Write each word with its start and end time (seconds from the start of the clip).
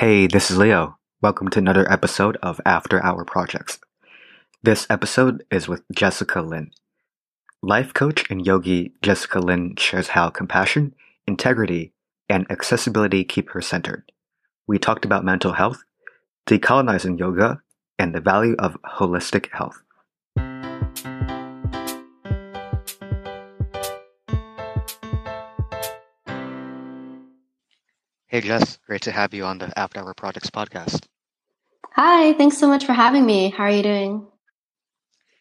Hey, 0.00 0.26
this 0.26 0.50
is 0.50 0.56
Leo. 0.56 0.96
Welcome 1.20 1.50
to 1.50 1.58
another 1.58 1.86
episode 1.92 2.38
of 2.42 2.58
After 2.64 3.04
Hour 3.04 3.22
Projects. 3.22 3.78
This 4.62 4.86
episode 4.88 5.44
is 5.50 5.68
with 5.68 5.82
Jessica 5.94 6.40
Lin. 6.40 6.70
Life 7.62 7.92
coach 7.92 8.24
and 8.30 8.46
yogi 8.46 8.94
Jessica 9.02 9.40
Lin 9.40 9.76
shares 9.76 10.08
how 10.08 10.30
compassion, 10.30 10.94
integrity, 11.26 11.92
and 12.30 12.50
accessibility 12.50 13.24
keep 13.24 13.50
her 13.50 13.60
centered. 13.60 14.10
We 14.66 14.78
talked 14.78 15.04
about 15.04 15.22
mental 15.22 15.52
health, 15.52 15.84
decolonizing 16.48 17.18
yoga, 17.18 17.60
and 17.98 18.14
the 18.14 18.22
value 18.22 18.56
of 18.58 18.78
holistic 18.82 19.50
health. 19.52 19.82
Hey, 28.30 28.42
Jess, 28.42 28.78
great 28.86 29.02
to 29.02 29.10
have 29.10 29.34
you 29.34 29.44
on 29.44 29.58
the 29.58 29.76
After 29.76 29.98
Hour 29.98 30.14
Projects 30.14 30.50
podcast. 30.50 31.04
Hi, 31.96 32.32
thanks 32.34 32.58
so 32.58 32.68
much 32.68 32.84
for 32.86 32.92
having 32.92 33.26
me. 33.26 33.50
How 33.50 33.64
are 33.64 33.72
you 33.72 33.82
doing? 33.82 34.24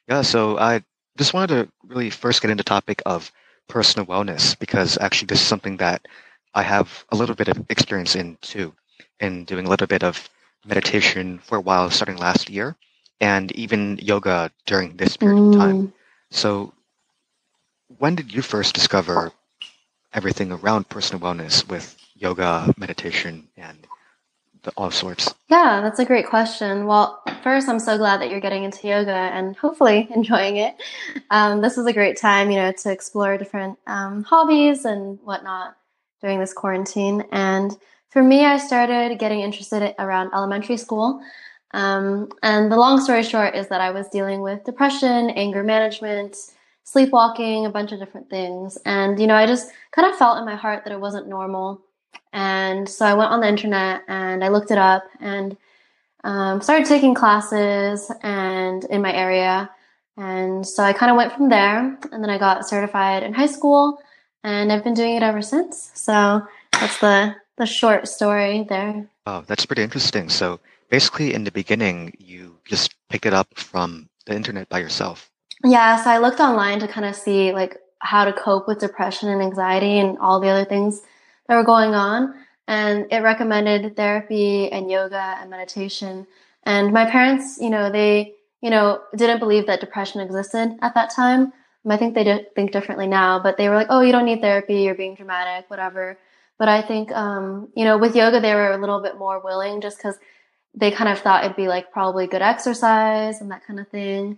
Yeah, 0.08 0.24
so 0.24 0.58
I 0.58 0.82
just 1.16 1.32
wanted 1.32 1.50
to 1.50 1.72
really 1.88 2.10
first 2.10 2.42
get 2.42 2.50
into 2.50 2.64
the 2.64 2.68
topic 2.68 3.04
of 3.06 3.32
personal 3.68 4.08
wellness 4.08 4.58
because 4.58 4.98
actually 4.98 5.28
this 5.28 5.40
is 5.40 5.46
something 5.46 5.78
that 5.78 6.08
I 6.56 6.64
have 6.64 7.06
a 7.10 7.16
little 7.16 7.36
bit 7.36 7.48
of 7.48 7.64
experience 7.70 8.16
in 8.16 8.40
too, 8.42 8.74
in 9.20 9.46
doing 9.46 9.68
a 9.68 9.70
little 9.70 9.86
bit 9.86 10.04
of 10.04 10.28
meditation 10.66 11.38
for 11.38 11.60
a 11.60 11.62
while 11.62 11.92
starting 11.92 12.18
last 12.18 12.50
year 12.50 12.76
and 13.22 13.52
even 13.52 14.00
yoga 14.02 14.50
during 14.66 14.98
this 14.98 15.16
period 15.16 15.38
mm. 15.38 15.54
of 15.54 15.60
time. 15.60 15.78
Mm. 15.78 15.94
So 16.32 16.74
when 18.00 18.16
did 18.16 18.34
you 18.34 18.42
first 18.42 18.74
discover 18.74 19.32
everything 20.12 20.52
around 20.52 20.90
personal 20.90 21.22
wellness 21.22 21.70
with 21.70 21.96
yoga, 22.20 22.74
meditation, 22.78 23.48
and 23.58 23.88
the, 24.64 24.72
all 24.78 24.92
sorts? 24.92 25.34
Yeah, 25.50 25.82
that's 25.82 26.00
a 26.00 26.06
great 26.06 26.28
question. 26.28 26.86
Well, 26.86 27.22
first, 27.44 27.70
I'm 27.70 27.80
so 27.80 27.98
glad 27.98 28.22
that 28.22 28.30
you're 28.30 28.42
getting 28.42 28.64
into 28.64 28.88
yoga 28.88 29.12
and 29.12 29.56
hopefully 29.56 30.08
enjoying 30.16 30.58
it. 30.58 30.76
Um, 31.32 31.62
this 31.62 31.78
is 31.78 31.86
a 31.86 31.94
great 31.94 32.18
time, 32.18 32.52
you 32.52 32.58
know, 32.58 32.72
to 32.72 32.92
explore 32.92 33.38
different 33.38 33.80
um, 33.88 34.24
hobbies 34.24 34.86
and 34.86 35.20
whatnot 35.24 35.78
during 36.22 36.40
this 36.40 36.54
quarantine. 36.54 37.24
And 37.32 37.76
for 38.10 38.22
me, 38.22 38.46
I 38.46 38.58
started 38.58 39.18
getting 39.20 39.40
interested 39.40 39.96
around 40.00 40.32
elementary 40.34 40.78
school. 40.78 41.22
Um, 41.72 42.30
and 42.42 42.72
the 42.72 42.78
long 42.78 43.00
story 43.00 43.24
short 43.24 43.56
is 43.56 43.68
that 43.68 43.80
I 43.80 43.92
was 43.92 44.08
dealing 44.10 44.42
with 44.42 44.64
depression, 44.64 45.30
anger 45.30 45.64
management, 45.64 46.36
sleepwalking, 46.84 47.68
a 47.68 47.70
bunch 47.70 47.92
of 47.92 48.00
different 48.00 48.30
things. 48.30 48.78
And, 48.86 49.20
you 49.20 49.28
know, 49.28 49.36
I 49.36 49.46
just 49.46 49.72
kind 49.92 50.12
of 50.12 50.18
felt 50.18 50.40
in 50.40 50.46
my 50.46 50.56
heart 50.56 50.84
that 50.84 50.92
it 50.92 51.00
wasn't 51.00 51.28
normal 51.28 51.82
and 52.32 52.88
so 52.88 53.06
I 53.06 53.14
went 53.14 53.32
on 53.32 53.42
the 53.42 53.48
internet 53.48 54.04
and 54.08 54.44
I 54.44 54.50
looked 54.50 54.72
it 54.72 54.78
up 54.78 55.04
and 55.20 55.58
um, 56.24 56.62
started 56.62 56.86
taking 56.86 57.16
classes 57.16 58.12
and 58.22 58.84
in 58.86 59.02
my 59.02 59.14
area. 59.14 59.70
And 60.18 60.68
so 60.68 60.84
I 60.84 60.94
kind 60.94 61.10
of 61.12 61.18
went 61.18 61.34
from 61.34 61.50
there. 61.50 61.98
And 62.12 62.24
then 62.24 62.30
I 62.30 62.38
got 62.38 62.68
certified 62.68 63.24
in 63.24 63.34
high 63.34 63.48
school 63.48 64.00
and 64.44 64.72
I've 64.72 64.84
been 64.84 64.94
doing 64.94 65.16
it 65.16 65.24
ever 65.24 65.42
since. 65.42 65.92
So 65.96 66.46
that's 66.74 67.00
the, 67.00 67.36
the 67.58 67.66
short 67.66 68.08
story 68.08 68.66
there. 68.70 69.08
Oh, 69.26 69.44
that's 69.48 69.66
pretty 69.66 69.84
interesting. 69.84 70.30
So 70.30 70.60
basically, 70.90 71.34
in 71.34 71.46
the 71.46 71.52
beginning, 71.52 72.16
you 72.20 72.58
just 72.66 72.96
picked 73.10 73.26
it 73.26 73.34
up 73.34 73.48
from 73.56 74.10
the 74.26 74.36
internet 74.36 74.70
by 74.70 74.80
yourself. 74.80 75.32
Yeah. 75.64 76.02
So 76.04 76.10
I 76.10 76.20
looked 76.20 76.40
online 76.40 76.80
to 76.80 76.88
kind 76.88 77.06
of 77.06 77.16
see 77.16 77.54
like 77.54 77.78
how 78.00 78.24
to 78.24 78.34
cope 78.34 78.68
with 78.68 78.80
depression 78.80 79.30
and 79.30 79.42
anxiety 79.42 80.00
and 80.00 80.18
all 80.20 80.40
the 80.40 80.48
other 80.48 80.64
things 80.64 81.02
that 81.50 81.56
were 81.56 81.64
going 81.64 81.96
on. 81.96 82.34
And 82.68 83.08
it 83.12 83.24
recommended 83.24 83.96
therapy 83.96 84.72
and 84.72 84.90
yoga 84.90 85.36
and 85.40 85.50
meditation. 85.50 86.28
And 86.64 86.94
my 86.94 87.10
parents, 87.10 87.58
you 87.60 87.72
know, 87.72 87.92
they, 87.92 88.36
you 88.62 88.70
know, 88.70 89.02
didn't 89.16 89.40
believe 89.40 89.66
that 89.66 89.80
depression 89.80 90.22
existed 90.22 90.78
at 90.82 90.94
that 90.94 91.10
time. 91.10 91.52
I 91.90 91.98
think 91.98 92.14
they 92.14 92.24
did 92.24 92.54
think 92.54 92.72
differently 92.72 93.08
now, 93.08 93.40
but 93.40 93.58
they 93.58 93.68
were 93.68 93.76
like, 93.76 93.88
oh, 93.90 94.02
you 94.02 94.12
don't 94.12 94.26
need 94.26 94.42
therapy, 94.42 94.82
you're 94.84 94.94
being 94.94 95.16
dramatic, 95.16 95.68
whatever. 95.72 96.20
But 96.60 96.68
I 96.70 96.84
think, 96.84 97.12
um, 97.14 97.70
you 97.76 97.84
know, 97.84 97.98
with 97.98 98.16
yoga, 98.16 98.40
they 98.40 98.54
were 98.54 98.74
a 98.74 98.78
little 98.78 99.02
bit 99.02 99.18
more 99.18 99.40
willing 99.40 99.82
just 99.82 99.98
because 99.98 100.20
they 100.76 100.92
kind 100.92 101.10
of 101.10 101.18
thought 101.18 101.44
it'd 101.44 101.58
be 101.58 101.68
like 101.68 101.92
probably 101.92 102.28
good 102.28 102.44
exercise 102.44 103.42
and 103.42 103.50
that 103.50 103.66
kind 103.66 103.80
of 103.80 103.88
thing. 103.88 104.38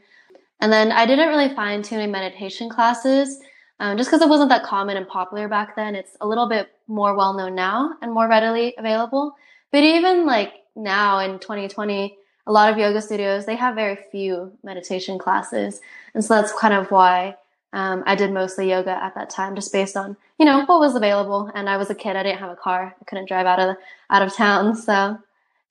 And 0.61 0.71
then 0.71 0.93
I 0.93 1.05
didn't 1.05 1.27
really 1.27 1.53
find 1.53 1.83
too 1.83 1.95
many 1.95 2.09
meditation 2.09 2.69
classes 2.69 3.41
um, 3.81 3.97
just 3.97 4.11
because 4.11 4.21
it 4.21 4.29
wasn't 4.29 4.49
that 4.49 4.63
common 4.63 4.95
and 4.95 5.07
popular 5.07 5.47
back 5.47 5.75
then. 5.75 5.95
It's 5.95 6.15
a 6.21 6.27
little 6.27 6.47
bit 6.47 6.71
more 6.87 7.15
well 7.15 7.33
known 7.33 7.55
now 7.55 7.95
and 8.03 8.13
more 8.13 8.27
readily 8.27 8.75
available. 8.77 9.35
But 9.71 9.81
even 9.81 10.27
like 10.27 10.53
now 10.75 11.17
in 11.17 11.39
2020, 11.39 12.15
a 12.45 12.51
lot 12.51 12.71
of 12.71 12.77
yoga 12.77 13.01
studios 13.01 13.47
they 13.47 13.55
have 13.55 13.73
very 13.73 13.97
few 14.11 14.51
meditation 14.63 15.17
classes, 15.17 15.81
and 16.13 16.23
so 16.23 16.35
that's 16.35 16.53
kind 16.53 16.75
of 16.75 16.91
why 16.91 17.35
um, 17.73 18.03
I 18.05 18.13
did 18.13 18.31
mostly 18.31 18.69
yoga 18.69 18.91
at 18.91 19.15
that 19.15 19.31
time, 19.31 19.55
just 19.55 19.73
based 19.73 19.97
on 19.97 20.15
you 20.37 20.45
know 20.45 20.63
what 20.65 20.79
was 20.79 20.95
available. 20.95 21.49
And 21.55 21.67
I 21.67 21.77
was 21.77 21.89
a 21.89 21.95
kid; 21.95 22.15
I 22.15 22.21
didn't 22.21 22.39
have 22.39 22.51
a 22.51 22.55
car, 22.55 22.95
I 23.01 23.05
couldn't 23.05 23.27
drive 23.27 23.47
out 23.47 23.59
of 23.59 23.77
out 24.11 24.21
of 24.21 24.35
town, 24.35 24.75
so 24.75 25.17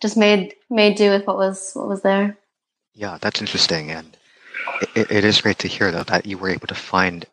just 0.01 0.17
made 0.17 0.55
made 0.69 0.97
do 0.97 1.11
with 1.11 1.29
what 1.29 1.37
was 1.37 1.73
what 1.75 1.89
was 1.89 2.03
there. 2.03 2.37
Yeah, 2.93 3.19
that's 3.21 3.41
interesting, 3.41 3.93
and 3.93 4.17
it, 4.97 5.13
it 5.13 5.25
is 5.25 5.41
great 5.41 5.61
to 5.61 5.69
hear 5.69 5.93
though 5.93 6.05
that 6.05 6.27
you 6.27 6.39
were 6.39 6.51
able 6.51 6.67
to 6.67 6.75
find 6.75 7.25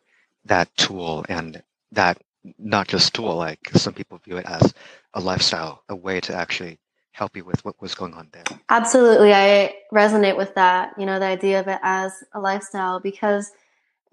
that 0.48 0.74
tool 0.76 1.24
and 1.28 1.62
that 1.92 2.18
not 2.58 2.88
just 2.88 3.14
tool, 3.14 3.36
like 3.36 3.70
some 3.74 3.94
people 3.94 4.18
view 4.18 4.36
it 4.36 4.46
as 4.46 4.74
a 5.14 5.20
lifestyle, 5.20 5.82
a 5.88 5.96
way 5.96 6.20
to 6.20 6.34
actually 6.34 6.78
help 7.12 7.36
you 7.36 7.44
with 7.44 7.64
what 7.64 7.80
was 7.80 7.94
going 7.94 8.14
on 8.14 8.28
there. 8.32 8.44
Absolutely. 8.68 9.32
I 9.32 9.74
resonate 9.92 10.36
with 10.36 10.54
that, 10.54 10.94
you 10.98 11.04
know, 11.04 11.18
the 11.18 11.24
idea 11.24 11.60
of 11.60 11.66
it 11.66 11.80
as 11.82 12.12
a 12.32 12.40
lifestyle 12.40 13.00
because, 13.00 13.50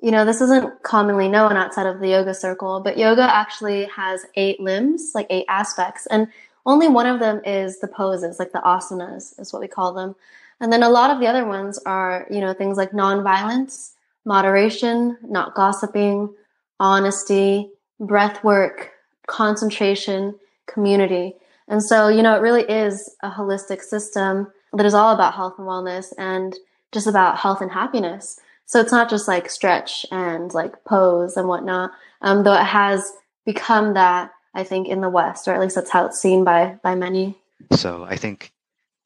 you 0.01 0.11
know, 0.11 0.25
this 0.25 0.41
isn't 0.41 0.81
commonly 0.83 1.27
known 1.27 1.55
outside 1.55 1.85
of 1.85 1.99
the 1.99 2.09
yoga 2.09 2.33
circle, 2.33 2.79
but 2.79 2.97
yoga 2.97 3.21
actually 3.21 3.85
has 3.85 4.25
eight 4.35 4.59
limbs, 4.59 5.11
like 5.13 5.27
eight 5.29 5.45
aspects. 5.47 6.07
And 6.07 6.27
only 6.65 6.87
one 6.87 7.05
of 7.05 7.19
them 7.19 7.41
is 7.45 7.79
the 7.79 7.87
poses, 7.87 8.39
like 8.39 8.51
the 8.51 8.59
asanas 8.59 9.39
is 9.39 9.53
what 9.53 9.61
we 9.61 9.67
call 9.67 9.93
them. 9.93 10.15
And 10.59 10.73
then 10.73 10.83
a 10.83 10.89
lot 10.89 11.11
of 11.11 11.19
the 11.19 11.27
other 11.27 11.45
ones 11.45 11.77
are, 11.85 12.25
you 12.31 12.41
know, 12.41 12.53
things 12.53 12.77
like 12.77 12.91
nonviolence, 12.91 13.91
moderation, 14.25 15.17
not 15.23 15.55
gossiping, 15.55 16.33
honesty, 16.79 17.69
breath 17.99 18.43
work, 18.43 18.91
concentration, 19.27 20.35
community. 20.67 21.35
And 21.67 21.81
so, 21.81 22.07
you 22.07 22.21
know, 22.21 22.35
it 22.35 22.41
really 22.41 22.63
is 22.63 23.15
a 23.23 23.29
holistic 23.29 23.81
system 23.81 24.47
that 24.73 24.85
is 24.85 24.93
all 24.93 25.13
about 25.13 25.35
health 25.35 25.55
and 25.57 25.67
wellness 25.67 26.13
and 26.17 26.55
just 26.91 27.07
about 27.07 27.37
health 27.37 27.61
and 27.61 27.71
happiness. 27.71 28.39
So 28.65 28.79
it's 28.79 28.91
not 28.91 29.09
just 29.09 29.27
like 29.27 29.49
stretch 29.49 30.05
and 30.11 30.53
like 30.53 30.83
pose 30.85 31.37
and 31.37 31.47
whatnot, 31.47 31.91
um, 32.21 32.43
though 32.43 32.53
it 32.55 32.65
has 32.65 33.13
become 33.45 33.93
that, 33.93 34.31
I 34.53 34.63
think, 34.63 34.87
in 34.87 35.01
the 35.01 35.09
West, 35.09 35.47
or 35.47 35.53
at 35.53 35.61
least 35.61 35.75
that's 35.75 35.91
how 35.91 36.05
it's 36.05 36.19
seen 36.19 36.43
by 36.43 36.77
by 36.81 36.95
many. 36.95 37.37
So 37.73 38.05
I 38.09 38.15
think 38.15 38.51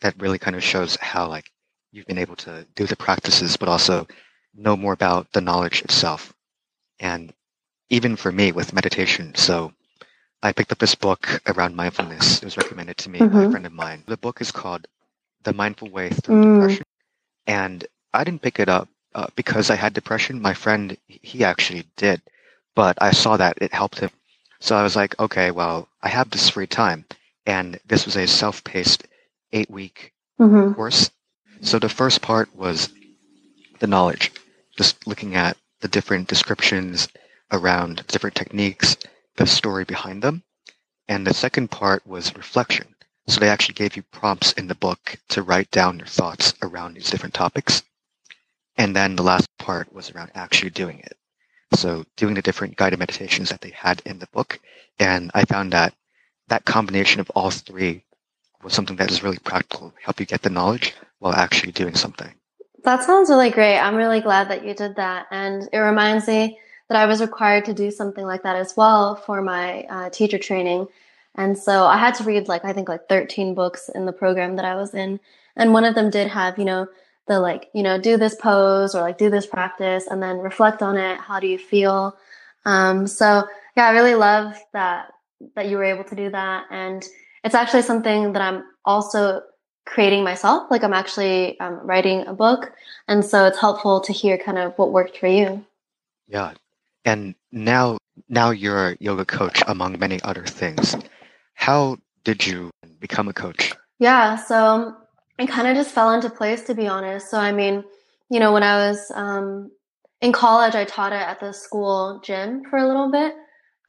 that 0.02 0.16
really 0.22 0.40
kind 0.40 0.56
of 0.56 0.64
shows 0.64 0.96
how 0.98 1.28
like 1.28 1.52
you've 1.92 2.06
been 2.06 2.18
able 2.18 2.38
to 2.38 2.66
do 2.76 2.86
the 2.86 2.96
practices, 2.96 3.58
but 3.58 3.68
also 3.68 4.08
know 4.60 4.76
more 4.76 4.94
about 4.94 5.32
the 5.32 5.42
knowledge 5.42 5.82
itself. 5.82 6.34
And 7.00 7.34
even 7.90 8.16
for 8.16 8.32
me 8.32 8.52
with 8.52 8.74
meditation, 8.74 9.34
so 9.36 9.74
I 10.42 10.54
picked 10.54 10.72
up 10.72 10.78
this 10.78 10.96
book 10.96 11.42
around 11.48 11.76
mindfulness. 11.76 12.38
It 12.38 12.46
was 12.46 12.58
recommended 12.58 12.98
to 12.98 13.10
me 13.10 13.20
mm-hmm. 13.20 13.34
by 13.34 13.40
a 13.40 13.42
mm-hmm. 13.44 13.52
friend 13.52 13.66
of 13.66 13.74
mine. 13.74 14.04
The 14.06 14.18
book 14.18 14.42
is 14.42 14.52
called 14.52 14.88
The 15.44 15.54
Mindful 15.54 15.90
Way 15.90 16.10
Through 16.10 16.44
mm. 16.44 16.60
Depression. 16.60 16.86
And 17.48 17.86
I 18.14 18.24
didn't 18.24 18.42
pick 18.42 18.60
it 18.60 18.70
up 18.70 18.88
uh, 19.16 19.28
because 19.36 19.70
I 19.70 19.76
had 19.76 19.94
depression. 19.94 20.42
My 20.42 20.54
friend, 20.54 20.98
he 21.08 21.44
actually 21.44 21.86
did, 21.98 22.22
but 22.76 22.98
I 23.02 23.12
saw 23.12 23.38
that 23.38 23.58
it 23.62 23.74
helped 23.74 24.00
him. 24.00 24.12
So 24.60 24.76
I 24.76 24.84
was 24.84 24.96
like, 24.96 25.20
okay, 25.20 25.52
well, 25.52 25.88
I 26.02 26.10
have 26.10 26.30
this 26.30 26.50
free 26.50 26.68
time. 26.68 27.06
And 27.46 27.80
this 27.88 28.06
was 28.06 28.16
a 28.16 28.28
self 28.28 28.64
paced 28.64 29.08
eight 29.52 29.70
week 29.70 30.14
mm-hmm. 30.40 30.74
course. 30.74 31.10
So 31.62 31.80
the 31.80 31.90
first 31.90 32.22
part 32.22 32.56
was 32.56 32.90
the 33.80 33.88
knowledge, 33.88 34.32
just 34.80 35.06
looking 35.06 35.36
at 35.36 35.58
the 35.82 35.90
different 35.90 36.30
descriptions 36.30 37.10
around 37.52 38.02
different 38.08 38.34
techniques, 38.34 38.96
the 39.36 39.46
story 39.46 39.84
behind 39.84 40.24
them. 40.24 40.42
And 41.10 41.28
the 41.28 41.34
second 41.34 41.70
part 41.70 42.08
was 42.08 42.34
reflection. 42.38 42.96
So 43.28 43.42
they 43.42 43.50
actually 43.50 43.74
gave 43.74 43.98
you 43.98 44.04
prompts 44.04 44.54
in 44.54 44.68
the 44.68 44.76
book 44.76 45.18
to 45.32 45.44
write 45.44 45.70
down 45.70 46.00
your 46.00 46.08
thoughts 46.08 46.54
around 46.62 46.94
these 46.94 47.10
different 47.10 47.34
topics. 47.34 47.84
And 48.78 48.96
then 48.96 49.18
the 49.18 49.24
last 49.24 49.50
part 49.58 49.92
was 49.92 50.12
around 50.12 50.32
actually 50.34 50.70
doing 50.70 51.00
it. 51.00 51.18
So 51.74 52.06
doing 52.16 52.36
the 52.36 52.42
different 52.42 52.78
guided 52.78 53.00
meditations 53.00 53.50
that 53.50 53.60
they 53.60 53.72
had 53.72 54.02
in 54.06 54.20
the 54.20 54.28
book. 54.28 54.62
And 54.98 55.30
I 55.34 55.44
found 55.44 55.74
that 55.74 55.94
that 56.48 56.64
combination 56.64 57.20
of 57.20 57.30
all 57.32 57.52
three 57.52 58.06
was 58.64 58.72
something 58.72 58.96
that 58.96 59.12
is 59.12 59.24
really 59.24 59.40
practical, 59.40 59.94
help 60.02 60.22
you 60.22 60.26
get 60.26 60.42
the 60.42 60.50
knowledge 60.50 60.96
while 61.18 61.34
actually 61.34 61.74
doing 61.74 61.96
something. 61.96 62.34
That 62.84 63.04
sounds 63.04 63.30
really 63.30 63.50
great. 63.50 63.78
I'm 63.80 63.96
really 63.96 64.22
glad 64.22 64.50
that 64.50 64.66
you 64.66 64.74
did 64.74 64.96
that. 64.96 65.28
And 65.32 65.68
it 65.74 65.78
reminds 65.78 66.28
me 66.28 66.60
that 66.88 66.98
I 66.98 67.06
was 67.06 67.22
required 67.22 67.66
to 67.66 67.74
do 67.74 67.92
something 67.92 68.26
like 68.26 68.44
that 68.44 68.56
as 68.56 68.76
well 68.76 69.16
for 69.16 69.42
my 69.42 69.84
uh, 69.84 70.10
teacher 70.10 70.38
training. 70.38 70.88
And 71.36 71.58
so 71.58 71.86
I 71.86 71.98
had 71.98 72.16
to 72.16 72.24
read 72.24 72.48
like, 72.48 72.66
I 72.66 72.74
think 72.74 72.90
like 72.90 73.08
13 73.08 73.54
books 73.54 73.90
in 73.94 74.06
the 74.06 74.12
program 74.12 74.56
that 74.56 74.66
I 74.66 74.76
was 74.76 74.94
in. 74.94 75.20
And 75.56 75.74
one 75.74 75.86
of 75.86 75.96
them 75.96 76.10
did 76.10 76.28
have, 76.28 76.58
you 76.58 76.66
know, 76.66 76.88
the 77.28 77.40
like, 77.40 77.70
you 77.74 77.84
know, 77.84 78.00
do 78.00 78.18
this 78.18 78.36
pose 78.36 78.96
or 78.96 79.02
like 79.02 79.18
do 79.18 79.30
this 79.30 79.46
practice 79.46 80.08
and 80.08 80.22
then 80.22 80.38
reflect 80.40 80.82
on 80.82 80.98
it. 80.98 81.20
How 81.20 81.40
do 81.40 81.48
you 81.48 81.60
feel? 81.60 82.18
Um, 82.66 83.08
so 83.08 83.48
yeah, 83.78 83.88
I 83.88 83.92
really 83.92 84.16
love 84.16 84.58
that, 84.74 85.12
that 85.56 85.68
you 85.68 85.78
were 85.78 85.84
able 85.84 86.04
to 86.06 86.16
do 86.16 86.30
that. 86.32 86.66
And 86.72 87.06
it's 87.44 87.56
actually 87.56 87.84
something 87.84 88.34
that 88.34 88.42
I'm 88.42 88.64
also 88.84 89.42
creating 89.90 90.24
myself. 90.24 90.70
Like 90.70 90.84
I'm 90.84 90.94
actually 90.94 91.60
um, 91.60 91.80
writing 91.84 92.26
a 92.28 92.34
book. 92.34 92.72
And 93.08 93.26
so 93.26 93.46
it's 93.46 93.60
helpful 93.60 94.00
to 94.02 94.14
hear 94.14 94.38
kind 94.38 94.58
of 94.58 94.78
what 94.78 94.92
worked 94.92 95.18
for 95.18 95.28
you. 95.28 95.66
Yeah. 96.28 96.54
And 97.06 97.34
now, 97.52 97.98
now 98.28 98.52
you're 98.52 98.90
a 98.90 98.98
yoga 99.00 99.26
coach 99.26 99.64
among 99.68 99.98
many 99.98 100.22
other 100.22 100.46
things. 100.46 100.96
How 101.56 101.98
did 102.24 102.46
you 102.46 102.70
become 103.00 103.28
a 103.28 103.34
coach? 103.34 103.74
Yeah. 103.98 104.36
So 104.36 104.96
it 105.40 105.50
kind 105.50 105.68
of 105.68 105.76
just 105.76 105.92
fell 105.92 106.12
into 106.12 106.30
place, 106.30 106.62
to 106.66 106.76
be 106.76 106.88
honest. 106.88 107.32
So, 107.32 107.40
I 107.40 107.52
mean, 107.52 107.84
you 108.30 108.40
know, 108.40 108.54
when 108.54 108.62
I 108.62 108.90
was 108.90 109.12
um, 109.16 109.72
in 110.22 110.32
college, 110.32 110.76
I 110.76 110.86
taught 110.86 111.14
it 111.14 111.16
at 111.16 111.40
the 111.40 111.52
school 111.52 112.22
gym 112.24 112.64
for 112.70 112.78
a 112.78 112.88
little 112.88 113.10
bit. 113.12 113.34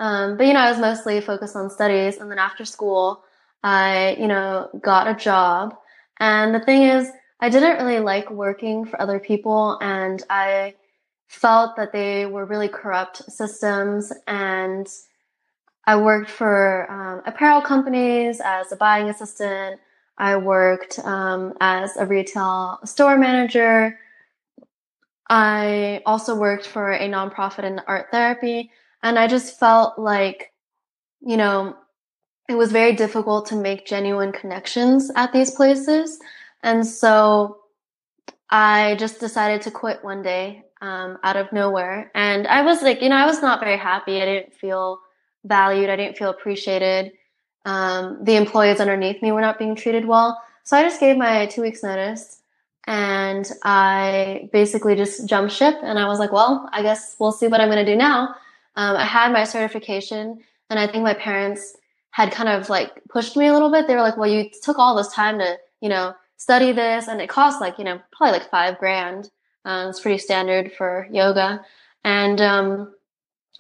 Um, 0.01 0.39
but, 0.39 0.47
you 0.47 0.55
know, 0.55 0.61
I 0.61 0.71
was 0.71 0.81
mostly 0.81 1.21
focused 1.21 1.57
on 1.57 1.69
studies. 1.69 2.17
And 2.17 2.31
then 2.31 2.39
after 2.39 2.65
school, 2.65 3.23
I, 3.63 4.17
you 4.19 4.29
know, 4.29 4.71
got 4.81 5.07
a 5.07 5.15
job 5.15 5.77
and 6.21 6.55
the 6.55 6.61
thing 6.61 6.83
is, 6.83 7.11
I 7.41 7.49
didn't 7.49 7.85
really 7.85 8.01
like 8.01 8.31
working 8.31 8.85
for 8.85 9.01
other 9.01 9.19
people, 9.19 9.79
and 9.81 10.23
I 10.31 10.75
felt 11.29 11.77
that 11.77 11.93
they 11.93 12.27
were 12.27 12.45
really 12.45 12.69
corrupt 12.69 13.31
systems. 13.31 14.13
And 14.27 14.87
I 15.87 15.97
worked 15.97 16.31
for 16.31 16.91
um, 16.91 17.23
apparel 17.25 17.63
companies 17.63 18.41
as 18.45 18.71
a 18.73 18.77
buying 18.77 19.09
assistant. 19.09 19.81
I 20.19 20.37
worked 20.37 20.99
um, 20.99 21.55
as 21.61 21.97
a 21.97 22.05
retail 22.05 22.81
store 22.85 23.17
manager. 23.17 23.99
I 25.31 26.03
also 26.05 26.35
worked 26.35 26.67
for 26.67 26.93
a 26.93 27.09
nonprofit 27.09 27.65
in 27.65 27.81
art 27.87 28.09
therapy. 28.11 28.71
And 29.03 29.19
I 29.19 29.29
just 29.29 29.59
felt 29.59 29.99
like, 29.99 30.53
you 31.21 31.37
know, 31.37 31.77
it 32.51 32.57
was 32.57 32.73
very 32.73 32.93
difficult 32.93 33.47
to 33.47 33.55
make 33.55 33.87
genuine 33.87 34.33
connections 34.33 35.09
at 35.15 35.33
these 35.33 35.53
places. 35.53 36.19
And 36.65 36.85
so 36.85 37.61
I 38.51 38.97
just 38.99 39.21
decided 39.21 39.63
to 39.63 39.71
quit 39.71 40.03
one 40.03 40.21
day 40.21 40.65
um, 40.81 41.19
out 41.23 41.37
of 41.37 41.53
nowhere. 41.53 42.11
And 42.13 42.49
I 42.49 42.63
was 42.63 42.83
like, 42.83 43.03
you 43.03 43.09
know, 43.09 43.17
I 43.17 43.27
was 43.27 43.41
not 43.41 43.61
very 43.61 43.77
happy. 43.77 44.21
I 44.21 44.25
didn't 44.25 44.53
feel 44.53 44.99
valued. 45.45 45.91
I 45.91 45.95
didn't 45.95 46.19
feel 46.19 46.31
appreciated. 46.31 47.13
Um, 47.65 48.19
the 48.25 48.35
employees 48.35 48.81
underneath 48.81 49.23
me 49.23 49.31
were 49.31 49.41
not 49.41 49.59
being 49.61 49.77
treated 49.77 50.05
well. 50.05 50.43
So 50.65 50.77
I 50.77 50.83
just 50.83 50.99
gave 50.99 51.17
my 51.17 51.47
two 51.47 51.63
weeks 51.63 51.85
notice 51.85 52.43
and 52.89 53.49
I 53.63 54.49
basically 54.53 54.97
just 54.97 55.29
jumped 55.29 55.53
ship 55.53 55.77
and 55.85 56.01
I 56.01 56.09
was 56.09 56.19
like, 56.19 56.33
well, 56.33 56.69
I 56.73 56.83
guess 56.83 57.15
we'll 57.21 57.31
see 57.31 57.47
what 57.47 57.61
I'm 57.61 57.69
going 57.69 57.85
to 57.85 57.93
do 57.93 57.97
now. 57.97 58.35
Um, 58.75 58.97
I 58.97 59.05
had 59.05 59.33
my 59.33 59.45
certification 59.45 60.41
and 60.69 60.81
I 60.81 60.89
think 60.89 61.05
my 61.05 61.15
parents 61.15 61.77
had 62.11 62.33
kind 62.33 62.49
of 62.49 62.69
like 62.69 63.03
pushed 63.09 63.37
me 63.37 63.47
a 63.47 63.53
little 63.53 63.71
bit. 63.71 63.87
They 63.87 63.95
were 63.95 64.03
like, 64.03 64.17
well, 64.17 64.31
you 64.31 64.51
took 64.63 64.79
all 64.79 64.97
this 64.97 65.13
time 65.13 65.39
to, 65.39 65.57
you 65.81 65.89
know, 65.89 66.15
study 66.37 66.73
this 66.73 67.09
and 67.09 67.21
it 67.21 67.29
cost 67.29 67.61
like, 67.61 67.79
you 67.79 67.85
know, 67.85 68.01
probably 68.13 68.39
like 68.39 68.51
five 68.51 68.79
grand. 68.79 69.31
Uh, 69.65 69.87
it's 69.89 70.01
pretty 70.01 70.19
standard 70.19 70.73
for 70.73 71.07
yoga. 71.11 71.65
And, 72.05 72.41
um, 72.41 72.95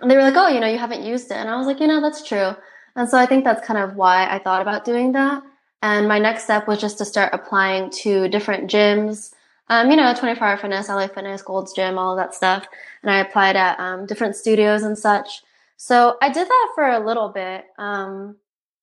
they 0.02 0.16
were 0.16 0.22
like, 0.22 0.36
oh, 0.36 0.48
you 0.48 0.60
know, 0.60 0.66
you 0.66 0.78
haven't 0.78 1.04
used 1.04 1.30
it. 1.30 1.36
And 1.36 1.48
I 1.48 1.56
was 1.56 1.66
like, 1.66 1.80
you 1.80 1.86
know, 1.86 2.00
that's 2.00 2.26
true. 2.26 2.52
And 2.96 3.08
so 3.08 3.18
I 3.18 3.26
think 3.26 3.44
that's 3.44 3.66
kind 3.66 3.78
of 3.78 3.96
why 3.96 4.26
I 4.28 4.38
thought 4.38 4.62
about 4.62 4.84
doing 4.84 5.12
that. 5.12 5.42
And 5.82 6.08
my 6.08 6.18
next 6.18 6.44
step 6.44 6.66
was 6.66 6.80
just 6.80 6.98
to 6.98 7.04
start 7.04 7.32
applying 7.32 7.90
to 8.02 8.28
different 8.28 8.70
gyms, 8.70 9.32
um, 9.68 9.90
you 9.90 9.96
know, 9.96 10.12
24 10.12 10.46
hour 10.46 10.56
fitness, 10.56 10.88
LA 10.88 11.06
Fitness, 11.06 11.42
Gold's 11.42 11.72
Gym, 11.72 11.98
all 11.98 12.16
that 12.16 12.34
stuff. 12.34 12.66
And 13.02 13.10
I 13.10 13.20
applied 13.20 13.56
at 13.56 13.78
um, 13.78 14.04
different 14.04 14.36
studios 14.36 14.82
and 14.82 14.98
such. 14.98 15.42
So 15.82 16.18
I 16.20 16.28
did 16.28 16.46
that 16.46 16.72
for 16.74 16.90
a 16.90 17.00
little 17.00 17.30
bit. 17.30 17.64
Um, 17.78 18.36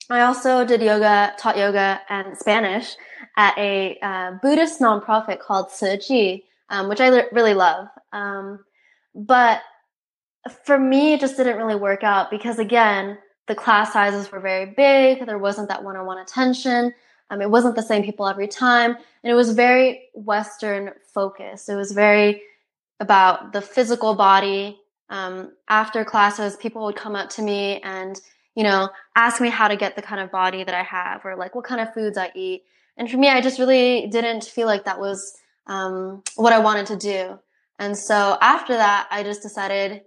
I 0.09 0.21
also 0.21 0.65
did 0.65 0.81
yoga, 0.81 1.31
taught 1.37 1.55
yoga 1.55 2.01
and 2.09 2.35
Spanish 2.35 2.95
at 3.37 3.55
a 3.55 3.99
uh, 4.01 4.31
Buddhist 4.41 4.81
nonprofit 4.81 5.39
called 5.39 5.69
Tzu 5.69 6.39
um, 6.71 6.89
which 6.89 6.99
I 6.99 7.09
really 7.31 7.53
love. 7.53 7.87
Um, 8.13 8.65
but 9.13 9.61
for 10.65 10.79
me, 10.79 11.13
it 11.13 11.19
just 11.19 11.37
didn't 11.37 11.57
really 11.57 11.75
work 11.75 12.03
out 12.03 12.31
because, 12.31 12.57
again, 12.57 13.19
the 13.45 13.53
class 13.53 13.93
sizes 13.93 14.31
were 14.31 14.39
very 14.39 14.65
big. 14.65 15.23
There 15.23 15.37
wasn't 15.37 15.69
that 15.69 15.83
one 15.83 15.97
on 15.97 16.07
one 16.07 16.17
attention. 16.17 16.95
Um, 17.29 17.43
it 17.43 17.51
wasn't 17.51 17.75
the 17.75 17.83
same 17.83 18.03
people 18.03 18.27
every 18.27 18.47
time. 18.47 18.97
And 19.23 19.31
it 19.31 19.35
was 19.35 19.51
very 19.51 20.09
Western 20.15 20.93
focused. 21.13 21.69
It 21.69 21.75
was 21.75 21.91
very 21.91 22.41
about 22.99 23.53
the 23.53 23.61
physical 23.61 24.15
body 24.15 24.79
um, 25.09 25.53
after 25.69 26.03
classes, 26.03 26.55
people 26.57 26.83
would 26.85 26.95
come 26.95 27.15
up 27.15 27.29
to 27.31 27.41
me 27.41 27.79
and, 27.81 28.19
you 28.55 28.63
know, 28.63 28.89
ask 29.15 29.41
me 29.41 29.49
how 29.49 29.67
to 29.67 29.75
get 29.75 29.95
the 29.95 30.01
kind 30.01 30.21
of 30.21 30.31
body 30.31 30.63
that 30.63 30.75
I 30.75 30.83
have 30.83 31.25
or 31.25 31.35
like 31.35 31.55
what 31.55 31.65
kind 31.65 31.81
of 31.81 31.93
foods 31.93 32.17
I 32.17 32.31
eat. 32.35 32.63
And 32.97 33.09
for 33.09 33.17
me, 33.17 33.29
I 33.29 33.41
just 33.41 33.59
really 33.59 34.07
didn't 34.07 34.43
feel 34.43 34.67
like 34.67 34.85
that 34.85 34.99
was 34.99 35.37
um, 35.67 36.23
what 36.35 36.53
I 36.53 36.59
wanted 36.59 36.87
to 36.87 36.97
do. 36.97 37.39
And 37.79 37.97
so 37.97 38.37
after 38.41 38.73
that, 38.73 39.07
I 39.11 39.23
just 39.23 39.41
decided 39.41 40.01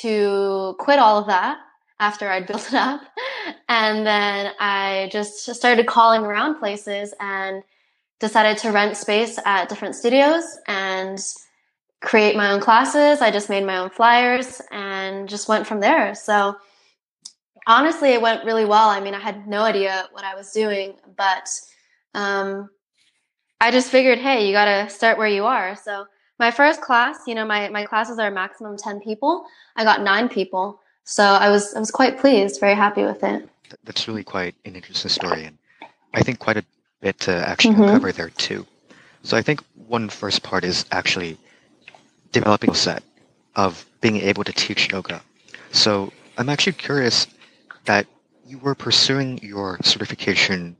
to 0.00 0.74
quit 0.78 0.98
all 0.98 1.18
of 1.18 1.26
that 1.26 1.58
after 1.98 2.28
I'd 2.28 2.46
built 2.48 2.66
it 2.68 2.74
up. 2.74 3.02
And 3.68 4.06
then 4.06 4.52
I 4.58 5.08
just 5.12 5.54
started 5.54 5.86
calling 5.86 6.22
around 6.22 6.58
places 6.58 7.14
and 7.20 7.62
decided 8.18 8.58
to 8.58 8.70
rent 8.70 8.96
space 8.96 9.38
at 9.44 9.68
different 9.68 9.94
studios 9.94 10.44
and 10.66 11.18
create 12.00 12.36
my 12.36 12.52
own 12.52 12.60
classes. 12.60 13.20
I 13.20 13.30
just 13.30 13.50
made 13.50 13.64
my 13.64 13.78
own 13.78 13.90
flyers 13.90 14.60
and 14.70 15.28
just 15.28 15.48
went 15.48 15.66
from 15.66 15.80
there. 15.80 16.14
So 16.14 16.56
honestly, 17.66 18.10
it 18.10 18.22
went 18.22 18.44
really 18.44 18.64
well. 18.64 18.88
I 18.88 19.00
mean, 19.00 19.14
I 19.14 19.20
had 19.20 19.46
no 19.46 19.62
idea 19.62 20.08
what 20.12 20.24
I 20.24 20.34
was 20.34 20.50
doing, 20.52 20.94
but 21.16 21.48
um, 22.14 22.70
I 23.60 23.70
just 23.70 23.90
figured, 23.90 24.18
hey, 24.18 24.46
you 24.46 24.52
got 24.52 24.64
to 24.64 24.88
start 24.88 25.18
where 25.18 25.28
you 25.28 25.44
are. 25.44 25.76
So 25.76 26.06
my 26.38 26.50
first 26.50 26.80
class, 26.80 27.18
you 27.26 27.34
know, 27.34 27.44
my, 27.44 27.68
my 27.68 27.84
classes 27.84 28.18
are 28.18 28.30
maximum 28.30 28.76
10 28.76 29.00
people. 29.00 29.44
I 29.76 29.84
got 29.84 30.02
nine 30.02 30.28
people. 30.28 30.80
So 31.04 31.22
I 31.22 31.50
was, 31.50 31.74
I 31.74 31.80
was 31.80 31.90
quite 31.90 32.18
pleased, 32.18 32.60
very 32.60 32.74
happy 32.74 33.04
with 33.04 33.22
it. 33.22 33.48
That's 33.84 34.08
really 34.08 34.24
quite 34.24 34.54
an 34.64 34.74
interesting 34.74 35.10
story. 35.10 35.44
And 35.44 35.58
I 36.14 36.22
think 36.22 36.38
quite 36.38 36.56
a 36.56 36.64
bit 37.00 37.18
to 37.20 37.48
actually 37.48 37.74
mm-hmm. 37.74 37.84
uncover 37.84 38.12
there 38.12 38.30
too. 38.30 38.66
So 39.22 39.36
I 39.36 39.42
think 39.42 39.62
one 39.86 40.08
first 40.08 40.42
part 40.42 40.64
is 40.64 40.86
actually 40.92 41.36
developing 42.32 42.70
a 42.70 42.74
set 42.74 43.02
of 43.56 43.84
being 44.00 44.16
able 44.16 44.44
to 44.44 44.52
teach 44.52 44.90
yoga. 44.92 45.22
So 45.72 46.12
I'm 46.38 46.48
actually 46.48 46.74
curious 46.74 47.26
that 47.84 48.06
you 48.46 48.58
were 48.58 48.74
pursuing 48.74 49.38
your 49.42 49.78
certification 49.82 50.76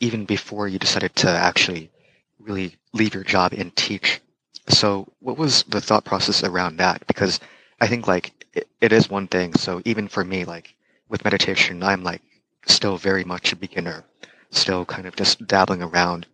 even 0.00 0.24
before 0.24 0.68
you 0.68 0.78
decided 0.78 1.14
to 1.16 1.28
actually 1.28 1.90
really 2.38 2.76
leave 2.92 3.14
your 3.14 3.24
job 3.24 3.52
and 3.52 3.74
teach. 3.76 4.20
So 4.68 5.06
what 5.20 5.38
was 5.38 5.62
the 5.64 5.80
thought 5.80 6.04
process 6.04 6.42
around 6.42 6.76
that? 6.76 7.06
Because 7.06 7.40
I 7.80 7.86
think 7.86 8.06
like 8.06 8.32
it, 8.52 8.68
it 8.80 8.92
is 8.92 9.08
one 9.08 9.26
thing. 9.26 9.54
So 9.54 9.82
even 9.84 10.08
for 10.08 10.24
me, 10.24 10.44
like 10.44 10.74
with 11.08 11.24
meditation, 11.24 11.82
I'm 11.82 12.02
like 12.02 12.22
still 12.66 12.96
very 12.96 13.24
much 13.24 13.52
a 13.52 13.56
beginner, 13.56 14.04
still 14.50 14.84
kind 14.84 15.06
of 15.06 15.16
just 15.16 15.46
dabbling 15.46 15.82
around, 15.82 16.26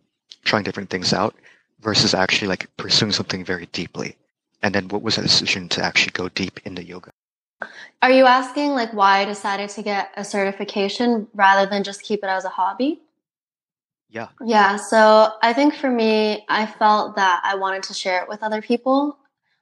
trying 0.43 0.63
different 0.63 0.89
things 0.89 1.13
out 1.13 1.35
versus 1.81 2.13
actually 2.13 2.47
like 2.47 2.75
pursuing 2.77 3.11
something 3.11 3.43
very 3.43 3.67
deeply. 3.67 4.15
And 4.61 4.75
then 4.75 4.87
what 4.89 5.01
was 5.01 5.15
the 5.15 5.23
decision 5.23 5.69
to 5.69 5.83
actually 5.83 6.11
go 6.11 6.29
deep 6.29 6.59
into 6.65 6.83
yoga? 6.83 7.11
Are 8.01 8.11
you 8.11 8.25
asking 8.25 8.71
like 8.71 8.93
why 8.93 9.19
I 9.19 9.25
decided 9.25 9.69
to 9.71 9.81
get 9.81 10.11
a 10.15 10.23
certification 10.23 11.27
rather 11.33 11.69
than 11.69 11.83
just 11.83 12.01
keep 12.01 12.23
it 12.23 12.27
as 12.27 12.45
a 12.45 12.49
hobby? 12.49 13.01
Yeah. 14.09 14.27
Yeah. 14.43 14.75
So 14.75 15.29
I 15.41 15.53
think 15.53 15.75
for 15.75 15.89
me, 15.89 16.45
I 16.49 16.65
felt 16.65 17.15
that 17.15 17.41
I 17.43 17.55
wanted 17.55 17.83
to 17.83 17.93
share 17.93 18.21
it 18.21 18.29
with 18.29 18.43
other 18.43 18.61
people, 18.61 19.17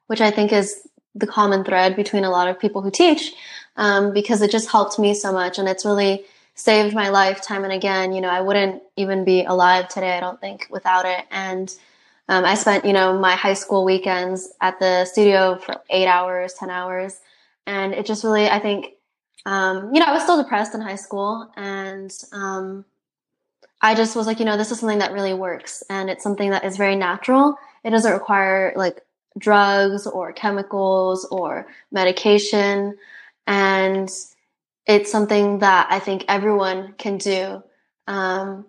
which 0.08 0.20
I 0.20 0.30
think 0.30 0.52
is 0.52 0.88
the 1.14 1.26
common 1.26 1.64
thread 1.64 1.96
between 1.96 2.24
a 2.24 2.30
lot 2.30 2.48
of 2.48 2.58
people 2.58 2.82
who 2.82 2.90
teach, 2.90 3.32
um, 3.76 4.12
because 4.12 4.42
it 4.42 4.50
just 4.50 4.70
helped 4.70 4.98
me 4.98 5.14
so 5.14 5.32
much 5.32 5.58
and 5.58 5.68
it's 5.68 5.84
really 5.84 6.24
saved 6.54 6.94
my 6.94 7.08
life 7.10 7.40
time 7.40 7.64
and 7.64 7.72
again. 7.72 8.12
You 8.12 8.20
know, 8.20 8.28
I 8.28 8.40
wouldn't 8.40 8.82
even 8.96 9.24
be 9.24 9.44
alive 9.44 9.88
today, 9.88 10.16
I 10.16 10.20
don't 10.20 10.40
think, 10.40 10.66
without 10.70 11.04
it. 11.04 11.24
And 11.30 11.72
um, 12.30 12.44
I 12.44 12.54
spent, 12.54 12.84
you 12.84 12.92
know, 12.92 13.18
my 13.18 13.34
high 13.34 13.54
school 13.54 13.84
weekends 13.84 14.52
at 14.60 14.78
the 14.78 15.04
studio 15.04 15.58
for 15.58 15.82
eight 15.90 16.06
hours, 16.06 16.54
10 16.54 16.70
hours. 16.70 17.18
And 17.66 17.92
it 17.92 18.06
just 18.06 18.22
really, 18.22 18.48
I 18.48 18.60
think, 18.60 18.92
um, 19.46 19.92
you 19.92 19.98
know, 19.98 20.06
I 20.06 20.12
was 20.12 20.22
still 20.22 20.40
depressed 20.40 20.72
in 20.72 20.80
high 20.80 20.94
school. 20.94 21.50
And 21.56 22.16
um, 22.30 22.84
I 23.82 23.96
just 23.96 24.14
was 24.14 24.28
like, 24.28 24.38
you 24.38 24.44
know, 24.44 24.56
this 24.56 24.70
is 24.70 24.78
something 24.78 25.00
that 25.00 25.10
really 25.10 25.34
works. 25.34 25.82
And 25.90 26.08
it's 26.08 26.22
something 26.22 26.50
that 26.50 26.64
is 26.64 26.76
very 26.76 26.94
natural. 26.94 27.56
It 27.82 27.90
doesn't 27.90 28.12
require 28.12 28.74
like 28.76 29.04
drugs 29.36 30.06
or 30.06 30.32
chemicals 30.32 31.24
or 31.32 31.66
medication. 31.90 32.96
And 33.48 34.08
it's 34.86 35.10
something 35.10 35.58
that 35.58 35.88
I 35.90 35.98
think 35.98 36.26
everyone 36.28 36.92
can 36.96 37.18
do. 37.18 37.60
Um, 38.06 38.66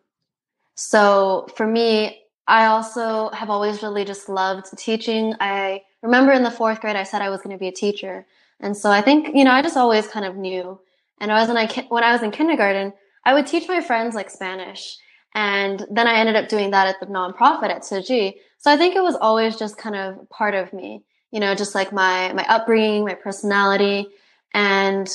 so 0.74 1.48
for 1.56 1.68
me, 1.68 2.22
I 2.48 2.66
also 2.66 3.30
have 3.30 3.50
always 3.50 3.84
really 3.84 4.06
just 4.06 4.30
loved 4.30 4.78
teaching. 4.78 5.36
I 5.40 5.84
remember 6.02 6.32
in 6.32 6.44
the 6.44 6.52
fourth 6.52 6.82
grade, 6.82 6.96
I 6.96 7.04
said 7.04 7.22
I 7.22 7.30
was 7.30 7.42
going 7.42 7.56
to 7.56 7.60
be 7.60 7.68
a 7.68 7.74
teacher. 7.74 8.26
And 8.60 8.76
so 8.76 8.92
I 8.92 9.02
think, 9.02 9.36
you 9.36 9.44
know, 9.44 9.52
I 9.52 9.62
just 9.62 9.78
always 9.78 10.08
kind 10.08 10.26
of 10.26 10.36
knew. 10.36 10.80
And 11.20 11.32
I 11.32 11.40
was 11.40 11.50
in, 11.50 11.86
when 11.90 12.04
I 12.04 12.12
was 12.14 12.24
in 12.24 12.32
kindergarten, 12.32 12.94
I 13.26 13.34
would 13.34 13.48
teach 13.48 13.68
my 13.68 13.82
friends 13.82 14.16
like 14.16 14.30
Spanish. 14.30 14.98
And 15.34 15.86
then 15.90 16.08
I 16.08 16.16
ended 16.16 16.36
up 16.36 16.50
doing 16.50 16.72
that 16.72 16.88
at 16.88 17.00
the 17.00 17.06
nonprofit 17.06 17.70
at 17.70 17.84
Tzu 17.84 18.32
So 18.58 18.72
I 18.72 18.78
think 18.78 18.96
it 18.96 19.04
was 19.04 19.16
always 19.16 19.56
just 19.56 19.78
kind 19.78 19.96
of 19.96 20.30
part 20.30 20.56
of 20.56 20.74
me, 20.74 21.04
you 21.32 21.40
know, 21.40 21.56
just 21.56 21.76
like 21.76 21.94
my, 21.94 22.34
my 22.34 22.46
upbringing, 22.48 23.06
my 23.06 23.14
personality. 23.14 24.08
And 24.54 25.08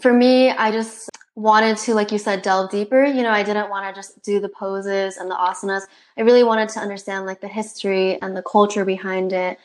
for 0.00 0.12
me, 0.12 0.50
I 0.50 0.70
just 0.70 1.10
wanted 1.34 1.76
to, 1.78 1.94
like 1.94 2.12
you 2.12 2.18
said, 2.18 2.42
delve 2.42 2.70
deeper. 2.70 3.04
You 3.04 3.22
know, 3.22 3.30
I 3.30 3.42
didn't 3.42 3.70
want 3.70 3.88
to 3.88 3.98
just 3.98 4.22
do 4.22 4.40
the 4.40 4.48
poses 4.48 5.16
and 5.16 5.30
the 5.30 5.34
asanas. 5.34 5.82
I 6.16 6.22
really 6.22 6.44
wanted 6.44 6.68
to 6.70 6.80
understand 6.80 7.26
like 7.26 7.40
the 7.40 7.48
history 7.48 8.20
and 8.20 8.36
the 8.36 8.42
culture 8.42 8.84
behind 8.84 9.32
it 9.32 9.58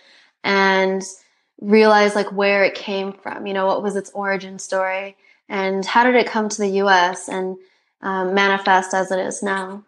and 0.44 1.04
realize 1.62 2.16
like 2.16 2.32
where 2.32 2.64
it 2.64 2.76
came 2.76 3.14
from, 3.14 3.48
you 3.48 3.54
know, 3.54 3.66
what 3.66 3.84
was 3.84 3.96
its 3.96 4.12
origin 4.12 4.60
story 4.60 5.16
and 5.50 5.86
how 5.86 6.04
did 6.04 6.16
it 6.16 6.28
come 6.28 6.50
to 6.50 6.58
the 6.62 6.70
US 6.82 7.30
and 7.30 7.58
um, 8.02 8.34
manifest 8.34 8.94
as 8.94 9.12
it 9.12 9.20
is 9.20 9.42
now. 9.42 9.84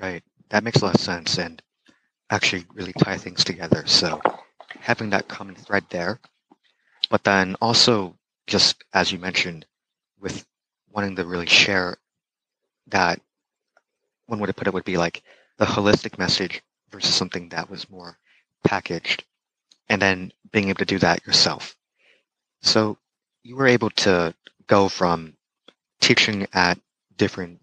Right. 0.00 0.22
That 0.50 0.64
makes 0.64 0.80
a 0.80 0.86
lot 0.86 0.94
of 0.94 1.00
sense 1.00 1.38
and 1.38 1.60
actually 2.30 2.64
really 2.74 2.92
tie 2.92 3.16
things 3.16 3.44
together. 3.44 3.84
So 3.86 4.20
having 4.80 5.10
that 5.10 5.28
common 5.28 5.54
thread 5.54 5.84
there, 5.90 6.20
but 7.10 7.24
then 7.24 7.56
also 7.60 8.17
just 8.48 8.82
as 8.94 9.12
you 9.12 9.18
mentioned, 9.18 9.66
with 10.18 10.44
wanting 10.90 11.14
to 11.16 11.24
really 11.24 11.46
share 11.46 11.98
that 12.88 13.20
one 14.26 14.40
way 14.40 14.46
to 14.46 14.54
put 14.54 14.66
it 14.66 14.74
would 14.74 14.84
be 14.84 14.96
like 14.96 15.22
the 15.58 15.64
holistic 15.66 16.18
message 16.18 16.62
versus 16.90 17.14
something 17.14 17.50
that 17.50 17.70
was 17.70 17.90
more 17.90 18.18
packaged 18.64 19.24
and 19.88 20.00
then 20.02 20.32
being 20.50 20.70
able 20.70 20.78
to 20.78 20.84
do 20.84 20.98
that 20.98 21.24
yourself. 21.26 21.76
So 22.62 22.98
you 23.42 23.54
were 23.54 23.66
able 23.66 23.90
to 23.90 24.34
go 24.66 24.88
from 24.88 25.34
teaching 26.00 26.46
at 26.52 26.78
different 27.16 27.60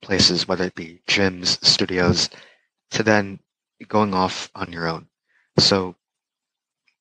places, 0.00 0.48
whether 0.48 0.64
it 0.64 0.74
be 0.74 1.02
gyms, 1.06 1.62
studios, 1.64 2.30
to 2.90 3.02
then 3.02 3.38
going 3.88 4.14
off 4.14 4.50
on 4.54 4.72
your 4.72 4.88
own. 4.88 5.08
So 5.58 5.94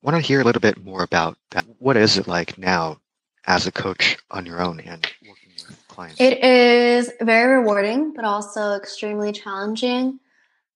want 0.01 0.15
to 0.15 0.21
hear 0.21 0.41
a 0.41 0.43
little 0.43 0.59
bit 0.59 0.83
more 0.83 1.03
about 1.03 1.37
that. 1.51 1.65
What 1.79 1.97
is 1.97 2.17
it 2.17 2.27
like 2.27 2.57
now 2.57 2.99
as 3.45 3.67
a 3.67 3.71
coach 3.71 4.17
on 4.29 4.45
your 4.45 4.61
own 4.61 4.79
and 4.79 5.07
working 5.27 5.51
with 5.67 5.87
clients? 5.87 6.19
It 6.19 6.43
is 6.43 7.11
very 7.21 7.57
rewarding, 7.57 8.13
but 8.13 8.25
also 8.25 8.73
extremely 8.75 9.31
challenging. 9.31 10.19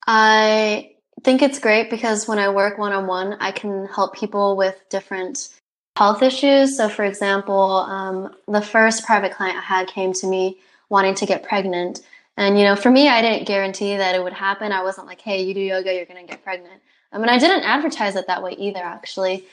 I 0.07 0.91
think 1.23 1.41
it's 1.41 1.59
great 1.59 1.89
because 1.89 2.27
when 2.27 2.39
I 2.39 2.49
work 2.49 2.77
one 2.77 2.93
on 2.93 3.07
one, 3.07 3.37
I 3.39 3.51
can 3.51 3.87
help 3.87 4.15
people 4.15 4.55
with 4.55 4.79
different 4.89 5.49
health 5.95 6.21
issues. 6.21 6.77
So, 6.77 6.89
for 6.89 7.03
example, 7.03 7.77
um, 7.87 8.35
the 8.47 8.61
first 8.61 9.05
private 9.05 9.33
client 9.33 9.57
I 9.57 9.61
had 9.61 9.87
came 9.87 10.13
to 10.13 10.27
me 10.27 10.59
wanting 10.89 11.15
to 11.15 11.25
get 11.25 11.43
pregnant. 11.43 12.01
And, 12.37 12.59
you 12.59 12.65
know, 12.65 12.75
for 12.75 12.91
me, 12.91 13.07
I 13.07 13.21
didn't 13.21 13.47
guarantee 13.47 13.95
that 13.95 14.13
it 14.13 14.21
would 14.21 14.33
happen. 14.33 14.71
I 14.71 14.83
wasn't 14.83 15.07
like, 15.07 15.21
hey, 15.21 15.41
you 15.43 15.53
do 15.53 15.61
yoga, 15.61 15.93
you're 15.93 16.05
going 16.05 16.25
to 16.25 16.29
get 16.29 16.43
pregnant. 16.43 16.81
I 17.15 17.17
mean, 17.17 17.29
I 17.29 17.39
didn't 17.39 17.63
advertise 17.63 18.17
it 18.17 18.27
that 18.27 18.43
way 18.43 18.51
either, 18.59 18.83
actually. 18.83 19.45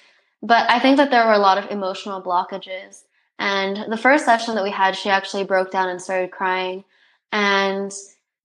But 0.43 0.69
I 0.69 0.81
think 0.81 0.97
that 0.97 1.13
there 1.13 1.25
were 1.25 1.33
a 1.33 1.39
lot 1.39 1.59
of 1.59 1.71
emotional 1.71 2.21
blockages. 2.21 3.05
And 3.39 3.91
the 3.91 3.97
first 3.97 4.25
session 4.25 4.57
that 4.57 4.65
we 4.65 4.71
had, 4.71 4.97
she 4.97 5.11
actually 5.11 5.45
broke 5.45 5.71
down 5.71 5.89
and 5.89 6.03
started 6.03 6.33
crying. 6.33 6.83
And 7.31 7.93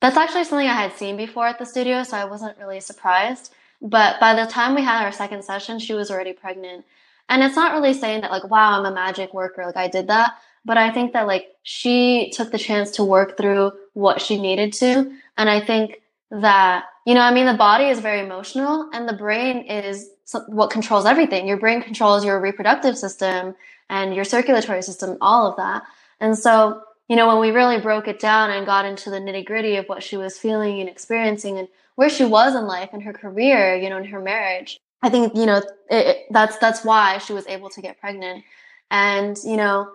that's 0.02 0.18
actually 0.18 0.44
something 0.44 0.68
I 0.68 0.82
had 0.82 0.94
seen 0.94 1.18
before 1.18 1.48
at 1.48 1.58
the 1.58 1.66
studio, 1.66 2.04
so 2.04 2.16
I 2.16 2.26
wasn't 2.26 2.60
really 2.60 2.80
surprised. 2.80 3.52
But 3.82 4.20
by 4.20 4.36
the 4.36 4.50
time 4.50 4.76
we 4.76 4.84
had 4.84 5.04
our 5.04 5.12
second 5.12 5.44
session, 5.44 5.80
she 5.80 5.96
was 5.96 6.12
already 6.12 6.34
pregnant. 6.34 6.86
And 7.28 7.42
it's 7.42 7.56
not 7.56 7.74
really 7.74 7.94
saying 7.94 8.22
that, 8.22 8.32
like, 8.32 8.48
wow, 8.50 8.78
I'm 8.78 8.86
a 8.86 8.92
magic 8.94 9.34
worker, 9.34 9.66
like, 9.66 9.76
I 9.78 9.88
did 9.88 10.08
that. 10.08 10.36
But 10.64 10.78
I 10.78 10.92
think 10.92 11.14
that, 11.14 11.26
like, 11.26 11.48
she 11.64 12.32
took 12.36 12.52
the 12.52 12.60
chance 12.60 12.92
to 12.92 13.04
work 13.04 13.36
through 13.36 13.72
what 13.94 14.22
she 14.22 14.40
needed 14.40 14.74
to. 14.74 15.12
And 15.38 15.50
I 15.50 15.60
think 15.60 16.02
that, 16.32 16.86
you 17.06 17.14
know, 17.14 17.22
I 17.22 17.34
mean, 17.34 17.46
the 17.46 17.54
body 17.54 17.86
is 17.86 18.00
very 18.00 18.20
emotional 18.20 18.90
and 18.94 19.08
the 19.08 19.14
brain 19.14 19.66
is 19.66 20.10
what 20.48 20.70
controls 20.70 21.06
everything. 21.06 21.48
Your 21.48 21.58
brain 21.58 21.82
controls 21.82 22.26
your 22.26 22.40
reproductive 22.40 22.98
system 22.98 23.56
and 23.90 24.14
your 24.14 24.26
circulatory 24.26 24.82
system, 24.82 25.18
all 25.22 25.48
of 25.50 25.56
that. 25.58 25.84
And 26.20 26.38
so 26.38 26.82
you 27.08 27.16
know, 27.16 27.28
when 27.28 27.40
we 27.40 27.52
really 27.52 27.80
broke 27.80 28.08
it 28.08 28.20
down 28.20 28.52
and 28.52 28.66
got 28.66 28.86
into 28.86 29.10
the 29.10 29.20
nitty 29.20 29.46
gritty 29.46 29.78
of 29.78 29.86
what 29.88 30.04
she 30.04 30.18
was 30.18 30.38
feeling 30.38 30.82
and 30.82 30.90
experiencing 30.90 31.58
and 31.58 31.68
where 31.96 32.10
she 32.10 32.26
was 32.26 32.54
in 32.54 32.68
life 32.68 32.90
and 32.92 33.02
her 33.04 33.14
career, 33.14 33.76
you 33.76 33.90
know, 33.90 33.98
in 33.98 34.06
her 34.06 34.22
marriage, 34.22 34.78
I 35.02 35.10
think, 35.10 35.34
you 35.36 35.46
know, 35.46 35.58
it, 35.58 35.66
it, 35.90 36.18
that's, 36.32 36.58
that's 36.58 36.84
why 36.84 37.20
she 37.20 37.34
was 37.34 37.48
able 37.48 37.70
to 37.70 37.82
get 37.82 38.00
pregnant. 38.00 38.44
And, 38.92 39.38
you 39.44 39.56
know, 39.56 39.90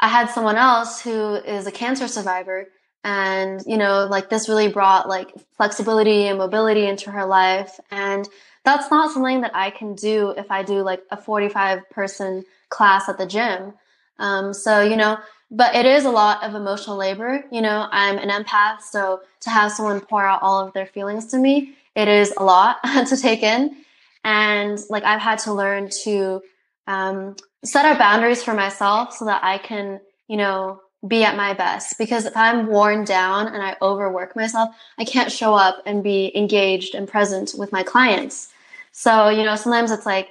I 0.00 0.08
had 0.08 0.30
someone 0.30 0.56
else 0.56 1.00
who 1.00 1.34
is 1.34 1.66
a 1.66 1.72
cancer 1.72 2.08
survivor 2.08 2.66
and, 3.04 3.62
you 3.66 3.76
know, 3.76 4.06
like 4.06 4.28
this 4.28 4.48
really 4.48 4.68
brought 4.68 5.08
like 5.08 5.32
flexibility 5.56 6.26
and 6.26 6.38
mobility 6.38 6.86
into 6.86 7.10
her 7.10 7.24
life. 7.24 7.78
And 7.90 8.28
that's 8.64 8.90
not 8.90 9.12
something 9.12 9.40
that 9.42 9.54
I 9.54 9.70
can 9.70 9.94
do 9.94 10.30
if 10.30 10.50
I 10.50 10.62
do 10.62 10.82
like 10.82 11.02
a 11.10 11.16
45 11.16 11.88
person 11.90 12.44
class 12.68 13.08
at 13.08 13.18
the 13.18 13.26
gym. 13.26 13.74
Um, 14.18 14.52
so, 14.52 14.82
you 14.82 14.96
know, 14.96 15.18
but 15.50 15.74
it 15.74 15.86
is 15.86 16.04
a 16.04 16.10
lot 16.10 16.42
of 16.42 16.54
emotional 16.54 16.96
labor. 16.96 17.44
You 17.50 17.62
know, 17.62 17.88
I'm 17.90 18.18
an 18.18 18.28
empath, 18.28 18.82
so 18.82 19.20
to 19.40 19.50
have 19.50 19.72
someone 19.72 20.00
pour 20.00 20.26
out 20.26 20.42
all 20.42 20.66
of 20.66 20.72
their 20.74 20.86
feelings 20.86 21.26
to 21.28 21.38
me, 21.38 21.74
it 21.94 22.08
is 22.08 22.34
a 22.36 22.44
lot 22.44 22.76
to 23.08 23.16
take 23.16 23.42
in. 23.42 23.76
And 24.24 24.78
like 24.90 25.04
I've 25.04 25.20
had 25.20 25.38
to 25.40 25.54
learn 25.54 25.88
to 26.04 26.42
um, 26.86 27.36
set 27.64 27.86
up 27.86 27.98
boundaries 27.98 28.42
for 28.42 28.54
myself 28.54 29.14
so 29.14 29.24
that 29.26 29.42
I 29.42 29.58
can, 29.58 30.00
you 30.26 30.36
know, 30.36 30.80
be 31.06 31.24
at 31.24 31.36
my 31.36 31.54
best. 31.54 31.98
Because 31.98 32.24
if 32.24 32.36
I'm 32.36 32.66
worn 32.66 33.04
down 33.04 33.48
and 33.48 33.62
I 33.62 33.76
overwork 33.80 34.34
myself, 34.34 34.74
I 34.98 35.04
can't 35.04 35.30
show 35.30 35.54
up 35.54 35.82
and 35.86 36.02
be 36.02 36.32
engaged 36.34 36.94
and 36.94 37.08
present 37.08 37.52
with 37.56 37.72
my 37.72 37.82
clients. 37.82 38.48
So, 38.92 39.28
you 39.28 39.44
know, 39.44 39.54
sometimes 39.54 39.90
it's 39.90 40.06
like 40.06 40.28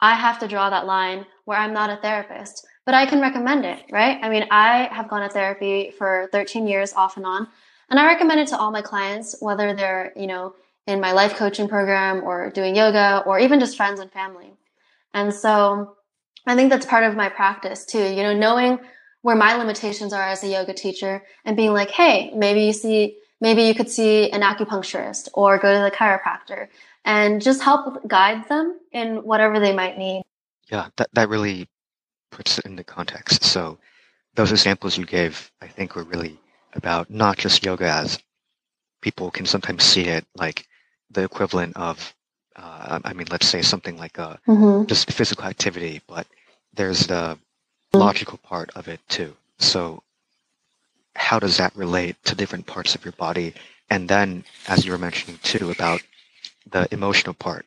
I 0.00 0.14
have 0.14 0.38
to 0.40 0.48
draw 0.48 0.70
that 0.70 0.86
line 0.86 1.26
where 1.44 1.58
I'm 1.58 1.72
not 1.72 1.90
a 1.90 1.96
therapist 1.96 2.66
but 2.90 2.94
I 2.94 3.06
can 3.06 3.20
recommend 3.20 3.64
it, 3.64 3.84
right? 3.92 4.18
I 4.20 4.28
mean, 4.28 4.46
I 4.50 4.88
have 4.92 5.08
gone 5.08 5.22
to 5.22 5.28
therapy 5.28 5.92
for 5.96 6.28
13 6.32 6.66
years 6.66 6.92
off 6.92 7.16
and 7.16 7.24
on, 7.24 7.46
and 7.88 8.00
I 8.00 8.06
recommend 8.06 8.40
it 8.40 8.48
to 8.48 8.58
all 8.58 8.70
my 8.70 8.82
clients, 8.82 9.36
whether 9.40 9.74
they're, 9.74 10.12
you 10.16 10.26
know, 10.26 10.54
in 10.88 11.00
my 11.00 11.12
life 11.12 11.36
coaching 11.36 11.68
program 11.68 12.24
or 12.24 12.50
doing 12.50 12.74
yoga 12.74 13.22
or 13.26 13.38
even 13.38 13.60
just 13.60 13.76
friends 13.76 14.00
and 14.00 14.10
family. 14.10 14.52
And 15.14 15.32
so 15.32 15.96
I 16.46 16.56
think 16.56 16.70
that's 16.70 16.84
part 16.84 17.04
of 17.04 17.14
my 17.14 17.28
practice 17.28 17.84
too, 17.84 18.02
you 18.02 18.24
know, 18.24 18.34
knowing 18.34 18.80
where 19.22 19.36
my 19.36 19.56
limitations 19.56 20.12
are 20.12 20.22
as 20.22 20.42
a 20.42 20.48
yoga 20.48 20.72
teacher 20.72 21.22
and 21.44 21.56
being 21.56 21.72
like, 21.72 21.90
hey, 21.90 22.32
maybe 22.34 22.62
you 22.62 22.72
see, 22.72 23.18
maybe 23.40 23.62
you 23.62 23.74
could 23.74 23.90
see 23.90 24.30
an 24.30 24.42
acupuncturist 24.42 25.28
or 25.34 25.58
go 25.58 25.72
to 25.72 25.80
the 25.80 25.94
chiropractor 25.94 26.68
and 27.04 27.42
just 27.42 27.62
help 27.62 28.06
guide 28.06 28.48
them 28.48 28.78
in 28.92 29.16
whatever 29.22 29.60
they 29.60 29.74
might 29.74 29.98
need. 29.98 30.22
Yeah, 30.70 30.88
that, 30.96 31.08
that 31.14 31.28
really 31.28 31.68
puts 32.30 32.58
it 32.58 32.66
into 32.66 32.84
context. 32.84 33.44
So 33.44 33.78
those 34.34 34.52
examples 34.52 34.96
you 34.96 35.04
gave, 35.04 35.50
I 35.60 35.66
think, 35.66 35.96
were 35.96 36.04
really 36.04 36.38
about 36.74 37.10
not 37.10 37.36
just 37.36 37.64
yoga 37.64 37.90
as 37.90 38.18
people 39.02 39.30
can 39.30 39.46
sometimes 39.46 39.82
see 39.82 40.04
it 40.04 40.24
like 40.36 40.66
the 41.10 41.24
equivalent 41.24 41.76
of, 41.76 42.14
uh, 42.56 43.00
I 43.04 43.12
mean, 43.12 43.26
let's 43.30 43.48
say 43.48 43.62
something 43.62 43.96
like 43.96 44.18
a, 44.18 44.38
mm-hmm. 44.46 44.86
just 44.86 45.10
physical 45.10 45.44
activity, 45.44 46.00
but 46.06 46.26
there's 46.74 47.06
the 47.06 47.38
logical 47.92 48.38
part 48.38 48.70
of 48.74 48.88
it 48.88 49.00
too. 49.08 49.36
So 49.58 50.02
how 51.14 51.38
does 51.38 51.56
that 51.56 51.74
relate 51.76 52.16
to 52.24 52.34
different 52.34 52.66
parts 52.66 52.94
of 52.94 53.04
your 53.04 53.12
body? 53.12 53.54
And 53.90 54.08
then, 54.08 54.44
as 54.68 54.84
you 54.84 54.92
were 54.92 54.98
mentioning 54.98 55.38
too, 55.42 55.70
about 55.70 56.02
the 56.70 56.86
emotional 56.92 57.34
part. 57.34 57.66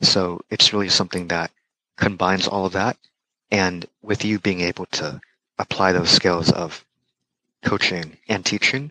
So 0.00 0.40
it's 0.50 0.72
really 0.72 0.88
something 0.88 1.28
that 1.28 1.50
combines 1.96 2.48
all 2.48 2.66
of 2.66 2.72
that 2.72 2.96
and 3.50 3.86
with 4.02 4.24
you 4.24 4.38
being 4.38 4.60
able 4.60 4.86
to 4.86 5.20
apply 5.58 5.92
those 5.92 6.10
skills 6.10 6.50
of 6.50 6.84
coaching 7.62 8.16
and 8.28 8.44
teaching, 8.44 8.90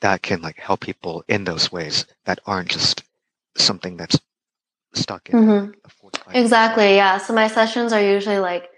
that 0.00 0.22
can 0.22 0.40
like 0.40 0.56
help 0.56 0.80
people 0.80 1.24
in 1.28 1.44
those 1.44 1.70
ways 1.70 2.06
that 2.24 2.40
aren't 2.46 2.70
just 2.70 3.02
something 3.56 3.96
that's 3.96 4.18
stuck 4.92 5.28
in 5.28 5.38
mm-hmm. 5.38 5.70
exactly 6.34 6.96
yeah 6.96 7.18
so 7.18 7.32
my 7.32 7.46
sessions 7.46 7.92
are 7.92 8.02
usually 8.02 8.38
like 8.38 8.69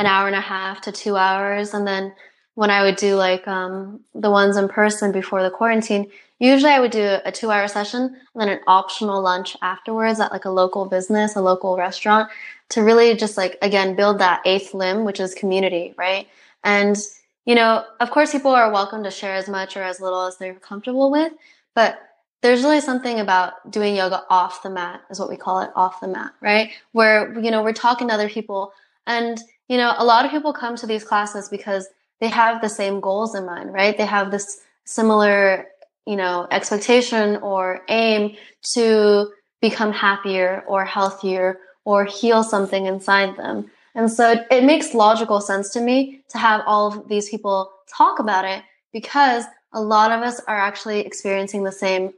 an 0.00 0.06
hour 0.06 0.26
and 0.26 0.36
a 0.36 0.40
half 0.40 0.80
to 0.80 0.92
two 0.92 1.16
hours 1.16 1.74
and 1.74 1.86
then 1.86 2.12
when 2.54 2.70
i 2.70 2.82
would 2.82 2.96
do 2.96 3.14
like 3.14 3.46
um, 3.46 4.00
the 4.14 4.30
ones 4.30 4.56
in 4.56 4.68
person 4.68 5.12
before 5.12 5.42
the 5.42 5.50
quarantine 5.50 6.10
usually 6.38 6.72
i 6.72 6.80
would 6.80 6.90
do 6.90 7.18
a 7.24 7.32
two 7.32 7.50
hour 7.50 7.68
session 7.68 8.02
and 8.02 8.40
then 8.40 8.48
an 8.48 8.60
optional 8.66 9.20
lunch 9.22 9.56
afterwards 9.62 10.20
at 10.20 10.32
like 10.32 10.46
a 10.46 10.50
local 10.50 10.86
business 10.86 11.36
a 11.36 11.40
local 11.40 11.76
restaurant 11.76 12.28
to 12.70 12.82
really 12.82 13.14
just 13.14 13.36
like 13.36 13.58
again 13.62 13.94
build 13.94 14.18
that 14.18 14.40
eighth 14.46 14.72
limb, 14.72 15.04
which 15.04 15.20
is 15.20 15.34
community, 15.34 15.92
right? 15.98 16.26
And 16.64 16.96
you 17.44 17.54
know, 17.54 17.84
of 18.00 18.10
course, 18.10 18.32
people 18.32 18.52
are 18.52 18.72
welcome 18.72 19.02
to 19.04 19.10
share 19.10 19.34
as 19.34 19.48
much 19.48 19.76
or 19.76 19.82
as 19.82 20.00
little 20.00 20.22
as 20.22 20.38
they're 20.38 20.54
comfortable 20.54 21.10
with, 21.10 21.32
but 21.74 22.00
there's 22.42 22.62
really 22.62 22.80
something 22.80 23.20
about 23.20 23.70
doing 23.70 23.96
yoga 23.96 24.24
off 24.30 24.62
the 24.62 24.70
mat, 24.70 25.02
is 25.10 25.18
what 25.18 25.28
we 25.28 25.36
call 25.36 25.60
it, 25.60 25.70
off 25.74 26.00
the 26.00 26.08
mat, 26.08 26.32
right? 26.40 26.70
Where 26.92 27.38
you 27.38 27.50
know 27.50 27.62
we're 27.62 27.72
talking 27.72 28.08
to 28.08 28.14
other 28.14 28.28
people, 28.28 28.72
and 29.06 29.38
you 29.70 29.76
know, 29.76 29.94
a 29.96 30.04
lot 30.04 30.24
of 30.24 30.32
people 30.32 30.52
come 30.52 30.74
to 30.74 30.86
these 30.86 31.04
classes 31.04 31.48
because 31.48 31.88
they 32.18 32.26
have 32.26 32.60
the 32.60 32.68
same 32.68 32.98
goals 32.98 33.36
in 33.36 33.46
mind, 33.46 33.72
right? 33.72 33.96
They 33.96 34.04
have 34.04 34.32
this 34.32 34.60
similar, 34.84 35.66
you 36.06 36.16
know, 36.16 36.48
expectation 36.50 37.36
or 37.36 37.82
aim 37.88 38.34
to 38.74 39.30
become 39.60 39.92
happier 39.92 40.64
or 40.66 40.84
healthier 40.84 41.60
or 41.84 42.04
heal 42.04 42.42
something 42.42 42.86
inside 42.86 43.36
them. 43.36 43.70
And 43.94 44.10
so 44.10 44.32
it, 44.32 44.46
it 44.50 44.64
makes 44.64 44.92
logical 44.92 45.40
sense 45.40 45.70
to 45.74 45.80
me 45.80 46.22
to 46.30 46.38
have 46.38 46.62
all 46.66 46.88
of 46.88 47.08
these 47.08 47.28
people 47.28 47.70
talk 47.96 48.18
about 48.18 48.44
it 48.44 48.64
because 48.92 49.44
a 49.72 49.80
lot 49.80 50.10
of 50.10 50.20
us 50.22 50.40
are 50.48 50.58
actually 50.58 51.00
experiencing 51.06 51.62
the 51.62 51.70
same 51.70 52.12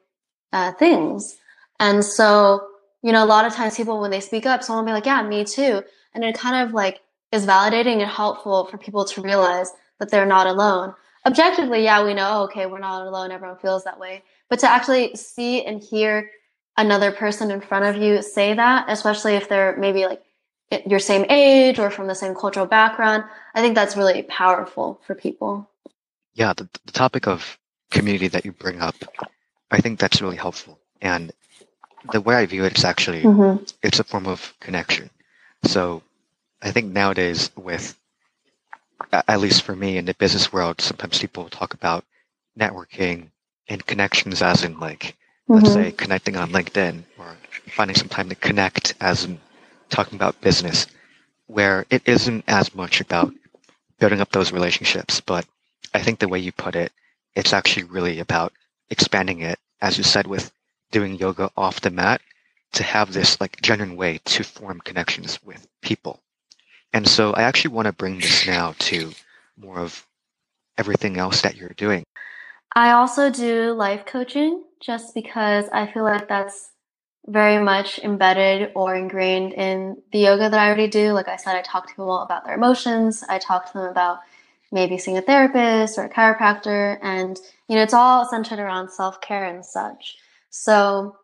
uh, 0.54 0.72
things. 0.72 1.36
And 1.78 2.02
so, 2.02 2.66
you 3.02 3.12
know, 3.12 3.22
a 3.22 3.26
lot 3.26 3.44
of 3.44 3.52
times 3.52 3.76
people, 3.76 4.00
when 4.00 4.10
they 4.10 4.20
speak 4.20 4.46
up, 4.46 4.62
someone 4.62 4.86
will 4.86 4.92
be 4.92 4.94
like, 4.94 5.06
yeah, 5.06 5.22
me 5.22 5.44
too. 5.44 5.82
And 6.14 6.24
it 6.24 6.34
kind 6.34 6.66
of 6.66 6.72
like 6.72 7.01
is 7.32 7.46
validating 7.46 8.00
and 8.00 8.10
helpful 8.10 8.66
for 8.66 8.78
people 8.78 9.04
to 9.06 9.22
realize 9.22 9.72
that 9.98 10.10
they're 10.10 10.26
not 10.26 10.46
alone. 10.46 10.94
Objectively, 11.24 11.84
yeah, 11.84 12.04
we 12.04 12.14
know, 12.14 12.42
okay, 12.42 12.66
we're 12.66 12.78
not 12.78 13.06
alone. 13.06 13.30
Everyone 13.30 13.58
feels 13.58 13.84
that 13.84 13.98
way. 13.98 14.22
But 14.50 14.58
to 14.60 14.70
actually 14.70 15.14
see 15.16 15.64
and 15.64 15.82
hear 15.82 16.30
another 16.76 17.12
person 17.12 17.50
in 17.50 17.60
front 17.60 17.84
of 17.84 18.00
you 18.00 18.22
say 18.22 18.54
that, 18.54 18.86
especially 18.88 19.34
if 19.34 19.48
they're 19.48 19.76
maybe 19.76 20.04
like 20.04 20.22
your 20.86 20.98
same 20.98 21.24
age 21.28 21.78
or 21.78 21.90
from 21.90 22.06
the 22.06 22.14
same 22.14 22.34
cultural 22.34 22.66
background, 22.66 23.24
I 23.54 23.60
think 23.60 23.74
that's 23.74 23.96
really 23.96 24.22
powerful 24.24 25.00
for 25.06 25.14
people. 25.14 25.68
Yeah, 26.34 26.52
the, 26.54 26.68
the 26.86 26.92
topic 26.92 27.26
of 27.26 27.58
community 27.90 28.28
that 28.28 28.44
you 28.44 28.52
bring 28.52 28.80
up, 28.80 28.96
I 29.70 29.80
think 29.80 29.98
that's 29.98 30.22
really 30.22 30.36
helpful. 30.36 30.78
And 31.00 31.32
the 32.12 32.20
way 32.20 32.34
I 32.34 32.46
view 32.46 32.64
it 32.64 32.76
is 32.76 32.84
actually 32.84 33.22
mm-hmm. 33.22 33.62
it's 33.82 34.00
a 34.00 34.04
form 34.04 34.26
of 34.26 34.54
connection. 34.60 35.10
So 35.64 36.02
I 36.62 36.70
think 36.70 36.92
nowadays 36.92 37.50
with 37.56 37.98
at 39.12 39.40
least 39.40 39.62
for 39.62 39.74
me 39.74 39.98
in 39.98 40.04
the 40.04 40.14
business 40.14 40.52
world, 40.52 40.80
sometimes 40.80 41.18
people 41.18 41.48
talk 41.48 41.74
about 41.74 42.04
networking 42.58 43.30
and 43.68 43.84
connections 43.84 44.42
as 44.42 44.62
in 44.62 44.78
like 44.78 45.16
let's 45.48 45.68
mm-hmm. 45.70 45.74
say 45.74 45.92
connecting 45.92 46.36
on 46.36 46.50
LinkedIn 46.50 47.02
or 47.18 47.36
finding 47.66 47.96
some 47.96 48.08
time 48.08 48.28
to 48.28 48.34
connect 48.36 48.94
as 49.00 49.24
in 49.24 49.40
talking 49.90 50.14
about 50.14 50.40
business, 50.40 50.86
where 51.46 51.84
it 51.90 52.02
isn't 52.06 52.44
as 52.46 52.74
much 52.74 53.00
about 53.00 53.32
building 53.98 54.20
up 54.20 54.30
those 54.30 54.52
relationships. 54.52 55.20
But 55.20 55.44
I 55.92 56.00
think 56.00 56.18
the 56.18 56.28
way 56.28 56.38
you 56.38 56.52
put 56.52 56.76
it, 56.76 56.92
it's 57.34 57.52
actually 57.52 57.84
really 57.84 58.20
about 58.20 58.52
expanding 58.88 59.40
it, 59.40 59.58
as 59.80 59.98
you 59.98 60.04
said, 60.04 60.26
with 60.26 60.52
doing 60.92 61.16
yoga 61.16 61.50
off 61.56 61.80
the 61.80 61.90
mat 61.90 62.20
to 62.72 62.82
have 62.82 63.12
this 63.12 63.40
like 63.40 63.60
genuine 63.60 63.96
way 63.96 64.20
to 64.24 64.44
form 64.44 64.80
connections 64.80 65.42
with 65.42 65.66
people. 65.82 66.20
And 66.92 67.08
so 67.08 67.32
I 67.32 67.42
actually 67.42 67.74
want 67.74 67.86
to 67.86 67.92
bring 67.92 68.18
this 68.18 68.46
now 68.46 68.74
to 68.80 69.12
more 69.56 69.78
of 69.78 70.06
everything 70.78 71.18
else 71.18 71.42
that 71.42 71.56
you're 71.56 71.70
doing. 71.70 72.04
I 72.74 72.92
also 72.92 73.30
do 73.30 73.72
life 73.72 74.06
coaching 74.06 74.64
just 74.80 75.14
because 75.14 75.66
I 75.72 75.86
feel 75.86 76.04
like 76.04 76.28
that's 76.28 76.70
very 77.26 77.62
much 77.62 77.98
embedded 78.00 78.72
or 78.74 78.94
ingrained 78.94 79.52
in 79.52 79.96
the 80.12 80.18
yoga 80.18 80.50
that 80.50 80.58
I 80.58 80.66
already 80.66 80.88
do. 80.88 81.12
Like 81.12 81.28
I 81.28 81.36
said, 81.36 81.54
I 81.54 81.62
talk 81.62 81.86
to 81.86 81.92
people 81.92 82.20
about 82.20 82.44
their 82.44 82.54
emotions. 82.54 83.22
I 83.28 83.38
talk 83.38 83.66
to 83.66 83.78
them 83.78 83.88
about 83.88 84.18
maybe 84.72 84.98
seeing 84.98 85.18
a 85.18 85.22
therapist 85.22 85.98
or 85.98 86.04
a 86.04 86.10
chiropractor. 86.10 86.98
And, 87.02 87.38
you 87.68 87.76
know, 87.76 87.82
it's 87.82 87.94
all 87.94 88.24
centered 88.28 88.58
around 88.58 88.90
self 88.90 89.20
care 89.20 89.44
and 89.44 89.64
such. 89.64 90.16
So 90.50 91.16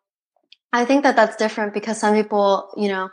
I 0.72 0.84
think 0.84 1.02
that 1.02 1.16
that's 1.16 1.36
different 1.36 1.74
because 1.74 1.98
some 1.98 2.14
people, 2.14 2.70
you 2.76 2.88
know, 2.88 3.10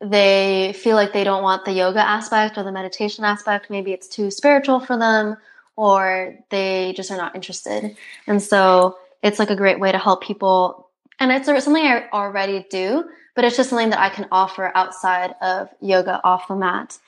they 0.00 0.74
feel 0.76 0.96
like 0.96 1.12
they 1.12 1.24
don't 1.24 1.42
want 1.42 1.64
the 1.64 1.72
yoga 1.72 2.00
aspect 2.00 2.56
or 2.56 2.62
the 2.62 2.72
meditation 2.72 3.24
aspect. 3.24 3.70
Maybe 3.70 3.92
it's 3.92 4.08
too 4.08 4.30
spiritual 4.30 4.80
for 4.80 4.96
them 4.96 5.36
or 5.76 6.36
they 6.50 6.92
just 6.96 7.10
are 7.10 7.16
not 7.16 7.34
interested. 7.34 7.96
And 8.26 8.42
so 8.42 8.98
it's 9.22 9.38
like 9.38 9.50
a 9.50 9.56
great 9.56 9.80
way 9.80 9.92
to 9.92 9.98
help 9.98 10.22
people. 10.22 10.90
And 11.20 11.30
it's 11.32 11.46
something 11.46 11.84
I 11.84 12.08
already 12.12 12.66
do, 12.70 13.04
but 13.34 13.44
it's 13.44 13.56
just 13.56 13.70
something 13.70 13.90
that 13.90 14.00
I 14.00 14.10
can 14.10 14.26
offer 14.30 14.72
outside 14.74 15.34
of 15.40 15.68
yoga 15.80 16.20
off 16.24 16.48
the 16.48 16.56
mat. 16.56 16.98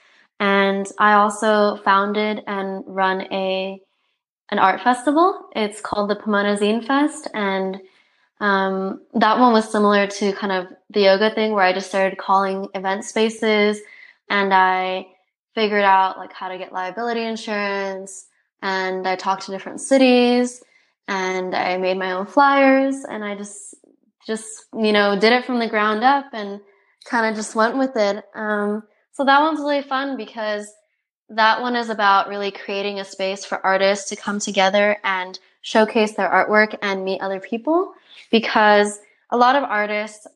And 0.40 0.86
I 0.98 1.14
also 1.14 1.76
founded 1.84 2.42
and 2.46 2.82
run 2.86 3.22
a 3.32 3.80
an 4.50 4.58
art 4.58 4.80
festival. 4.80 5.48
It's 5.54 5.80
called 5.80 6.10
the 6.10 6.16
Pomona 6.16 6.56
Zine 6.56 6.84
Fest, 6.84 7.28
and 7.34 7.80
um, 8.40 9.00
that 9.14 9.38
one 9.38 9.52
was 9.52 9.70
similar 9.70 10.06
to 10.06 10.32
kind 10.32 10.52
of 10.52 10.66
the 10.90 11.02
yoga 11.02 11.34
thing, 11.34 11.52
where 11.52 11.64
I 11.64 11.72
just 11.72 11.88
started 11.88 12.18
calling 12.18 12.68
event 12.74 13.04
spaces, 13.04 13.80
and 14.28 14.52
I 14.52 15.06
figured 15.54 15.84
out 15.84 16.18
like 16.18 16.32
how 16.32 16.48
to 16.48 16.58
get 16.58 16.72
liability 16.72 17.22
insurance, 17.22 18.26
and 18.62 19.06
I 19.06 19.16
talked 19.16 19.46
to 19.46 19.52
different 19.52 19.80
cities, 19.80 20.62
and 21.10 21.56
I 21.56 21.76
made 21.76 21.98
my 21.98 22.12
own 22.12 22.26
flyers 22.26 23.04
and 23.04 23.24
I 23.24 23.34
just 23.34 23.74
just 24.26 24.66
you 24.72 24.92
know 24.92 25.18
did 25.18 25.32
it 25.32 25.44
from 25.44 25.58
the 25.58 25.68
ground 25.68 26.04
up 26.04 26.26
and 26.32 26.60
kind 27.04 27.26
of 27.26 27.34
just 27.34 27.56
went 27.56 27.76
with 27.76 27.96
it. 27.96 28.24
Um, 28.34 28.84
so 29.12 29.24
that 29.24 29.40
one's 29.40 29.58
really 29.58 29.82
fun 29.82 30.16
because 30.16 30.72
that 31.30 31.62
one 31.62 31.76
is 31.76 31.88
about 31.88 32.28
really 32.28 32.50
creating 32.50 32.98
a 32.98 33.04
space 33.04 33.44
for 33.44 33.64
artists 33.64 34.08
to 34.10 34.16
come 34.16 34.40
together 34.40 34.96
and 35.04 35.38
showcase 35.62 36.12
their 36.12 36.28
artwork 36.28 36.76
and 36.82 37.04
meet 37.04 37.20
other 37.20 37.40
people 37.40 37.94
because 38.30 39.00
a 39.30 39.36
lot 39.36 39.56
of 39.56 39.62
artists 39.62 40.26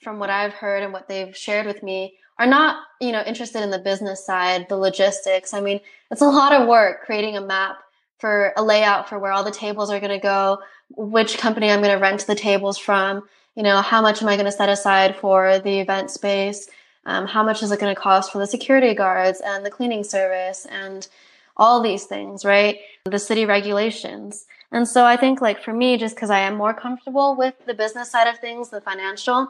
from 0.00 0.18
what 0.18 0.30
I've 0.30 0.52
heard 0.52 0.82
and 0.82 0.92
what 0.92 1.08
they've 1.08 1.36
shared 1.36 1.66
with 1.66 1.82
me 1.82 2.14
are 2.38 2.46
not, 2.46 2.84
you 3.00 3.12
know, 3.12 3.22
interested 3.22 3.62
in 3.62 3.70
the 3.70 3.78
business 3.78 4.24
side, 4.24 4.68
the 4.68 4.76
logistics. 4.76 5.54
I 5.54 5.60
mean, 5.60 5.80
it's 6.10 6.22
a 6.22 6.26
lot 6.26 6.52
of 6.52 6.68
work 6.68 7.04
creating 7.04 7.36
a 7.36 7.40
map 7.40 7.78
for 8.18 8.52
a 8.56 8.62
layout 8.62 9.08
for 9.08 9.18
where 9.18 9.32
all 9.32 9.44
the 9.44 9.50
tables 9.50 9.90
are 9.90 10.00
going 10.00 10.12
to 10.12 10.18
go, 10.18 10.58
which 10.90 11.38
company 11.38 11.70
I'm 11.70 11.80
going 11.80 11.94
to 11.94 12.02
rent 12.02 12.26
the 12.26 12.34
tables 12.34 12.78
from, 12.78 13.22
you 13.54 13.62
know, 13.62 13.80
how 13.80 14.02
much 14.02 14.22
am 14.22 14.28
I 14.28 14.36
going 14.36 14.46
to 14.46 14.52
set 14.52 14.68
aside 14.68 15.16
for 15.16 15.58
the 15.60 15.80
event 15.80 16.10
space, 16.10 16.68
um, 17.04 17.26
how 17.26 17.42
much 17.42 17.62
is 17.62 17.72
it 17.72 17.80
going 17.80 17.94
to 17.94 18.00
cost 18.00 18.32
for 18.32 18.38
the 18.38 18.46
security 18.46 18.94
guards 18.94 19.40
and 19.40 19.64
the 19.64 19.70
cleaning 19.70 20.04
service 20.04 20.66
and 20.70 21.08
all 21.56 21.82
these 21.82 22.04
things, 22.04 22.44
right? 22.44 22.78
The 23.04 23.18
city 23.18 23.44
regulations. 23.44 24.46
And 24.70 24.88
so 24.88 25.04
I 25.04 25.16
think 25.16 25.40
like 25.40 25.62
for 25.62 25.72
me, 25.72 25.98
just 25.98 26.14
because 26.14 26.30
I 26.30 26.40
am 26.40 26.56
more 26.56 26.72
comfortable 26.72 27.36
with 27.36 27.54
the 27.66 27.74
business 27.74 28.10
side 28.10 28.28
of 28.28 28.38
things, 28.38 28.70
the 28.70 28.80
financial, 28.80 29.48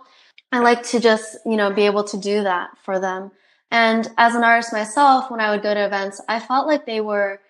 I 0.51 0.59
like 0.59 0.83
to 0.89 1.01
just, 1.01 1.39
you 1.47 1.57
know, 1.57 1.73
be 1.73 1.87
able 1.87 2.05
to 2.05 2.19
do 2.19 2.43
that 2.43 2.71
for 2.85 2.99
them. 2.99 3.31
And 3.71 4.09
as 4.19 4.35
an 4.35 4.45
artist 4.45 4.73
myself, 4.73 5.31
when 5.31 5.41
I 5.41 5.51
would 5.51 5.63
go 5.63 5.73
to 5.73 5.87
events, 5.87 6.21
I 6.29 6.41
felt 6.41 6.67
like 6.67 6.85
they 6.85 7.01
were 7.01 7.41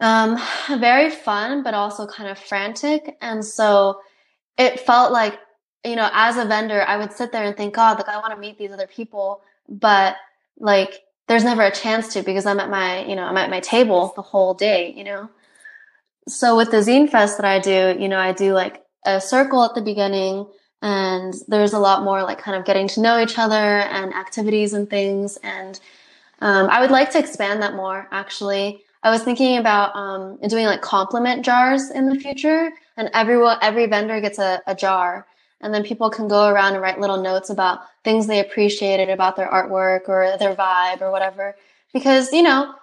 um, 0.00 0.38
very 0.78 1.10
fun, 1.10 1.62
but 1.62 1.74
also 1.74 2.06
kind 2.06 2.30
of 2.30 2.38
frantic. 2.38 3.16
And 3.20 3.44
so 3.44 4.00
it 4.56 4.80
felt 4.80 5.12
like, 5.12 5.38
you 5.84 5.96
know, 5.96 6.08
as 6.12 6.36
a 6.36 6.44
vendor, 6.44 6.82
I 6.86 6.96
would 6.96 7.12
sit 7.12 7.32
there 7.32 7.44
and 7.44 7.56
think, 7.56 7.74
God, 7.74 7.98
like 7.98 8.08
I 8.08 8.16
want 8.18 8.34
to 8.34 8.40
meet 8.40 8.58
these 8.58 8.72
other 8.72 8.86
people, 8.86 9.42
but 9.68 10.16
like 10.58 11.02
there's 11.28 11.44
never 11.44 11.62
a 11.62 11.70
chance 11.70 12.12
to 12.14 12.22
because 12.22 12.46
I'm 12.46 12.60
at 12.60 12.70
my, 12.70 13.04
you 13.04 13.14
know, 13.14 13.24
I'm 13.24 13.36
at 13.36 13.50
my 13.50 13.60
table 13.60 14.12
the 14.16 14.22
whole 14.22 14.54
day, 14.54 14.92
you 14.96 15.04
know? 15.04 15.28
So 16.26 16.56
with 16.56 16.70
the 16.70 16.78
Zine 16.78 17.08
Fest 17.08 17.38
that 17.38 17.46
I 17.46 17.58
do, 17.58 17.96
you 17.98 18.08
know, 18.08 18.18
I 18.18 18.32
do 18.32 18.52
like 18.52 18.82
a 19.04 19.20
circle 19.20 19.64
at 19.64 19.74
the 19.74 19.80
beginning 19.80 20.46
and 20.82 21.34
there's 21.48 21.72
a 21.72 21.78
lot 21.78 22.02
more 22.02 22.22
like 22.22 22.38
kind 22.38 22.56
of 22.56 22.64
getting 22.64 22.88
to 22.88 23.00
know 23.00 23.20
each 23.20 23.38
other 23.38 23.54
and 23.54 24.14
activities 24.14 24.72
and 24.72 24.88
things. 24.88 25.38
And 25.42 25.78
um, 26.40 26.68
I 26.70 26.80
would 26.80 26.90
like 26.90 27.10
to 27.12 27.18
expand 27.18 27.62
that 27.62 27.74
more 27.74 28.08
actually. 28.10 28.82
I 29.02 29.10
was 29.10 29.22
thinking 29.22 29.58
about 29.58 29.94
um, 29.94 30.38
doing 30.48 30.66
like 30.66 30.82
compliment 30.82 31.44
jars 31.44 31.90
in 31.90 32.08
the 32.08 32.16
future, 32.16 32.72
and 32.96 33.08
everyone, 33.14 33.58
every 33.62 33.86
vendor 33.86 34.20
gets 34.20 34.40
a, 34.40 34.60
a 34.66 34.74
jar, 34.74 35.27
and 35.60 35.72
then 35.72 35.82
people 35.82 36.10
can 36.10 36.28
go 36.28 36.48
around 36.48 36.74
and 36.74 36.82
write 36.82 37.00
little 37.00 37.20
notes 37.20 37.50
about 37.50 37.80
things 38.04 38.26
they 38.26 38.40
appreciated 38.40 39.10
about 39.10 39.36
their 39.36 39.48
artwork 39.48 40.08
or 40.08 40.36
their 40.38 40.54
vibe 40.54 41.00
or 41.00 41.10
whatever. 41.10 41.56
Because 41.92 42.32
you 42.32 42.42
know, 42.42 42.74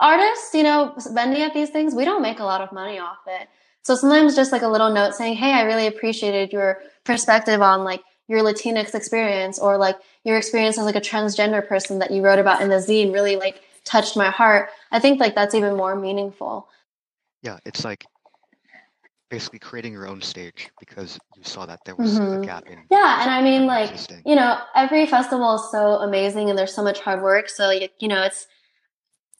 artists, 0.00 0.54
you 0.54 0.62
know, 0.62 0.94
vending 1.12 1.42
at 1.42 1.54
these 1.54 1.70
things, 1.70 1.94
we 1.94 2.04
don't 2.04 2.22
make 2.22 2.40
a 2.40 2.44
lot 2.44 2.60
of 2.60 2.72
money 2.72 2.98
off 2.98 3.18
it. 3.26 3.48
So 3.82 3.94
sometimes 3.94 4.36
just 4.36 4.52
like 4.52 4.62
a 4.62 4.68
little 4.68 4.92
note 4.92 5.14
saying, 5.14 5.36
"Hey, 5.36 5.52
I 5.52 5.62
really 5.62 5.86
appreciated 5.86 6.52
your 6.52 6.82
perspective 7.04 7.62
on 7.62 7.84
like 7.84 8.02
your 8.28 8.40
Latinx 8.40 8.94
experience 8.94 9.58
or 9.58 9.78
like 9.78 9.96
your 10.24 10.36
experience 10.36 10.78
as 10.78 10.84
like 10.84 10.96
a 10.96 11.00
transgender 11.00 11.66
person 11.66 11.98
that 11.98 12.10
you 12.10 12.22
wrote 12.22 12.38
about 12.38 12.60
in 12.60 12.68
the 12.68 12.76
zine 12.76 13.12
really 13.12 13.36
like 13.36 13.62
touched 13.84 14.16
my 14.16 14.30
heart, 14.30 14.68
I 14.92 15.00
think 15.00 15.18
like 15.18 15.34
that's 15.34 15.54
even 15.54 15.76
more 15.76 15.96
meaningful. 15.96 16.68
Yeah, 17.42 17.58
it's 17.64 17.84
like 17.84 18.04
basically 19.30 19.58
creating 19.58 19.92
your 19.92 20.06
own 20.06 20.20
stage 20.20 20.70
because 20.80 21.18
you 21.36 21.44
saw 21.44 21.66
that 21.66 21.80
there 21.84 21.96
was 21.96 22.18
mm-hmm. 22.18 22.42
a 22.42 22.46
gap 22.46 22.66
in 22.66 22.78
yeah 22.90 23.22
and 23.22 23.30
i 23.30 23.42
mean 23.42 23.66
like 23.66 23.90
existing. 23.90 24.22
you 24.24 24.34
know 24.34 24.58
every 24.74 25.06
festival 25.06 25.54
is 25.54 25.70
so 25.70 25.96
amazing 25.98 26.48
and 26.48 26.58
there's 26.58 26.74
so 26.74 26.82
much 26.82 27.00
hard 27.00 27.22
work 27.22 27.48
so 27.48 27.70
you 27.70 28.08
know 28.08 28.22
it's 28.22 28.46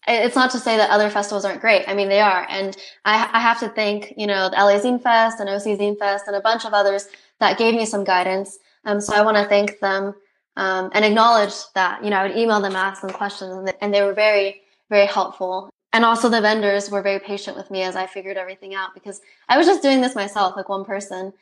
it's 0.09 0.37
not 0.37 0.51
to 0.53 0.59
say 0.59 0.77
that 0.77 0.91
other 0.91 1.11
festivals 1.11 1.45
aren't 1.45 1.61
great. 1.61 1.85
I 1.87 1.95
mean, 1.95 2.09
they 2.09 2.21
are. 2.21 2.47
And 2.49 2.77
I, 3.05 3.29
I 3.33 3.41
have 3.41 3.61
to 3.61 3.69
thank, 3.69 4.15
you 4.17 4.27
know, 4.27 4.49
the 4.49 4.57
LA 4.57 4.79
Zine 4.81 5.03
Fest 5.03 5.41
and 5.41 5.49
OC 5.49 5.79
Zine 5.79 5.99
Fest 5.99 6.25
and 6.27 6.37
a 6.37 6.41
bunch 6.41 6.65
of 6.65 6.73
others 6.73 7.09
that 7.41 7.59
gave 7.59 7.75
me 7.75 7.85
some 7.85 8.05
guidance. 8.05 8.59
Um, 8.85 9.01
so 9.01 9.15
I 9.15 9.23
want 9.23 9.37
to 9.37 9.45
thank 9.45 9.81
them 9.81 10.15
um, 10.57 10.91
and 10.95 11.05
acknowledge 11.05 11.55
that, 11.75 12.03
you 12.03 12.11
know, 12.11 12.17
I 12.17 12.27
would 12.27 12.37
email 12.37 12.61
them, 12.61 12.75
ask 12.75 13.03
them 13.03 13.11
questions, 13.11 13.53
and 13.53 13.69
they, 13.69 13.73
and 13.81 13.93
they 13.93 14.03
were 14.03 14.15
very, 14.15 14.63
very 14.89 15.07
helpful. 15.07 15.71
And 15.93 16.05
also 16.05 16.29
the 16.29 16.41
vendors 16.41 16.91
were 16.91 17.03
very 17.03 17.19
patient 17.19 17.57
with 17.57 17.71
me 17.71 17.83
as 17.83 17.97
I 17.97 18.07
figured 18.07 18.37
everything 18.37 18.75
out 18.75 18.95
because 18.95 19.21
I 19.49 19.57
was 19.57 19.67
just 19.67 19.83
doing 19.83 20.01
this 20.01 20.15
myself, 20.15 20.57
like 20.57 20.69
one 20.69 20.85
person. 20.85 21.33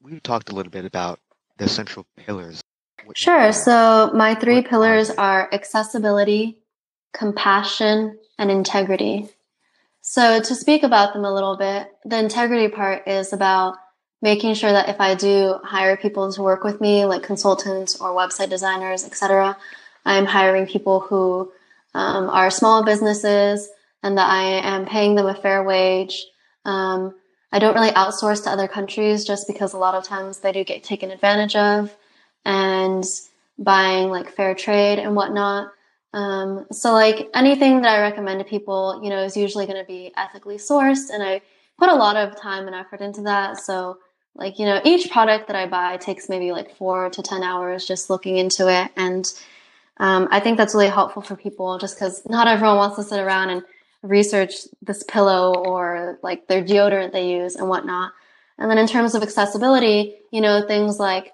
We 0.00 0.20
talked 0.20 0.50
a 0.50 0.54
little 0.54 0.70
bit 0.70 0.84
about 0.84 1.18
the 1.58 1.68
central 1.68 2.06
pillars. 2.16 2.60
Sure. 3.14 3.52
So 3.52 4.10
my 4.14 4.34
three 4.34 4.62
pillars 4.62 5.10
are 5.10 5.48
accessibility, 5.52 6.58
compassion, 7.12 8.18
and 8.38 8.50
integrity. 8.50 9.28
So, 10.04 10.40
to 10.40 10.54
speak 10.56 10.82
about 10.82 11.12
them 11.12 11.24
a 11.24 11.32
little 11.32 11.56
bit, 11.56 11.88
the 12.04 12.18
integrity 12.18 12.66
part 12.66 13.06
is 13.06 13.32
about 13.32 13.76
making 14.20 14.54
sure 14.54 14.72
that 14.72 14.88
if 14.88 15.00
I 15.00 15.14
do 15.14 15.60
hire 15.62 15.96
people 15.96 16.32
to 16.32 16.42
work 16.42 16.64
with 16.64 16.80
me, 16.80 17.04
like 17.04 17.22
consultants 17.22 18.00
or 18.00 18.10
website 18.10 18.50
designers, 18.50 19.04
etc., 19.04 19.56
I'm 20.04 20.26
hiring 20.26 20.66
people 20.66 20.98
who 20.98 21.52
um, 21.94 22.28
are 22.30 22.50
small 22.50 22.84
businesses 22.84 23.68
and 24.02 24.18
that 24.18 24.28
I 24.28 24.42
am 24.42 24.86
paying 24.86 25.14
them 25.14 25.26
a 25.26 25.34
fair 25.34 25.62
wage. 25.62 26.24
Um, 26.64 27.14
I 27.52 27.58
don't 27.58 27.74
really 27.74 27.90
outsource 27.90 28.44
to 28.44 28.50
other 28.50 28.66
countries 28.66 29.24
just 29.24 29.46
because 29.46 29.74
a 29.74 29.78
lot 29.78 29.94
of 29.94 30.04
times 30.04 30.38
they 30.38 30.52
do 30.52 30.64
get 30.64 30.82
taken 30.82 31.10
advantage 31.10 31.54
of 31.54 31.94
and 32.44 33.04
buying 33.58 34.08
like 34.08 34.30
fair 34.30 34.54
trade 34.54 34.98
and 34.98 35.14
whatnot. 35.14 35.72
Um, 36.14 36.66
so 36.72 36.92
like 36.92 37.28
anything 37.34 37.82
that 37.82 37.98
I 37.98 38.00
recommend 38.00 38.40
to 38.40 38.44
people, 38.44 39.00
you 39.02 39.10
know, 39.10 39.22
is 39.22 39.36
usually 39.36 39.66
going 39.66 39.80
to 39.80 39.86
be 39.86 40.12
ethically 40.16 40.56
sourced, 40.56 41.10
and 41.12 41.22
I 41.22 41.40
put 41.78 41.88
a 41.88 41.94
lot 41.94 42.16
of 42.16 42.38
time 42.38 42.66
and 42.66 42.76
effort 42.76 43.00
into 43.00 43.22
that. 43.22 43.58
So 43.58 43.98
like 44.34 44.58
you 44.58 44.66
know, 44.66 44.80
each 44.84 45.10
product 45.10 45.46
that 45.46 45.56
I 45.56 45.66
buy 45.66 45.96
takes 45.96 46.28
maybe 46.28 46.52
like 46.52 46.76
four 46.76 47.08
to 47.10 47.22
ten 47.22 47.42
hours 47.42 47.86
just 47.86 48.10
looking 48.10 48.36
into 48.36 48.68
it, 48.68 48.90
and 48.96 49.26
um, 50.02 50.26
I 50.32 50.40
think 50.40 50.58
that's 50.58 50.74
really 50.74 50.88
helpful 50.88 51.22
for 51.22 51.36
people, 51.36 51.78
just 51.78 51.94
because 51.94 52.22
not 52.28 52.48
everyone 52.48 52.76
wants 52.76 52.96
to 52.96 53.04
sit 53.04 53.20
around 53.20 53.50
and 53.50 53.62
research 54.02 54.52
this 54.82 55.04
pillow 55.04 55.54
or 55.54 56.18
like 56.24 56.48
their 56.48 56.60
deodorant 56.60 57.12
they 57.12 57.30
use 57.30 57.54
and 57.54 57.68
whatnot. 57.68 58.10
And 58.58 58.68
then 58.68 58.78
in 58.78 58.88
terms 58.88 59.14
of 59.14 59.22
accessibility, 59.22 60.16
you 60.32 60.40
know, 60.40 60.66
things 60.66 60.98
like 60.98 61.32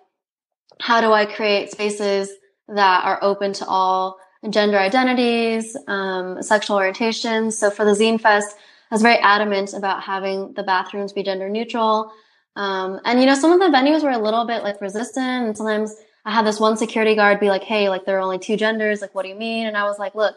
how 0.81 1.01
do 1.01 1.15
I 1.15 1.25
create 1.25 1.71
spaces 1.71 2.31
that 2.69 3.05
are 3.07 3.19
open 3.23 3.55
to 3.55 3.67
all 3.67 4.19
gender 4.51 4.79
identities, 4.79 5.75
um, 5.87 6.43
sexual 6.43 6.77
orientations. 6.77 7.55
So 7.55 7.71
for 7.71 7.87
the 7.87 7.93
Zine 7.93 8.21
Fest, 8.21 8.55
I 8.91 8.95
was 8.95 9.01
very 9.01 9.19
adamant 9.21 9.73
about 9.73 10.03
having 10.03 10.53
the 10.53 10.63
bathrooms 10.63 11.15
be 11.15 11.23
gender 11.23 11.49
neutral. 11.49 12.13
Um, 12.55 13.01
and 13.07 13.19
you 13.19 13.25
know, 13.25 13.35
some 13.35 13.51
of 13.51 13.61
the 13.61 13.75
venues 13.75 14.03
were 14.03 14.11
a 14.11 14.19
little 14.19 14.47
bit 14.47 14.63
like 14.63 14.83
resistant, 14.83 15.47
and 15.47 15.57
sometimes 15.57 15.97
I 16.29 16.33
had 16.33 16.47
this 16.47 16.61
one 16.61 16.77
security 16.77 17.14
guard 17.14 17.41
be 17.41 17.49
like, 17.49 17.64
"Hey, 17.64 17.88
like 17.88 18.05
there 18.05 18.19
are 18.19 18.21
only 18.21 18.38
two 18.38 18.57
genders. 18.57 19.01
Like, 19.01 19.14
what 19.14 19.23
do 19.23 19.31
you 19.31 19.35
mean?" 19.35 19.67
And 19.67 19.77
I 19.77 19.85
was 19.85 19.99
like, 19.99 20.14
"Look, 20.14 20.37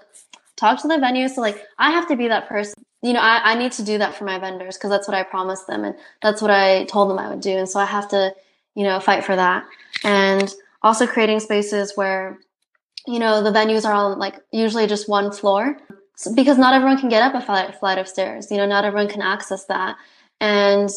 talk 0.56 0.82
to 0.82 0.88
the 0.88 0.98
venue. 0.98 1.28
So 1.28 1.42
like, 1.42 1.66
I 1.80 1.92
have 1.92 2.08
to 2.08 2.16
be 2.16 2.28
that 2.30 2.48
person. 2.48 2.76
You 3.02 3.14
know, 3.14 3.20
I, 3.20 3.42
I 3.52 3.56
need 3.56 3.74
to 3.74 3.84
do 3.84 3.98
that 3.98 4.16
for 4.16 4.24
my 4.26 4.40
vendors 4.40 4.78
because 4.78 4.90
that's 4.90 5.08
what 5.08 5.18
I 5.18 5.24
promised 5.24 5.68
them, 5.68 5.84
and 5.84 5.96
that's 6.22 6.42
what 6.42 6.52
I 6.52 6.86
told 6.86 7.10
them 7.10 7.20
I 7.20 7.30
would 7.30 7.42
do. 7.42 7.58
And 7.58 7.68
so 7.68 7.80
I 7.80 7.86
have 7.86 8.08
to, 8.10 8.34
you 8.76 8.84
know, 8.84 9.00
fight 9.00 9.26
for 9.26 9.36
that. 9.36 9.66
And 10.04 10.54
also 10.82 11.06
creating 11.06 11.40
spaces 11.42 11.94
where 11.96 12.40
you 13.08 13.20
know, 13.20 13.44
the 13.44 13.52
venues 13.52 13.86
are 13.86 13.94
on 13.94 14.20
like 14.20 14.40
usually 14.52 14.88
just 14.88 15.10
one 15.10 15.32
floor 15.32 15.78
because 16.36 16.58
not 16.58 16.74
everyone 16.74 17.00
can 17.00 17.10
get 17.10 17.24
up 17.24 17.34
a 17.34 17.74
flight 17.74 17.98
of 17.98 18.08
stairs. 18.08 18.52
You 18.52 18.58
know, 18.58 18.68
not 18.68 18.86
everyone 18.86 19.10
can 19.10 19.22
access 19.22 19.66
that. 19.66 19.96
And 20.40 20.90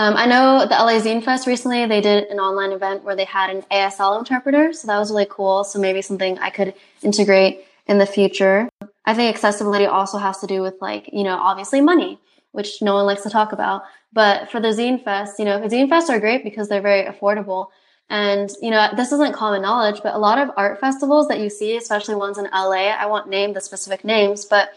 um, 0.00 0.16
I 0.16 0.24
know 0.24 0.60
the 0.60 0.76
LA 0.76 0.98
Zine 0.98 1.22
Fest 1.22 1.46
recently, 1.46 1.84
they 1.84 2.00
did 2.00 2.24
an 2.28 2.40
online 2.40 2.72
event 2.72 3.04
where 3.04 3.14
they 3.14 3.26
had 3.26 3.50
an 3.50 3.60
ASL 3.70 4.18
interpreter. 4.18 4.72
So 4.72 4.86
that 4.86 4.98
was 4.98 5.10
really 5.10 5.26
cool. 5.28 5.62
So 5.62 5.78
maybe 5.78 6.00
something 6.00 6.38
I 6.38 6.48
could 6.48 6.72
integrate 7.02 7.66
in 7.86 7.98
the 7.98 8.06
future. 8.06 8.70
I 9.04 9.12
think 9.12 9.34
accessibility 9.34 9.84
also 9.84 10.16
has 10.16 10.38
to 10.38 10.46
do 10.46 10.62
with 10.62 10.76
like, 10.80 11.10
you 11.12 11.22
know, 11.22 11.36
obviously 11.36 11.82
money, 11.82 12.18
which 12.52 12.80
no 12.80 12.94
one 12.94 13.04
likes 13.04 13.24
to 13.24 13.28
talk 13.28 13.52
about. 13.52 13.82
But 14.10 14.50
for 14.50 14.58
the 14.58 14.68
Zine 14.68 15.04
Fest, 15.04 15.38
you 15.38 15.44
know, 15.44 15.60
Zine 15.68 15.90
Fests 15.90 16.08
are 16.08 16.18
great 16.18 16.44
because 16.44 16.70
they're 16.70 16.80
very 16.80 17.04
affordable. 17.04 17.66
And, 18.08 18.48
you 18.62 18.70
know, 18.70 18.88
this 18.96 19.12
isn't 19.12 19.34
common 19.34 19.60
knowledge, 19.60 20.00
but 20.02 20.14
a 20.14 20.18
lot 20.18 20.38
of 20.38 20.50
art 20.56 20.80
festivals 20.80 21.28
that 21.28 21.40
you 21.40 21.50
see, 21.50 21.76
especially 21.76 22.14
ones 22.14 22.38
in 22.38 22.48
LA, 22.54 22.88
I 22.88 23.04
won't 23.04 23.28
name 23.28 23.52
the 23.52 23.60
specific 23.60 24.02
names, 24.02 24.46
but 24.46 24.70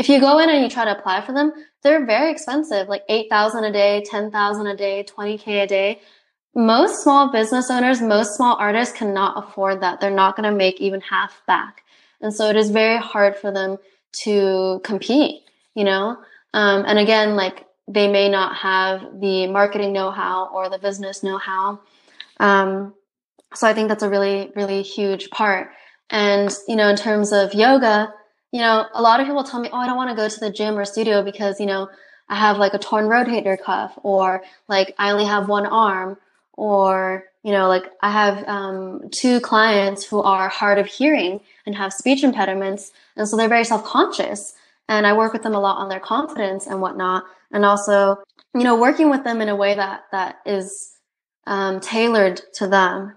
if 0.00 0.08
you 0.08 0.18
go 0.18 0.38
in 0.38 0.48
and 0.48 0.62
you 0.62 0.68
try 0.68 0.84
to 0.84 0.98
apply 0.98 1.20
for 1.20 1.32
them, 1.32 1.52
they're 1.82 2.04
very 2.04 2.30
expensive, 2.30 2.88
like 2.88 3.04
8,000 3.08 3.64
a 3.64 3.72
day, 3.72 4.02
10,000 4.04 4.66
a 4.66 4.76
day, 4.76 5.04
20K 5.04 5.64
a 5.64 5.66
day. 5.66 6.00
Most 6.54 7.02
small 7.02 7.30
business 7.30 7.70
owners, 7.70 8.00
most 8.00 8.34
small 8.34 8.56
artists 8.56 8.96
cannot 8.96 9.38
afford 9.38 9.80
that. 9.82 10.00
They're 10.00 10.10
not 10.10 10.36
going 10.36 10.50
to 10.50 10.56
make 10.56 10.80
even 10.80 11.00
half 11.00 11.42
back. 11.46 11.84
And 12.20 12.34
so 12.34 12.48
it 12.48 12.56
is 12.56 12.70
very 12.70 12.98
hard 12.98 13.36
for 13.36 13.52
them 13.52 13.78
to 14.24 14.80
compete, 14.82 15.42
you 15.74 15.84
know? 15.84 16.16
Um, 16.54 16.84
and 16.86 16.98
again, 16.98 17.36
like 17.36 17.66
they 17.86 18.10
may 18.10 18.28
not 18.28 18.56
have 18.56 19.20
the 19.20 19.46
marketing 19.46 19.92
know-how 19.92 20.50
or 20.52 20.68
the 20.68 20.78
business 20.78 21.22
know-how 21.22 21.80
um, 22.40 22.94
so 23.54 23.68
I 23.68 23.74
think 23.74 23.88
that's 23.88 24.02
a 24.02 24.08
really, 24.08 24.50
really 24.56 24.82
huge 24.82 25.30
part. 25.30 25.70
And, 26.08 26.50
you 26.66 26.74
know, 26.74 26.88
in 26.88 26.96
terms 26.96 27.32
of 27.32 27.54
yoga, 27.54 28.12
you 28.52 28.60
know, 28.60 28.86
a 28.94 29.02
lot 29.02 29.20
of 29.20 29.26
people 29.26 29.44
tell 29.44 29.60
me, 29.60 29.70
oh, 29.72 29.78
I 29.78 29.86
don't 29.86 29.96
want 29.96 30.10
to 30.10 30.16
go 30.16 30.28
to 30.28 30.40
the 30.40 30.50
gym 30.50 30.76
or 30.76 30.84
studio 30.84 31.22
because, 31.22 31.60
you 31.60 31.66
know, 31.66 31.88
I 32.28 32.36
have 32.36 32.58
like 32.58 32.74
a 32.74 32.78
torn 32.78 33.06
rotator 33.06 33.60
cuff 33.60 33.98
or 34.02 34.42
like 34.68 34.94
I 34.98 35.10
only 35.10 35.24
have 35.24 35.48
one 35.48 35.66
arm 35.66 36.16
or, 36.54 37.24
you 37.42 37.52
know, 37.52 37.68
like 37.68 37.84
I 38.02 38.10
have 38.10 38.46
um, 38.48 39.08
two 39.12 39.40
clients 39.40 40.04
who 40.04 40.20
are 40.20 40.48
hard 40.48 40.78
of 40.78 40.86
hearing 40.86 41.40
and 41.66 41.74
have 41.74 41.92
speech 41.92 42.22
impediments. 42.22 42.92
And 43.16 43.28
so 43.28 43.36
they're 43.36 43.48
very 43.48 43.64
self 43.64 43.84
conscious. 43.84 44.54
And 44.88 45.06
I 45.06 45.16
work 45.16 45.32
with 45.32 45.42
them 45.42 45.54
a 45.54 45.60
lot 45.60 45.78
on 45.78 45.88
their 45.88 46.00
confidence 46.00 46.66
and 46.66 46.80
whatnot. 46.80 47.24
And 47.52 47.64
also, 47.64 48.18
you 48.54 48.64
know, 48.64 48.80
working 48.80 49.10
with 49.10 49.24
them 49.24 49.40
in 49.40 49.48
a 49.48 49.56
way 49.56 49.74
that, 49.74 50.02
that 50.10 50.40
is 50.44 50.92
um, 51.46 51.80
tailored 51.80 52.40
to 52.54 52.66
them. 52.66 53.16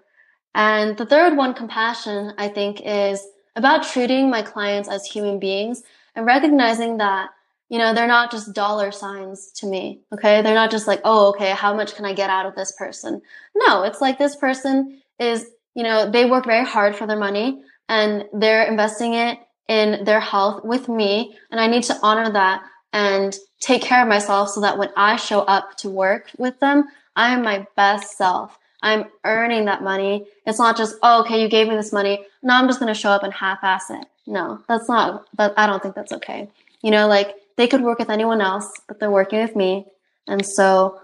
And 0.56 0.96
the 0.98 1.06
third 1.06 1.36
one, 1.36 1.56
compassion, 1.56 2.34
I 2.38 2.48
think 2.48 2.82
is 2.86 3.26
about 3.56 3.84
treating 3.84 4.30
my 4.30 4.42
clients 4.42 4.90
as 4.90 5.06
human 5.06 5.40
beings 5.40 5.84
and 6.16 6.26
recognizing 6.26 6.98
that, 6.98 7.30
you 7.70 7.78
know, 7.78 7.94
they're 7.94 8.08
not 8.08 8.32
just 8.32 8.54
dollar 8.54 8.92
signs 8.92 9.52
to 9.52 9.66
me. 9.66 10.02
Okay. 10.12 10.42
They're 10.42 10.54
not 10.54 10.72
just 10.72 10.88
like, 10.88 11.02
oh, 11.04 11.30
okay, 11.30 11.52
how 11.52 11.74
much 11.74 11.96
can 11.96 12.06
I 12.06 12.14
get 12.14 12.30
out 12.30 12.46
of 12.46 12.56
this 12.56 12.72
person? 12.74 13.22
No, 13.56 13.84
it's 13.84 14.02
like 14.02 14.18
this 14.18 14.36
person 14.36 15.02
is, 15.20 15.48
you 15.76 15.84
know, 15.84 16.10
they 16.10 16.26
work 16.26 16.46
very 16.46 16.66
hard 16.66 16.96
for 16.96 17.08
their 17.08 17.18
money 17.18 17.62
and 17.90 18.26
they're 18.34 18.64
investing 18.64 19.14
it 19.14 19.40
in 19.68 20.04
their 20.04 20.20
health 20.20 20.64
with 20.64 20.90
me. 20.90 21.38
And 21.52 21.60
I 21.60 21.68
need 21.68 21.84
to 21.84 21.98
honor 22.02 22.32
that 22.32 22.64
and 22.92 23.36
take 23.60 23.82
care 23.82 24.02
of 24.02 24.08
myself 24.08 24.50
so 24.50 24.62
that 24.62 24.78
when 24.78 24.90
I 24.96 25.16
show 25.16 25.42
up 25.42 25.78
to 25.78 25.90
work 25.90 26.30
with 26.38 26.60
them, 26.60 26.86
I 27.16 27.34
am 27.34 27.44
my 27.44 27.66
best 27.76 28.18
self. 28.18 28.58
I'm 28.84 29.06
earning 29.24 29.66
that 29.66 29.82
money. 29.82 30.28
It's 30.46 30.60
not 30.60 30.78
just, 30.78 30.98
oh, 31.02 31.22
okay, 31.22 31.42
you 31.42 31.48
gave 31.48 31.68
me 31.70 31.76
this 31.76 31.94
money. 31.94 32.26
Now 32.44 32.60
I'm 32.60 32.68
just 32.68 32.80
going 32.80 32.94
to 32.94 33.00
show 33.00 33.10
up 33.10 33.24
and 33.24 33.34
half-ass 33.34 33.90
it. 33.90 34.06
No, 34.28 34.62
that's 34.68 34.88
not, 34.88 35.26
but 35.36 35.54
I 35.58 35.66
don't 35.66 35.82
think 35.82 35.96
that's 35.96 36.12
okay. 36.12 36.50
You 36.82 36.92
know, 36.92 37.08
like 37.08 37.34
they 37.56 37.68
could 37.68 37.82
work 37.82 38.00
with 38.00 38.10
anyone 38.10 38.42
else, 38.42 38.72
but 38.88 39.00
they're 39.00 39.10
working 39.10 39.40
with 39.40 39.56
me. 39.56 39.86
And 40.28 40.46
so 40.46 41.00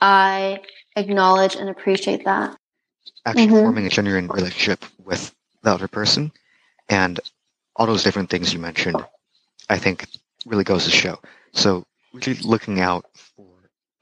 I 0.00 0.60
acknowledge 0.96 1.56
and 1.56 1.68
appreciate 1.68 2.24
that. 2.26 2.56
Actually 3.26 3.46
mm-hmm. 3.46 3.54
forming 3.54 3.86
a 3.86 3.90
genuine 3.90 4.28
relationship 4.28 4.84
with 5.02 5.34
the 5.62 5.70
other 5.70 5.88
person 5.88 6.30
and 6.90 7.20
all 7.76 7.86
those 7.86 8.04
different 8.04 8.28
things 8.28 8.52
you 8.52 8.58
mentioned, 8.58 9.02
I 9.70 9.78
think 9.78 10.06
really 10.44 10.64
goes 10.64 10.84
to 10.84 10.90
show. 10.90 11.18
So 11.52 11.86
really 12.12 12.34
looking 12.40 12.80
out 12.80 13.06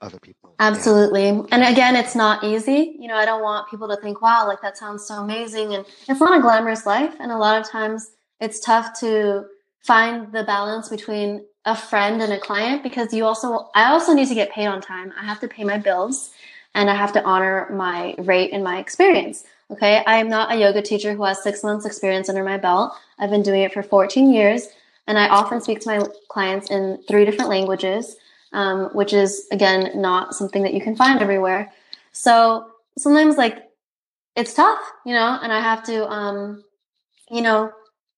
other 0.03 0.19
people. 0.19 0.53
Absolutely. 0.59 1.27
Yeah. 1.27 1.43
And 1.51 1.63
again, 1.63 1.95
it's 1.95 2.15
not 2.15 2.43
easy. 2.43 2.95
You 2.99 3.07
know, 3.07 3.15
I 3.15 3.25
don't 3.25 3.41
want 3.41 3.69
people 3.69 3.87
to 3.87 3.97
think, 3.97 4.21
wow, 4.21 4.45
like 4.47 4.61
that 4.61 4.77
sounds 4.77 5.05
so 5.05 5.15
amazing. 5.15 5.73
And 5.73 5.85
it's 6.07 6.19
not 6.19 6.37
a 6.37 6.41
glamorous 6.41 6.85
life. 6.85 7.15
And 7.19 7.31
a 7.31 7.37
lot 7.37 7.59
of 7.59 7.69
times 7.69 8.11
it's 8.39 8.59
tough 8.59 8.99
to 8.99 9.45
find 9.79 10.31
the 10.31 10.43
balance 10.43 10.89
between 10.89 11.45
a 11.65 11.75
friend 11.75 12.21
and 12.21 12.33
a 12.33 12.39
client 12.39 12.83
because 12.83 13.13
you 13.13 13.25
also, 13.25 13.69
I 13.73 13.85
also 13.91 14.13
need 14.13 14.27
to 14.27 14.35
get 14.35 14.51
paid 14.51 14.67
on 14.67 14.81
time. 14.81 15.13
I 15.19 15.23
have 15.23 15.39
to 15.39 15.47
pay 15.47 15.63
my 15.63 15.77
bills 15.77 16.31
and 16.75 16.89
I 16.89 16.95
have 16.95 17.13
to 17.13 17.23
honor 17.23 17.69
my 17.71 18.15
rate 18.17 18.51
and 18.51 18.63
my 18.63 18.79
experience. 18.79 19.45
Okay. 19.71 20.03
I 20.05 20.17
am 20.17 20.29
not 20.29 20.51
a 20.51 20.57
yoga 20.57 20.81
teacher 20.81 21.13
who 21.13 21.23
has 21.23 21.41
six 21.41 21.63
months 21.63 21.85
experience 21.85 22.29
under 22.29 22.43
my 22.43 22.57
belt. 22.57 22.93
I've 23.17 23.29
been 23.29 23.43
doing 23.43 23.61
it 23.61 23.73
for 23.73 23.81
14 23.81 24.31
years 24.31 24.67
and 25.07 25.17
I 25.17 25.29
often 25.29 25.61
speak 25.61 25.79
to 25.81 25.89
my 25.89 26.05
clients 26.29 26.69
in 26.69 27.01
three 27.07 27.25
different 27.25 27.49
languages. 27.49 28.15
Um, 28.53 28.89
which 28.93 29.13
is 29.13 29.47
again 29.51 29.91
not 29.95 30.35
something 30.35 30.63
that 30.63 30.73
you 30.73 30.81
can 30.81 30.95
find 30.95 31.21
everywhere. 31.21 31.71
So 32.11 32.67
sometimes 32.97 33.37
like 33.37 33.57
it's 34.35 34.53
tough, 34.53 34.79
you 35.05 35.13
know, 35.13 35.39
and 35.41 35.51
I 35.51 35.59
have 35.59 35.83
to, 35.83 36.07
um, 36.09 36.63
you 37.29 37.41
know, 37.41 37.71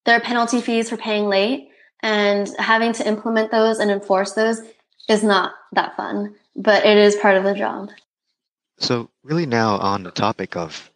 there 0.05 0.15
are 0.15 0.21
penalty 0.21 0.61
fees 0.61 0.89
for 0.89 0.97
paying 0.97 1.27
late 1.27 1.69
and 2.01 2.49
having 2.59 2.93
to 2.93 3.07
implement 3.07 3.51
those 3.51 3.79
and 3.79 3.89
enforce 3.89 4.33
those 4.33 4.61
is 5.09 5.23
not 5.23 5.53
that 5.73 5.95
fun, 5.95 6.35
but 6.55 6.85
it 6.85 6.97
is 6.97 7.15
part 7.15 7.37
of 7.37 7.43
the 7.43 7.53
job. 7.53 7.89
So 8.77 9.09
really 9.23 9.45
now 9.45 9.77
on 9.77 10.03
the 10.03 10.11
topic 10.11 10.55
of 10.55 10.91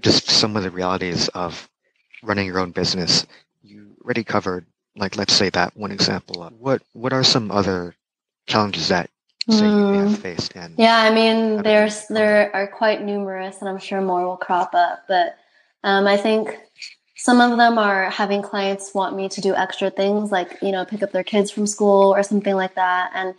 just 0.00 0.30
some 0.30 0.56
of 0.56 0.62
the 0.62 0.70
realities 0.70 1.28
of 1.28 1.68
running 2.22 2.46
your 2.46 2.58
own 2.58 2.70
business, 2.70 3.26
you 3.62 3.94
already 4.02 4.24
covered 4.24 4.66
like 4.96 5.16
let's 5.16 5.32
say 5.32 5.50
that 5.50 5.76
one 5.76 5.92
example. 5.92 6.50
What 6.58 6.82
what 6.92 7.12
are 7.12 7.24
some 7.24 7.50
other 7.50 7.94
challenges 8.50 8.88
that 8.88 9.08
mm. 9.48 9.60
you 9.60 9.92
may 9.92 9.98
have 9.98 10.08
hmm. 10.08 10.14
faced? 10.14 10.52
And 10.56 10.74
yeah, 10.76 10.98
I 10.98 11.14
mean 11.14 11.62
there's 11.62 12.06
there 12.08 12.54
are 12.54 12.66
quite 12.66 13.02
numerous, 13.02 13.60
and 13.60 13.68
I'm 13.68 13.78
sure 13.78 14.00
more 14.00 14.26
will 14.26 14.36
crop 14.36 14.74
up. 14.74 15.04
But 15.08 15.36
um, 15.84 16.06
I 16.06 16.16
think 16.16 16.58
some 17.16 17.40
of 17.40 17.56
them 17.56 17.78
are 17.78 18.10
having 18.10 18.42
clients 18.42 18.94
want 18.94 19.16
me 19.16 19.28
to 19.28 19.40
do 19.40 19.54
extra 19.54 19.90
things, 19.90 20.30
like 20.30 20.58
you 20.60 20.72
know 20.72 20.84
pick 20.84 21.02
up 21.02 21.12
their 21.12 21.24
kids 21.24 21.50
from 21.50 21.66
school 21.66 22.14
or 22.14 22.22
something 22.22 22.54
like 22.54 22.74
that, 22.74 23.12
and 23.14 23.34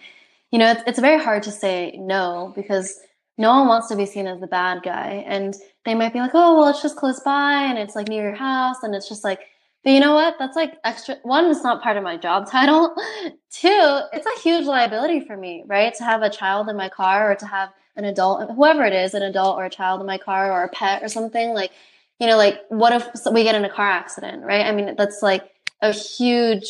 you 0.52 0.60
know 0.60 0.72
it's 0.72 0.84
it's 0.88 1.00
very 1.00 1.22
hard 1.22 1.44
to 1.44 1.52
say 1.52 1.96
no 1.98 2.54
because 2.56 3.00
no 3.38 3.52
one 3.58 3.68
wants 3.68 3.88
to 3.88 3.96
be 3.96 4.06
seen 4.06 4.28
as 4.28 4.40
the 4.40 4.48
bad 4.48 4.84
guy, 4.84 5.24
and 5.28 5.56
they 5.86 5.96
might 5.96 6.14
be 6.14 6.20
like, 6.20 6.32
oh 6.34 6.58
well, 6.58 6.70
it's 6.70 6.82
just 6.82 6.96
close 6.96 7.20
by, 7.20 7.64
and 7.64 7.78
it's 7.78 7.96
like 7.96 8.08
near 8.08 8.24
your 8.24 8.36
house, 8.36 8.84
and 8.84 8.96
it's 8.96 9.10
just 9.10 9.24
like 9.24 9.42
but 9.84 9.92
you 9.92 10.00
know 10.00 10.14
what? 10.14 10.36
That's 10.38 10.56
like 10.56 10.78
extra. 10.84 11.16
One, 11.24 11.46
it's 11.46 11.64
not 11.64 11.82
part 11.82 11.98
of 11.98 12.04
my 12.04 12.18
job 12.18 12.50
title. 12.50 12.94
Two, 13.52 14.00
it's 14.14 14.26
a 14.26 14.42
huge 14.42 14.66
liability 14.66 15.22
for 15.22 15.36
me, 15.36 15.64
right? 15.66 15.94
To 15.96 16.04
have 16.04 16.22
a 16.22 16.30
child 16.30 16.70
in 16.70 16.78
my 16.78 16.90
car 16.90 17.32
or 17.32 17.36
to 17.36 17.46
have 17.48 17.70
an 17.96 18.06
adult, 18.06 18.52
whoever 18.52 18.84
it 18.84 18.94
is, 18.94 19.14
an 19.14 19.24
adult 19.24 19.58
or 19.58 19.66
a 19.66 19.70
child 19.70 20.00
in 20.00 20.08
my 20.08 20.18
car 20.18 20.52
or 20.52 20.64
a 20.64 20.70
pet 20.70 21.02
or 21.02 21.08
something. 21.08 21.54
Like, 21.54 21.72
you 22.20 22.28
know, 22.28 22.38
like 22.38 22.62
what 22.70 22.94
if 22.94 23.10
we 23.32 23.44
get 23.44 23.56
in 23.56 23.66
a 23.66 23.70
car 23.70 23.90
accident, 23.90 24.44
right? 24.44 24.66
I 24.66 24.72
mean, 24.72 24.96
that's 24.96 25.24
like 25.24 25.50
a 25.82 25.92
huge, 25.92 26.68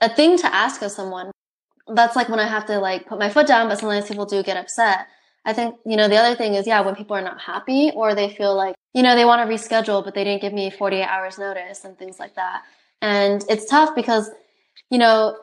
a 0.00 0.08
thing 0.08 0.38
to 0.38 0.54
ask 0.54 0.82
of 0.82 0.92
someone. 0.92 1.32
That's 1.88 2.14
like 2.14 2.28
when 2.28 2.40
I 2.40 2.46
have 2.46 2.66
to 2.66 2.78
like 2.78 3.06
put 3.06 3.18
my 3.18 3.28
foot 3.28 3.48
down, 3.48 3.68
but 3.68 3.78
sometimes 3.78 4.06
people 4.06 4.26
do 4.26 4.42
get 4.44 4.56
upset. 4.56 5.08
I 5.46 5.54
think, 5.54 5.76
you 5.86 5.96
know, 5.96 6.08
the 6.08 6.16
other 6.16 6.36
thing 6.36 6.54
is, 6.54 6.66
yeah, 6.66 6.80
when 6.82 6.94
people 6.94 7.16
are 7.16 7.22
not 7.22 7.40
happy 7.40 7.92
or 7.94 8.14
they 8.14 8.28
feel 8.28 8.54
like 8.54 8.76
you 8.96 9.02
know, 9.02 9.14
they 9.14 9.26
want 9.26 9.46
to 9.46 9.54
reschedule, 9.54 10.02
but 10.02 10.14
they 10.14 10.24
didn't 10.24 10.40
give 10.40 10.54
me 10.54 10.70
48 10.70 11.04
hours 11.04 11.38
notice 11.38 11.84
and 11.84 11.98
things 11.98 12.18
like 12.18 12.34
that. 12.36 12.62
And 13.02 13.44
it's 13.46 13.66
tough 13.66 13.94
because, 13.94 14.30
you 14.88 14.96
know, 14.96 15.36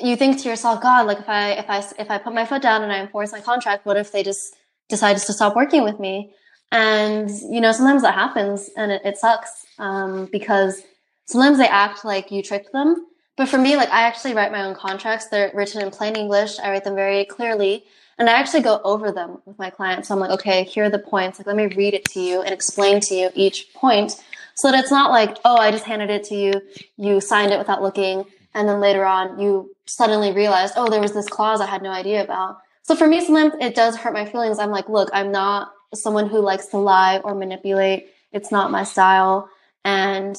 you 0.00 0.14
think 0.14 0.40
to 0.40 0.48
yourself, 0.48 0.80
God, 0.80 1.08
like 1.08 1.18
if 1.18 1.28
I, 1.28 1.50
if 1.54 1.68
I, 1.68 1.78
if 1.98 2.08
I 2.08 2.18
put 2.18 2.32
my 2.32 2.46
foot 2.46 2.62
down 2.62 2.84
and 2.84 2.92
I 2.92 3.00
enforce 3.00 3.32
my 3.32 3.40
contract, 3.40 3.84
what 3.84 3.96
if 3.96 4.12
they 4.12 4.22
just 4.22 4.54
decide 4.88 5.16
to 5.16 5.32
stop 5.32 5.56
working 5.56 5.82
with 5.82 5.98
me? 5.98 6.30
And, 6.70 7.28
you 7.50 7.60
know, 7.60 7.72
sometimes 7.72 8.02
that 8.02 8.14
happens 8.14 8.70
and 8.76 8.92
it, 8.92 9.02
it 9.04 9.18
sucks, 9.18 9.66
um, 9.80 10.28
because 10.30 10.80
sometimes 11.26 11.58
they 11.58 11.66
act 11.66 12.04
like 12.04 12.30
you 12.30 12.44
tricked 12.44 12.70
them. 12.70 13.08
But 13.36 13.48
for 13.48 13.58
me, 13.58 13.74
like 13.74 13.90
I 13.90 14.02
actually 14.02 14.34
write 14.34 14.52
my 14.52 14.62
own 14.62 14.76
contracts. 14.76 15.26
They're 15.26 15.50
written 15.52 15.82
in 15.82 15.90
plain 15.90 16.14
English. 16.14 16.60
I 16.60 16.70
write 16.70 16.84
them 16.84 16.94
very 16.94 17.24
clearly. 17.24 17.82
And 18.18 18.28
I 18.28 18.34
actually 18.34 18.62
go 18.62 18.80
over 18.84 19.10
them 19.10 19.38
with 19.44 19.58
my 19.58 19.70
clients. 19.70 20.08
So 20.08 20.14
I'm 20.14 20.20
like, 20.20 20.30
okay, 20.30 20.64
here 20.64 20.84
are 20.84 20.90
the 20.90 20.98
points. 20.98 21.38
Like, 21.38 21.46
let 21.46 21.56
me 21.56 21.66
read 21.66 21.94
it 21.94 22.04
to 22.06 22.20
you 22.20 22.42
and 22.42 22.52
explain 22.52 23.00
to 23.00 23.14
you 23.14 23.30
each 23.34 23.72
point 23.74 24.22
so 24.54 24.70
that 24.70 24.78
it's 24.78 24.90
not 24.90 25.10
like, 25.10 25.36
oh, 25.44 25.56
I 25.56 25.70
just 25.70 25.84
handed 25.84 26.10
it 26.10 26.24
to 26.24 26.34
you. 26.36 26.52
You 26.96 27.20
signed 27.20 27.52
it 27.52 27.58
without 27.58 27.82
looking. 27.82 28.24
And 28.54 28.68
then 28.68 28.80
later 28.80 29.04
on, 29.04 29.40
you 29.40 29.74
suddenly 29.86 30.32
realized, 30.32 30.74
oh, 30.76 30.88
there 30.88 31.00
was 31.00 31.12
this 31.12 31.28
clause 31.28 31.60
I 31.60 31.66
had 31.66 31.82
no 31.82 31.90
idea 31.90 32.22
about. 32.22 32.58
So 32.82 32.94
for 32.94 33.06
me, 33.06 33.24
sometimes 33.24 33.54
it 33.60 33.74
does 33.74 33.96
hurt 33.96 34.12
my 34.12 34.26
feelings. 34.26 34.58
I'm 34.58 34.70
like, 34.70 34.88
look, 34.88 35.10
I'm 35.12 35.32
not 35.32 35.72
someone 35.92 36.28
who 36.28 36.38
likes 36.38 36.66
to 36.66 36.76
lie 36.76 37.18
or 37.18 37.34
manipulate. 37.34 38.08
It's 38.32 38.52
not 38.52 38.70
my 38.70 38.84
style. 38.84 39.48
And 39.84 40.36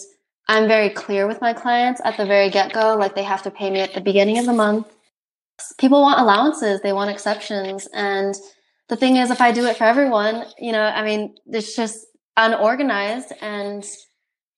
I'm 0.48 0.68
very 0.68 0.90
clear 0.90 1.28
with 1.28 1.42
my 1.42 1.54
clients 1.54 2.02
at 2.04 2.18
the 2.18 2.26
very 2.26 2.50
get 2.50 2.72
go. 2.72 2.96
Like 2.96 3.16
they 3.16 3.24
have 3.24 3.44
to 3.44 3.52
pay 3.52 3.70
me 3.70 3.82
at 3.82 3.94
the 3.94 4.02
beginning 4.02 4.38
of 4.38 4.46
the 4.46 4.54
month 4.54 4.95
people 5.78 6.02
want 6.02 6.20
allowances, 6.20 6.82
they 6.82 6.94
want 6.94 7.12
exceptions. 7.12 7.88
And 7.94 8.36
the 8.90 8.96
thing 8.96 9.18
is, 9.18 9.32
if 9.32 9.42
I 9.42 9.52
do 9.52 9.66
it 9.66 9.78
for 9.78 9.86
everyone, 9.86 10.46
you 10.60 10.72
know, 10.72 10.84
I 10.84 11.04
mean, 11.04 11.36
it's 11.48 11.76
just 11.76 12.06
unorganized 12.38 13.32
and, 13.42 13.86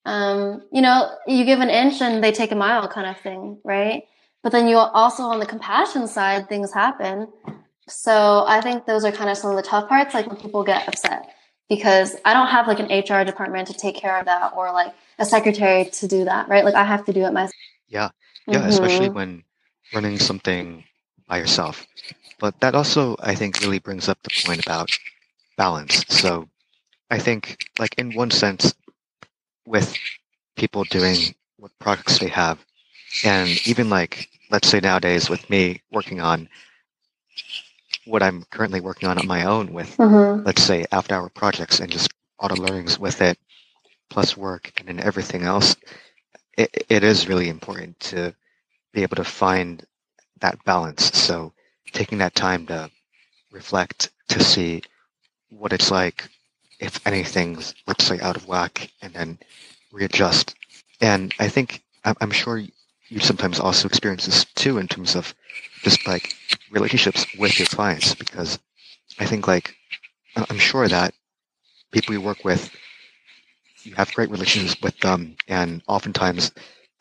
um, 0.05 0.63
you 0.71 0.81
know, 0.81 1.09
you 1.27 1.45
give 1.45 1.59
an 1.59 1.69
inch 1.69 2.01
and 2.01 2.23
they 2.23 2.31
take 2.31 2.51
a 2.51 2.55
mile 2.55 2.87
kind 2.87 3.07
of 3.07 3.17
thing, 3.21 3.59
right? 3.63 4.03
But 4.43 4.51
then 4.51 4.67
you 4.67 4.77
also 4.77 5.23
on 5.23 5.39
the 5.39 5.45
compassion 5.45 6.07
side, 6.07 6.47
things 6.47 6.73
happen. 6.73 7.27
So 7.87 8.43
I 8.47 8.61
think 8.61 8.85
those 8.85 9.05
are 9.05 9.11
kind 9.11 9.29
of 9.29 9.37
some 9.37 9.51
of 9.51 9.57
the 9.57 9.63
tough 9.63 9.87
parts, 9.87 10.13
like 10.13 10.27
when 10.27 10.37
people 10.37 10.63
get 10.63 10.87
upset 10.87 11.33
because 11.69 12.15
I 12.23 12.33
don't 12.33 12.47
have 12.47 12.67
like 12.67 12.79
an 12.79 12.85
HR 12.87 13.25
department 13.25 13.67
to 13.67 13.73
take 13.73 13.95
care 13.95 14.17
of 14.17 14.25
that 14.25 14.53
or 14.55 14.71
like 14.71 14.93
a 15.19 15.25
secretary 15.25 15.85
to 15.85 16.07
do 16.07 16.25
that, 16.25 16.47
right? 16.47 16.63
Like 16.63 16.75
I 16.75 16.83
have 16.83 17.05
to 17.05 17.13
do 17.13 17.25
it 17.25 17.33
myself. 17.33 17.53
Yeah. 17.87 18.09
Yeah. 18.47 18.59
Mm-hmm. 18.59 18.69
Especially 18.69 19.09
when 19.09 19.43
running 19.93 20.19
something 20.19 20.83
by 21.27 21.37
yourself. 21.37 21.85
But 22.39 22.59
that 22.59 22.75
also, 22.75 23.15
I 23.19 23.35
think, 23.35 23.61
really 23.61 23.79
brings 23.79 24.07
up 24.07 24.19
the 24.23 24.29
point 24.45 24.63
about 24.63 24.89
balance. 25.57 26.05
So 26.09 26.47
I 27.09 27.19
think, 27.19 27.65
like, 27.79 27.95
in 27.97 28.13
one 28.13 28.31
sense, 28.31 28.73
with 29.65 29.95
people 30.55 30.83
doing 30.85 31.35
what 31.57 31.71
products 31.79 32.19
they 32.19 32.29
have, 32.29 32.59
and 33.23 33.49
even 33.67 33.89
like, 33.89 34.29
let's 34.51 34.67
say 34.67 34.79
nowadays 34.79 35.29
with 35.29 35.49
me 35.49 35.81
working 35.91 36.21
on 36.21 36.47
what 38.05 38.23
I'm 38.23 38.43
currently 38.51 38.79
working 38.79 39.09
on 39.09 39.17
on 39.17 39.27
my 39.27 39.43
own 39.43 39.73
with, 39.73 39.97
mm-hmm. 39.97 40.43
let's 40.45 40.63
say, 40.63 40.85
after 40.91 41.15
hour 41.15 41.29
projects 41.29 41.79
and 41.79 41.91
just 41.91 42.09
auto 42.39 42.55
learnings 42.55 42.99
with 42.99 43.21
it, 43.21 43.37
plus 44.09 44.37
work 44.37 44.71
and 44.77 44.87
then 44.87 44.99
everything 44.99 45.43
else, 45.43 45.75
it, 46.57 46.85
it 46.89 47.03
is 47.03 47.27
really 47.27 47.49
important 47.49 47.99
to 47.99 48.33
be 48.97 49.03
able 49.03 49.15
to 49.15 49.23
find 49.23 49.85
that 50.41 50.57
balance. 50.65 51.15
So 51.15 51.53
taking 51.93 52.17
that 52.17 52.33
time 52.33 52.65
to 52.65 52.89
reflect 53.51 54.09
to 54.29 54.43
see 54.43 54.81
what 55.51 55.71
it's 55.71 55.91
like 55.91 56.27
if 56.79 57.05
anything's 57.05 57.75
let's 57.85 58.05
say 58.05 58.19
out 58.19 58.35
of 58.35 58.47
whack 58.47 58.91
and 59.03 59.13
then 59.13 59.37
readjust. 59.91 60.55
And 60.99 61.31
I 61.39 61.47
think 61.47 61.83
I'm 62.03 62.31
sure 62.31 62.57
you 62.57 63.19
sometimes 63.19 63.59
also 63.59 63.87
experience 63.87 64.25
this 64.25 64.45
too 64.55 64.79
in 64.79 64.87
terms 64.87 65.15
of 65.15 65.35
just 65.83 66.07
like 66.07 66.33
relationships 66.71 67.23
with 67.37 67.59
your 67.59 67.67
clients 67.67 68.15
because 68.15 68.57
I 69.19 69.25
think 69.25 69.47
like 69.47 69.75
I'm 70.49 70.57
sure 70.57 70.87
that 70.87 71.13
people 71.91 72.15
you 72.15 72.21
work 72.21 72.43
with 72.43 72.71
you 73.83 73.93
have 73.93 74.11
great 74.15 74.31
relationships 74.31 74.81
with 74.81 74.97
them 75.01 75.35
and 75.47 75.83
oftentimes 75.87 76.51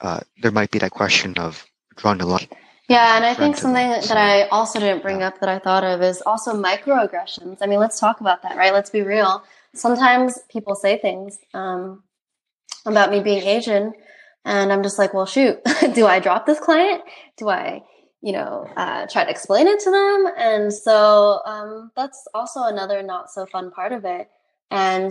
uh, 0.03 0.21
there 0.43 0.53
might 0.53 0.71
be 0.71 0.79
that 0.81 0.91
question 0.91 1.39
of 1.39 1.67
drawing 1.97 2.19
the 2.19 2.27
line 2.27 2.49
yeah, 2.89 3.17
and 3.17 3.25
I 3.25 3.35
think 3.35 3.57
something 3.57 3.89
that 3.89 4.17
I 4.17 4.47
also 4.49 4.79
didn't 4.79 5.03
bring 5.03 5.23
up 5.23 5.41
that 5.41 5.49
I 5.49 5.59
thought 5.59 5.83
of 5.83 6.03
is 6.03 6.23
also 6.25 6.53
microaggressions. 6.53 7.59
I 7.61 7.67
mean, 7.67 7.81
let's 7.81 7.99
talk 7.99 8.21
about 8.21 8.43
that, 8.43 8.57
right? 8.57 8.73
Let's 8.73 8.91
be 8.91 9.03
real. 9.03 9.43
Sometimes 9.75 10.39
people 10.49 10.77
say 10.77 10.97
things 10.99 11.39
um, 11.53 12.05
about 12.85 13.11
me 13.11 13.19
being 13.21 13.43
Asian, 13.43 13.93
and 14.45 14.73
I'm 14.73 14.85
just 14.85 15.01
like, 15.01 15.15
well, 15.15 15.27
shoot, 15.27 15.59
do 15.95 16.07
I 16.07 16.21
drop 16.21 16.47
this 16.47 16.61
client? 16.61 17.03
Do 17.37 17.49
I, 17.49 17.83
you 18.23 18.31
know, 18.31 18.71
uh, 18.77 19.09
try 19.09 19.25
to 19.25 19.31
explain 19.31 19.67
it 19.67 19.81
to 19.81 19.91
them? 19.91 20.33
And 20.39 20.73
so 20.73 21.41
um, 21.45 21.91
that's 21.97 22.29
also 22.35 22.63
another 22.63 23.03
not 23.03 23.33
so 23.33 23.47
fun 23.47 23.73
part 23.73 23.91
of 23.91 24.05
it. 24.05 24.31
And, 24.71 25.11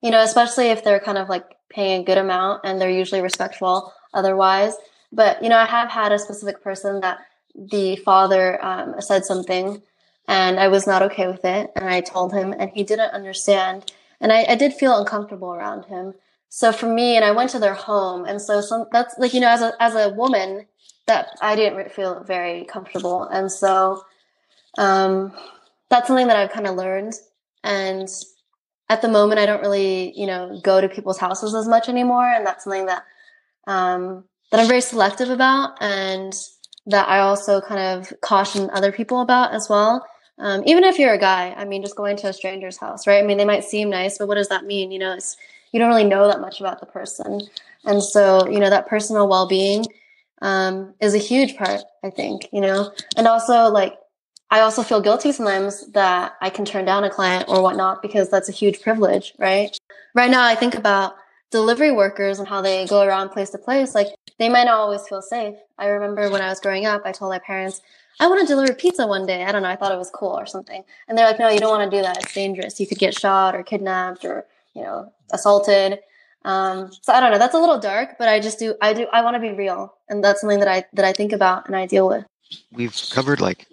you 0.00 0.12
know, 0.12 0.22
especially 0.22 0.68
if 0.68 0.84
they're 0.84 1.00
kind 1.00 1.18
of 1.18 1.28
like 1.28 1.56
paying 1.70 2.02
a 2.02 2.04
good 2.04 2.18
amount 2.18 2.60
and 2.62 2.80
they're 2.80 2.88
usually 2.88 3.20
respectful 3.20 3.92
otherwise 4.14 4.74
but 5.12 5.42
you 5.42 5.48
know, 5.48 5.58
I 5.58 5.66
have 5.66 5.90
had 5.90 6.12
a 6.12 6.18
specific 6.18 6.62
person 6.62 7.00
that 7.00 7.18
the 7.54 7.96
father 7.96 8.62
um, 8.64 9.00
said 9.00 9.24
something, 9.24 9.82
and 10.28 10.60
I 10.60 10.68
was 10.68 10.86
not 10.86 11.02
okay 11.02 11.26
with 11.26 11.44
it, 11.44 11.70
and 11.76 11.88
I 11.88 12.00
told 12.00 12.32
him, 12.32 12.54
and 12.58 12.70
he 12.70 12.82
didn't 12.82 13.12
understand, 13.12 13.92
and 14.20 14.32
I, 14.32 14.44
I 14.44 14.54
did 14.56 14.74
feel 14.74 14.98
uncomfortable 14.98 15.52
around 15.52 15.84
him. 15.84 16.14
So 16.48 16.72
for 16.72 16.86
me, 16.86 17.16
and 17.16 17.24
I 17.24 17.32
went 17.32 17.50
to 17.50 17.58
their 17.58 17.74
home, 17.74 18.24
and 18.24 18.40
so 18.40 18.60
some 18.60 18.86
that's 18.92 19.18
like 19.18 19.34
you 19.34 19.40
know, 19.40 19.48
as 19.48 19.62
a 19.62 19.72
as 19.80 19.94
a 19.94 20.10
woman, 20.10 20.66
that 21.06 21.36
I 21.40 21.56
didn't 21.56 21.92
feel 21.92 22.22
very 22.24 22.64
comfortable, 22.64 23.24
and 23.24 23.50
so 23.50 24.04
um, 24.78 25.32
that's 25.90 26.06
something 26.06 26.26
that 26.28 26.36
I've 26.36 26.52
kind 26.52 26.66
of 26.66 26.76
learned, 26.76 27.14
and 27.64 28.08
at 28.88 29.02
the 29.02 29.08
moment, 29.08 29.40
I 29.40 29.46
don't 29.46 29.60
really 29.62 30.18
you 30.18 30.26
know 30.26 30.60
go 30.62 30.80
to 30.80 30.88
people's 30.88 31.18
houses 31.18 31.54
as 31.54 31.68
much 31.68 31.88
anymore, 31.88 32.26
and 32.26 32.46
that's 32.46 32.64
something 32.64 32.86
that 32.86 33.04
um, 33.66 34.24
that 34.50 34.60
I'm 34.60 34.68
very 34.68 34.80
selective 34.80 35.30
about 35.30 35.76
and 35.80 36.34
that 36.86 37.08
I 37.08 37.18
also 37.18 37.60
kind 37.60 37.80
of 37.80 38.12
caution 38.20 38.70
other 38.70 38.92
people 38.92 39.20
about 39.20 39.52
as 39.52 39.68
well. 39.68 40.06
Um, 40.38 40.62
even 40.66 40.84
if 40.84 40.98
you're 40.98 41.14
a 41.14 41.18
guy, 41.18 41.54
I 41.56 41.64
mean, 41.64 41.82
just 41.82 41.96
going 41.96 42.16
to 42.18 42.28
a 42.28 42.32
stranger's 42.32 42.76
house, 42.76 43.06
right? 43.06 43.22
I 43.22 43.26
mean, 43.26 43.38
they 43.38 43.44
might 43.44 43.64
seem 43.64 43.90
nice, 43.90 44.18
but 44.18 44.28
what 44.28 44.34
does 44.34 44.48
that 44.48 44.66
mean? 44.66 44.92
You 44.92 44.98
know, 44.98 45.14
it's, 45.14 45.36
you 45.72 45.80
don't 45.80 45.88
really 45.88 46.04
know 46.04 46.28
that 46.28 46.40
much 46.40 46.60
about 46.60 46.80
the 46.80 46.86
person. 46.86 47.40
And 47.84 48.02
so, 48.02 48.48
you 48.48 48.60
know, 48.60 48.70
that 48.70 48.86
personal 48.86 49.28
well 49.28 49.48
being 49.48 49.86
um, 50.42 50.94
is 51.00 51.14
a 51.14 51.18
huge 51.18 51.56
part, 51.56 51.82
I 52.04 52.10
think, 52.10 52.48
you 52.52 52.60
know, 52.60 52.92
and 53.16 53.26
also 53.26 53.68
like 53.68 53.98
I 54.50 54.60
also 54.60 54.82
feel 54.82 55.00
guilty 55.00 55.32
sometimes 55.32 55.86
that 55.88 56.36
I 56.40 56.50
can 56.50 56.64
turn 56.64 56.84
down 56.84 57.04
a 57.04 57.10
client 57.10 57.46
or 57.48 57.62
whatnot 57.62 58.00
because 58.00 58.30
that's 58.30 58.48
a 58.48 58.52
huge 58.52 58.80
privilege, 58.80 59.34
right? 59.38 59.76
Right 60.14 60.30
now, 60.30 60.44
I 60.44 60.54
think 60.54 60.76
about 60.76 61.16
delivery 61.50 61.92
workers 61.92 62.38
and 62.38 62.48
how 62.48 62.60
they 62.60 62.86
go 62.86 63.02
around 63.02 63.30
place 63.30 63.50
to 63.50 63.58
place. 63.58 63.94
Like 63.94 64.08
they 64.38 64.48
might 64.48 64.64
not 64.64 64.78
always 64.78 65.06
feel 65.08 65.22
safe. 65.22 65.56
I 65.78 65.86
remember 65.86 66.30
when 66.30 66.42
I 66.42 66.48
was 66.48 66.60
growing 66.60 66.86
up, 66.86 67.02
I 67.04 67.12
told 67.12 67.30
my 67.30 67.38
parents, 67.38 67.80
I 68.18 68.28
want 68.28 68.40
to 68.40 68.46
deliver 68.46 68.72
pizza 68.74 69.06
one 69.06 69.26
day. 69.26 69.44
I 69.44 69.52
don't 69.52 69.62
know. 69.62 69.68
I 69.68 69.76
thought 69.76 69.92
it 69.92 69.98
was 69.98 70.10
cool 70.10 70.38
or 70.38 70.46
something. 70.46 70.82
And 71.06 71.16
they're 71.16 71.26
like, 71.26 71.38
no, 71.38 71.48
you 71.48 71.60
don't 71.60 71.76
want 71.78 71.90
to 71.90 71.96
do 71.96 72.02
that. 72.02 72.16
It's 72.16 72.32
dangerous. 72.32 72.80
You 72.80 72.86
could 72.86 72.98
get 72.98 73.18
shot 73.18 73.54
or 73.54 73.62
kidnapped 73.62 74.24
or, 74.24 74.46
you 74.74 74.82
know, 74.82 75.12
assaulted. 75.32 75.98
Um, 76.44 76.90
so 77.02 77.12
I 77.12 77.20
don't 77.20 77.32
know. 77.32 77.38
That's 77.38 77.54
a 77.54 77.58
little 77.58 77.78
dark, 77.78 78.16
but 78.18 78.28
I 78.28 78.40
just 78.40 78.58
do, 78.58 78.74
I 78.80 78.94
do, 78.94 79.06
I 79.12 79.20
want 79.22 79.34
to 79.34 79.40
be 79.40 79.52
real. 79.52 79.94
And 80.08 80.24
that's 80.24 80.40
something 80.40 80.60
that 80.60 80.68
I, 80.68 80.84
that 80.94 81.04
I 81.04 81.12
think 81.12 81.32
about 81.32 81.66
and 81.66 81.76
I 81.76 81.86
deal 81.86 82.08
with. 82.08 82.24
We've 82.72 82.96
covered 83.10 83.40
like 83.40 83.66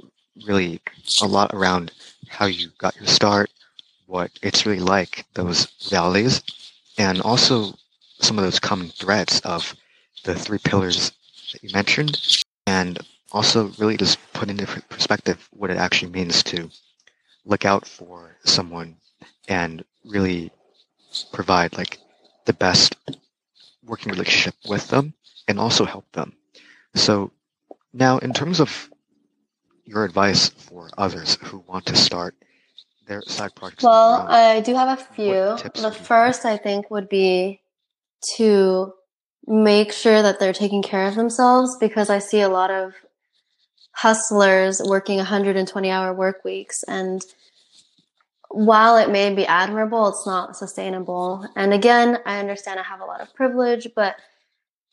really 0.45 0.81
a 1.21 1.27
lot 1.27 1.53
around 1.53 1.91
how 2.27 2.47
you 2.47 2.69
got 2.79 2.95
your 2.95 3.05
start, 3.05 3.49
what 4.07 4.31
it's 4.41 4.65
really 4.65 4.79
like, 4.79 5.25
those 5.35 5.67
valleys, 5.89 6.41
and 6.97 7.21
also 7.21 7.73
some 8.19 8.37
of 8.37 8.43
those 8.43 8.59
common 8.59 8.89
threads 8.89 9.39
of 9.41 9.75
the 10.23 10.35
three 10.35 10.59
pillars 10.59 11.11
that 11.51 11.63
you 11.63 11.69
mentioned, 11.73 12.19
and 12.67 12.99
also 13.31 13.71
really 13.77 13.97
just 13.97 14.19
put 14.33 14.49
into 14.49 14.65
perspective 14.89 15.49
what 15.51 15.69
it 15.69 15.77
actually 15.77 16.11
means 16.11 16.43
to 16.43 16.69
look 17.45 17.65
out 17.65 17.87
for 17.87 18.37
someone 18.45 18.95
and 19.47 19.83
really 20.05 20.51
provide 21.31 21.77
like 21.77 21.97
the 22.45 22.53
best 22.53 22.95
working 23.85 24.11
relationship 24.11 24.55
with 24.67 24.87
them 24.87 25.13
and 25.47 25.59
also 25.59 25.85
help 25.85 26.09
them. 26.13 26.33
So 26.95 27.31
now 27.91 28.17
in 28.19 28.33
terms 28.33 28.59
of 28.59 28.89
your 29.85 30.05
advice 30.05 30.49
for 30.49 30.89
others 30.97 31.37
who 31.43 31.63
want 31.67 31.85
to 31.87 31.95
start 31.95 32.35
their 33.05 33.21
side 33.23 33.55
projects? 33.55 33.83
Well, 33.83 34.27
I 34.27 34.61
do 34.61 34.75
have 34.75 34.99
a 34.99 35.01
few. 35.01 35.57
The 35.81 35.91
first, 35.91 36.45
I 36.45 36.57
think, 36.57 36.89
would 36.91 37.09
be 37.09 37.61
to 38.35 38.93
make 39.45 39.91
sure 39.91 40.21
that 40.21 40.39
they're 40.39 40.53
taking 40.53 40.81
care 40.81 41.07
of 41.07 41.15
themselves 41.15 41.77
because 41.79 42.09
I 42.09 42.19
see 42.19 42.41
a 42.41 42.49
lot 42.49 42.71
of 42.71 42.93
hustlers 43.91 44.81
working 44.83 45.17
120 45.17 45.89
hour 45.89 46.13
work 46.13 46.43
weeks 46.43 46.83
and 46.83 47.23
while 48.53 48.97
it 48.97 49.09
may 49.09 49.33
be 49.33 49.47
admirable, 49.47 50.07
it's 50.09 50.27
not 50.27 50.55
sustainable. 50.55 51.47
And 51.55 51.73
again, 51.73 52.19
I 52.23 52.39
understand 52.39 52.79
I 52.79 52.83
have 52.83 53.01
a 53.01 53.05
lot 53.05 53.19
of 53.19 53.33
privilege, 53.33 53.87
but 53.95 54.15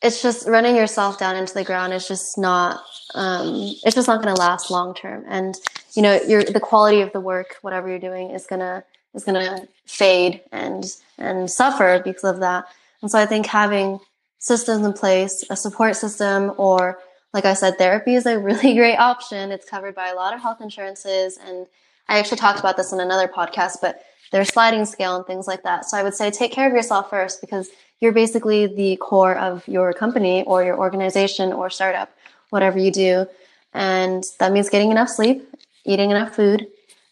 it's 0.01 0.21
just 0.21 0.47
running 0.47 0.75
yourself 0.75 1.19
down 1.19 1.35
into 1.35 1.53
the 1.53 1.63
ground 1.63 1.93
is 1.93 2.07
just 2.07 2.37
not 2.37 2.83
um, 3.13 3.75
it's 3.83 3.95
just 3.95 4.07
not 4.07 4.21
going 4.21 4.33
to 4.33 4.39
last 4.39 4.71
long 4.71 4.93
term. 4.93 5.23
And 5.27 5.55
you 5.93 6.01
know 6.01 6.19
your 6.27 6.43
the 6.43 6.59
quality 6.59 7.01
of 7.01 7.11
the 7.13 7.19
work 7.19 7.57
whatever 7.61 7.87
you're 7.89 7.99
doing 7.99 8.31
is 8.31 8.47
going 8.47 8.59
to 8.59 8.83
is 9.13 9.23
going 9.23 9.35
to 9.35 9.67
fade 9.85 10.41
and 10.51 10.85
and 11.17 11.49
suffer 11.49 12.01
because 12.03 12.23
of 12.23 12.39
that. 12.39 12.65
And 13.01 13.09
so 13.11 13.19
i 13.19 13.25
think 13.25 13.45
having 13.45 13.99
systems 14.39 14.85
in 14.85 14.93
place 14.93 15.43
a 15.49 15.55
support 15.55 15.95
system 15.95 16.51
or 16.57 16.97
like 17.33 17.45
i 17.45 17.53
said 17.53 17.77
therapy 17.77 18.15
is 18.15 18.25
a 18.25 18.39
really 18.39 18.73
great 18.81 18.97
option. 18.97 19.51
It's 19.51 19.69
covered 19.69 19.95
by 19.95 20.09
a 20.09 20.15
lot 20.15 20.33
of 20.33 20.41
health 20.41 20.61
insurances 20.61 21.37
and 21.37 21.67
i 22.09 22.17
actually 22.17 22.37
talked 22.37 22.59
about 22.59 22.77
this 22.77 22.91
in 22.91 22.99
another 22.99 23.27
podcast 23.27 23.77
but 23.81 24.03
there's 24.31 24.47
sliding 24.47 24.85
scale 24.85 25.17
and 25.17 25.25
things 25.25 25.47
like 25.47 25.63
that. 25.63 25.85
So 25.85 25.97
i 25.97 26.03
would 26.03 26.15
say 26.15 26.31
take 26.31 26.51
care 26.51 26.67
of 26.67 26.73
yourself 26.73 27.09
first 27.09 27.41
because 27.41 27.69
you're 28.01 28.11
basically 28.11 28.67
the 28.67 28.97
core 28.97 29.37
of 29.37 29.65
your 29.67 29.93
company 29.93 30.43
or 30.43 30.63
your 30.63 30.77
organization 30.77 31.53
or 31.53 31.69
startup, 31.69 32.11
whatever 32.49 32.79
you 32.79 32.91
do. 32.91 33.27
And 33.73 34.23
that 34.39 34.51
means 34.51 34.69
getting 34.69 34.91
enough 34.91 35.09
sleep, 35.09 35.47
eating 35.85 36.09
enough 36.11 36.35
food, 36.35 36.67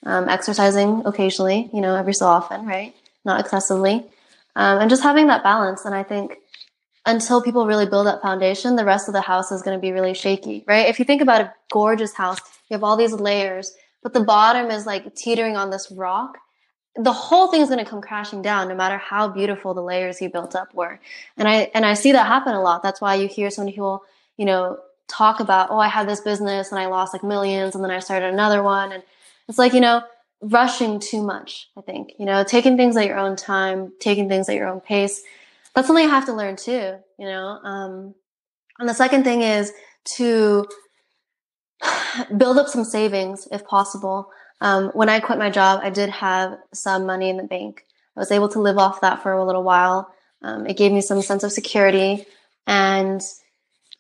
um, 0.05 0.27
exercising 0.27 1.03
occasionally, 1.05 1.69
you 1.71 1.79
know, 1.79 1.95
every 1.95 2.13
so 2.13 2.25
often, 2.25 2.65
right? 2.65 2.93
Not 3.23 3.39
excessively. 3.39 4.03
Um, 4.55 4.79
and 4.79 4.89
just 4.89 5.03
having 5.03 5.27
that 5.27 5.43
balance. 5.43 5.85
And 5.85 5.93
I 5.93 6.03
think 6.03 6.37
until 7.05 7.41
people 7.41 7.65
really 7.67 7.85
build 7.85 8.07
that 8.07 8.21
foundation, 8.21 8.75
the 8.75 8.83
rest 8.83 9.07
of 9.07 9.13
the 9.13 9.21
house 9.21 9.51
is 9.51 9.61
going 9.61 9.77
to 9.77 9.81
be 9.81 9.91
really 9.91 10.13
shaky, 10.13 10.63
right? 10.67 10.87
If 10.87 10.99
you 10.99 11.05
think 11.05 11.21
about 11.21 11.41
a 11.41 11.53
gorgeous 11.71 12.13
house, 12.13 12.39
you 12.69 12.75
have 12.75 12.83
all 12.83 12.97
these 12.97 13.13
layers, 13.13 13.73
but 14.01 14.13
the 14.13 14.23
bottom 14.23 14.71
is 14.71 14.85
like 14.85 15.15
teetering 15.15 15.55
on 15.55 15.69
this 15.69 15.91
rock 15.91 16.37
the 16.99 17.13
whole 17.13 17.47
thing 17.47 17.61
is 17.61 17.69
going 17.69 17.83
to 17.83 17.89
come 17.89 18.01
crashing 18.01 18.41
down 18.41 18.67
no 18.67 18.75
matter 18.75 18.97
how 18.97 19.29
beautiful 19.29 19.73
the 19.73 19.81
layers 19.81 20.21
you 20.21 20.29
built 20.29 20.53
up 20.53 20.73
were. 20.73 20.99
And 21.37 21.47
i 21.47 21.71
and 21.73 21.85
i 21.85 21.93
see 21.93 22.11
that 22.11 22.27
happen 22.27 22.53
a 22.53 22.61
lot. 22.61 22.83
That's 22.83 22.99
why 22.99 23.15
you 23.15 23.27
hear 23.27 23.49
so 23.49 23.61
many 23.61 23.71
people 23.71 24.03
you 24.37 24.45
know 24.45 24.79
talk 25.07 25.39
about 25.39 25.71
oh 25.71 25.79
i 25.79 25.87
had 25.87 26.07
this 26.07 26.19
business 26.19 26.71
and 26.71 26.79
i 26.79 26.85
lost 26.85 27.13
like 27.13 27.23
millions 27.23 27.73
and 27.73 27.83
then 27.83 27.91
i 27.91 27.99
started 27.99 28.33
another 28.33 28.61
one. 28.61 28.91
And 28.91 29.03
it's 29.47 29.57
like 29.57 29.73
you 29.73 29.79
know 29.79 30.03
rushing 30.41 30.99
too 30.99 31.21
much 31.21 31.69
i 31.77 31.81
think 31.81 32.13
you 32.17 32.25
know 32.25 32.43
taking 32.43 32.77
things 32.77 32.95
at 32.95 33.05
your 33.05 33.17
own 33.17 33.35
time 33.35 33.91
taking 33.99 34.29
things 34.29 34.47
at 34.49 34.55
your 34.55 34.67
own 34.67 34.81
pace. 34.81 35.21
That's 35.73 35.87
something 35.87 36.05
i 36.05 36.09
have 36.09 36.25
to 36.25 36.33
learn 36.33 36.55
too 36.55 36.97
you 37.17 37.25
know 37.25 37.59
um, 37.63 38.15
and 38.77 38.89
the 38.89 38.93
second 38.93 39.23
thing 39.23 39.41
is 39.41 39.71
to 40.15 40.65
build 42.37 42.57
up 42.57 42.67
some 42.67 42.83
savings 42.83 43.47
if 43.51 43.65
possible 43.65 44.31
um, 44.61 44.89
when 44.89 45.09
I 45.09 45.19
quit 45.19 45.39
my 45.39 45.49
job, 45.49 45.81
I 45.83 45.89
did 45.89 46.09
have 46.09 46.57
some 46.73 47.05
money 47.05 47.29
in 47.29 47.37
the 47.37 47.43
bank. 47.43 47.85
I 48.15 48.19
was 48.19 48.31
able 48.31 48.49
to 48.49 48.59
live 48.59 48.77
off 48.77 49.01
that 49.01 49.23
for 49.23 49.31
a 49.31 49.45
little 49.45 49.63
while. 49.63 50.13
Um, 50.41 50.67
it 50.67 50.77
gave 50.77 50.91
me 50.91 51.01
some 51.01 51.21
sense 51.21 51.43
of 51.43 51.51
security, 51.51 52.25
and 52.67 53.21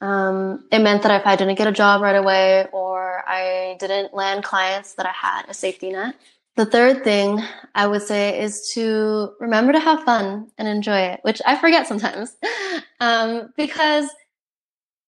um, 0.01 0.65
it 0.71 0.79
meant 0.79 1.03
that 1.03 1.19
if 1.19 1.27
I 1.27 1.35
didn't 1.35 1.57
get 1.57 1.67
a 1.67 1.71
job 1.73 2.01
right 2.01 2.15
away 2.15 2.67
or 2.71 3.23
I 3.27 3.77
didn't 3.79 4.13
land 4.13 4.43
clients, 4.43 4.93
that 4.93 5.05
I 5.05 5.11
had 5.11 5.43
a 5.49 5.53
safety 5.53 5.91
net. 5.91 6.15
The 6.55 6.65
third 6.65 7.03
thing 7.03 7.41
I 7.73 7.87
would 7.87 8.01
say 8.01 8.41
is 8.41 8.71
to 8.73 9.33
remember 9.39 9.71
to 9.71 9.79
have 9.79 10.03
fun 10.03 10.51
and 10.57 10.67
enjoy 10.67 10.99
it, 10.99 11.19
which 11.23 11.41
I 11.45 11.57
forget 11.57 11.87
sometimes 11.87 12.35
um, 12.99 13.53
because 13.55 14.09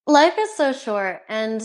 life 0.07 0.35
is 0.37 0.55
so 0.55 0.71
short. 0.71 1.21
And 1.27 1.61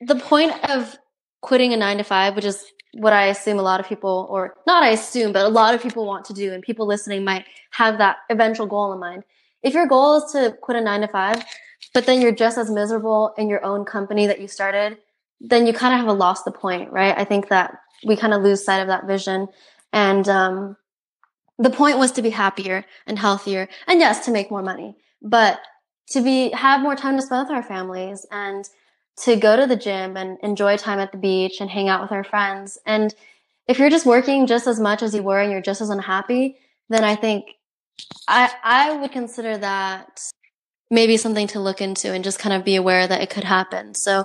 the 0.00 0.16
point 0.16 0.52
of 0.70 0.96
quitting 1.44 1.74
a 1.74 1.76
nine 1.76 1.98
to 1.98 2.04
five, 2.04 2.34
which 2.34 2.46
is 2.46 2.64
what 2.94 3.12
I 3.12 3.26
assume 3.26 3.58
a 3.58 3.62
lot 3.62 3.80
of 3.80 3.86
people, 3.86 4.26
or 4.30 4.54
not 4.66 4.82
I 4.82 4.90
assume, 4.90 5.32
but 5.32 5.44
a 5.44 5.48
lot 5.48 5.74
of 5.74 5.82
people 5.82 6.06
want 6.06 6.24
to 6.26 6.32
do, 6.32 6.52
and 6.52 6.62
people 6.62 6.86
listening 6.86 7.22
might 7.22 7.44
have 7.72 7.98
that 7.98 8.16
eventual 8.30 8.66
goal 8.66 8.92
in 8.94 8.98
mind. 8.98 9.24
If 9.62 9.74
your 9.74 9.86
goal 9.86 10.16
is 10.16 10.32
to 10.32 10.56
quit 10.62 10.78
a 10.78 10.80
nine 10.80 11.02
to 11.02 11.08
five, 11.08 11.44
but 11.92 12.06
then 12.06 12.22
you're 12.22 12.32
just 12.32 12.56
as 12.56 12.70
miserable 12.70 13.34
in 13.36 13.48
your 13.48 13.62
own 13.62 13.84
company 13.84 14.26
that 14.26 14.40
you 14.40 14.48
started, 14.48 14.96
then 15.40 15.66
you 15.66 15.74
kind 15.74 15.92
of 15.94 16.06
have 16.06 16.16
lost 16.16 16.46
the 16.46 16.52
point, 16.52 16.90
right? 16.92 17.14
I 17.16 17.24
think 17.24 17.48
that 17.48 17.74
we 18.06 18.16
kind 18.16 18.32
of 18.32 18.42
lose 18.42 18.64
sight 18.64 18.80
of 18.80 18.88
that 18.88 19.06
vision. 19.06 19.48
And 19.92 20.26
um, 20.28 20.76
the 21.58 21.70
point 21.70 21.98
was 21.98 22.12
to 22.12 22.22
be 22.22 22.30
happier 22.30 22.86
and 23.06 23.18
healthier, 23.18 23.68
and 23.86 24.00
yes, 24.00 24.24
to 24.24 24.30
make 24.30 24.50
more 24.50 24.62
money, 24.62 24.96
but 25.20 25.60
to 26.10 26.22
be 26.22 26.50
have 26.50 26.80
more 26.80 26.96
time 26.96 27.16
to 27.16 27.22
spend 27.22 27.48
with 27.48 27.56
our 27.56 27.62
families 27.62 28.26
and 28.30 28.68
to 29.16 29.36
go 29.36 29.56
to 29.56 29.66
the 29.66 29.76
gym 29.76 30.16
and 30.16 30.38
enjoy 30.42 30.76
time 30.76 30.98
at 30.98 31.12
the 31.12 31.18
beach 31.18 31.60
and 31.60 31.70
hang 31.70 31.88
out 31.88 32.02
with 32.02 32.12
our 32.12 32.24
friends. 32.24 32.78
And 32.84 33.14
if 33.68 33.78
you're 33.78 33.90
just 33.90 34.06
working 34.06 34.46
just 34.46 34.66
as 34.66 34.80
much 34.80 35.02
as 35.02 35.14
you 35.14 35.22
were 35.22 35.40
and 35.40 35.50
you're 35.52 35.60
just 35.60 35.80
as 35.80 35.90
unhappy, 35.90 36.56
then 36.88 37.04
I 37.04 37.14
think 37.14 37.46
I 38.28 38.52
I 38.62 38.96
would 38.96 39.12
consider 39.12 39.56
that 39.58 40.20
maybe 40.90 41.16
something 41.16 41.46
to 41.48 41.60
look 41.60 41.80
into 41.80 42.12
and 42.12 42.24
just 42.24 42.38
kind 42.38 42.54
of 42.54 42.64
be 42.64 42.76
aware 42.76 43.06
that 43.06 43.20
it 43.20 43.30
could 43.30 43.44
happen. 43.44 43.94
So 43.94 44.24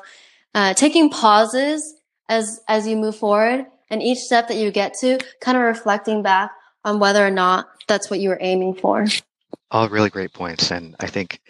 uh, 0.56 0.74
taking 0.74 1.10
pauses 1.10 1.96
as 2.28 2.62
as 2.68 2.88
you 2.88 2.96
move 2.96 3.16
forward 3.16 3.66
and 3.90 4.04
each 4.04 4.20
step 4.20 4.48
that 4.48 4.58
you 4.58 4.72
get 4.72 4.94
to, 4.96 5.20
kind 5.42 5.58
of 5.58 5.64
reflecting 5.64 6.22
back 6.22 6.52
on 6.84 7.00
whether 7.00 7.26
or 7.26 7.32
not 7.32 7.68
that's 7.88 8.10
what 8.10 8.20
you 8.20 8.30
were 8.30 8.38
aiming 8.42 8.76
for. 8.76 9.06
All 9.72 9.88
really 9.90 10.10
great 10.10 10.34
points, 10.34 10.72
and 10.72 10.96
I 11.00 11.08
think 11.08 11.42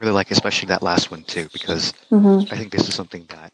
really 0.00 0.12
like 0.12 0.30
especially 0.30 0.68
that 0.68 0.82
last 0.82 1.10
one 1.10 1.22
too, 1.24 1.48
because 1.52 1.92
mm-hmm. 2.10 2.52
I 2.52 2.56
think 2.56 2.72
this 2.72 2.88
is 2.88 2.94
something 2.94 3.26
that 3.28 3.52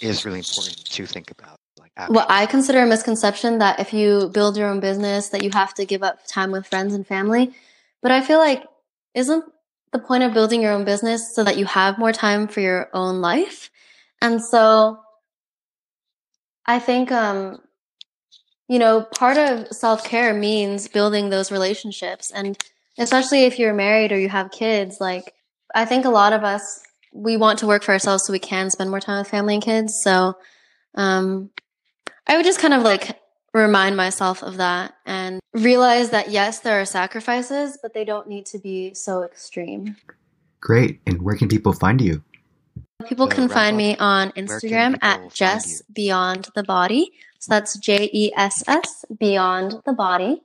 is 0.00 0.24
really 0.24 0.38
important 0.38 0.84
to 0.84 1.06
think 1.06 1.30
about. 1.30 1.58
Like, 1.78 1.92
well, 2.08 2.26
I 2.28 2.46
consider 2.46 2.82
a 2.82 2.86
misconception 2.86 3.58
that 3.58 3.80
if 3.80 3.92
you 3.92 4.30
build 4.32 4.56
your 4.56 4.68
own 4.68 4.80
business, 4.80 5.28
that 5.30 5.42
you 5.42 5.50
have 5.50 5.74
to 5.74 5.84
give 5.84 6.02
up 6.02 6.26
time 6.26 6.50
with 6.50 6.66
friends 6.66 6.94
and 6.94 7.06
family. 7.06 7.52
But 8.02 8.12
I 8.12 8.22
feel 8.22 8.38
like 8.38 8.64
isn't 9.14 9.44
the 9.92 9.98
point 9.98 10.22
of 10.22 10.32
building 10.32 10.62
your 10.62 10.72
own 10.72 10.84
business 10.84 11.34
so 11.34 11.44
that 11.44 11.56
you 11.56 11.64
have 11.64 11.98
more 11.98 12.12
time 12.12 12.48
for 12.48 12.60
your 12.60 12.88
own 12.92 13.20
life? 13.20 13.70
And 14.20 14.42
so 14.42 15.00
I 16.66 16.78
think, 16.78 17.10
um, 17.10 17.60
you 18.68 18.78
know, 18.78 19.02
part 19.02 19.38
of 19.38 19.68
self 19.68 20.04
care 20.04 20.34
means 20.34 20.88
building 20.88 21.30
those 21.30 21.50
relationships. 21.50 22.30
And 22.30 22.56
especially 22.98 23.44
if 23.44 23.58
you're 23.58 23.74
married 23.74 24.12
or 24.12 24.18
you 24.18 24.28
have 24.28 24.50
kids, 24.50 24.98
like 25.00 25.34
I 25.74 25.84
think 25.84 26.04
a 26.04 26.10
lot 26.10 26.32
of 26.32 26.44
us 26.44 26.80
we 27.12 27.36
want 27.36 27.60
to 27.60 27.66
work 27.66 27.82
for 27.82 27.92
ourselves 27.92 28.24
so 28.24 28.32
we 28.32 28.38
can 28.38 28.70
spend 28.70 28.90
more 28.90 29.00
time 29.00 29.18
with 29.18 29.28
family 29.28 29.54
and 29.54 29.62
kids. 29.62 30.00
So 30.02 30.36
um, 30.94 31.50
I 32.26 32.36
would 32.36 32.44
just 32.44 32.60
kind 32.60 32.74
of 32.74 32.82
like 32.82 33.18
remind 33.54 33.96
myself 33.96 34.42
of 34.42 34.58
that 34.58 34.94
and 35.06 35.40
realize 35.54 36.10
that 36.10 36.30
yes, 36.30 36.60
there 36.60 36.80
are 36.80 36.84
sacrifices, 36.84 37.78
but 37.82 37.94
they 37.94 38.04
don't 38.04 38.28
need 38.28 38.46
to 38.46 38.58
be 38.58 38.94
so 38.94 39.22
extreme. 39.22 39.96
Great. 40.60 41.00
And 41.06 41.22
where 41.22 41.36
can 41.36 41.48
people 41.48 41.72
find 41.72 42.00
you? 42.00 42.22
People 43.06 43.28
can 43.28 43.48
find 43.48 43.76
me 43.76 43.96
on 43.96 44.32
Instagram 44.32 44.98
at 45.02 45.32
Jess 45.32 45.82
Beyond 45.82 46.48
the 46.56 46.64
Body. 46.64 47.12
So 47.38 47.50
that's 47.50 47.78
J 47.78 48.10
E 48.12 48.32
S 48.36 48.64
S 48.66 49.04
Beyond 49.18 49.80
the 49.86 49.92
Body. 49.92 50.42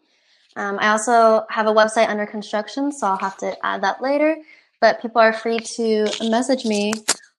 Um, 0.56 0.78
I 0.80 0.90
also 0.90 1.46
have 1.50 1.68
a 1.68 1.74
website 1.74 2.10
under 2.10 2.26
construction, 2.26 2.92
so 2.92 3.08
I'll 3.08 3.18
have 3.18 3.38
to 3.38 3.56
add 3.66 3.84
that 3.84 4.02
later. 4.02 4.38
But 4.82 5.02
people 5.02 5.22
are 5.22 5.34
free 5.34 5.60
to 5.60 6.08
message 6.22 6.66
me 6.66 6.94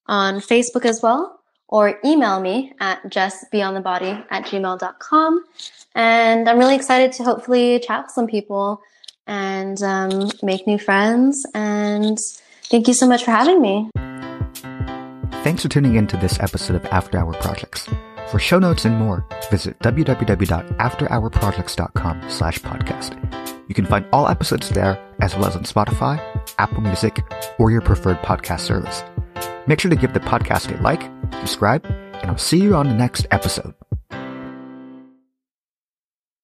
on 0.06 0.40
Facebook 0.40 0.84
as 0.84 1.00
well 1.02 1.40
or 1.68 1.98
email 2.04 2.40
me 2.40 2.72
at 2.80 3.02
jessbeyondthebody 3.04 4.26
at 4.30 4.44
gmail.com. 4.44 5.44
And 5.94 6.48
I'm 6.48 6.58
really 6.58 6.74
excited 6.74 7.12
to 7.12 7.24
hopefully 7.24 7.80
chat 7.80 8.04
with 8.04 8.10
some 8.12 8.26
people 8.26 8.80
and 9.26 9.82
um, 9.82 10.30
make 10.42 10.66
new 10.66 10.78
friends. 10.78 11.44
And 11.54 12.18
thank 12.64 12.88
you 12.88 12.94
so 12.94 13.06
much 13.06 13.24
for 13.24 13.30
having 13.30 13.60
me. 13.60 13.90
Thanks 15.42 15.62
for 15.62 15.68
tuning 15.68 15.96
in 15.96 16.06
to 16.08 16.16
this 16.16 16.38
episode 16.40 16.76
of 16.76 16.86
After 16.86 17.18
Hour 17.18 17.34
Projects. 17.34 17.88
For 18.34 18.40
show 18.40 18.58
notes 18.58 18.84
and 18.84 18.98
more, 18.98 19.24
visit 19.48 19.78
www.afterhourprojects.com 19.78 22.28
slash 22.28 22.58
podcast. 22.58 23.68
You 23.68 23.76
can 23.76 23.86
find 23.86 24.04
all 24.12 24.26
episodes 24.26 24.70
there, 24.70 25.00
as 25.20 25.36
well 25.36 25.46
as 25.46 25.54
on 25.54 25.62
Spotify, 25.62 26.20
Apple 26.58 26.80
Music, 26.80 27.22
or 27.60 27.70
your 27.70 27.80
preferred 27.80 28.16
podcast 28.22 28.62
service. 28.62 29.04
Make 29.68 29.78
sure 29.78 29.88
to 29.88 29.96
give 29.96 30.14
the 30.14 30.18
podcast 30.18 30.76
a 30.76 30.82
like, 30.82 31.08
subscribe, 31.38 31.86
and 31.86 32.28
I'll 32.28 32.36
see 32.36 32.60
you 32.60 32.74
on 32.74 32.88
the 32.88 32.94
next 32.94 33.28
episode. 33.30 33.72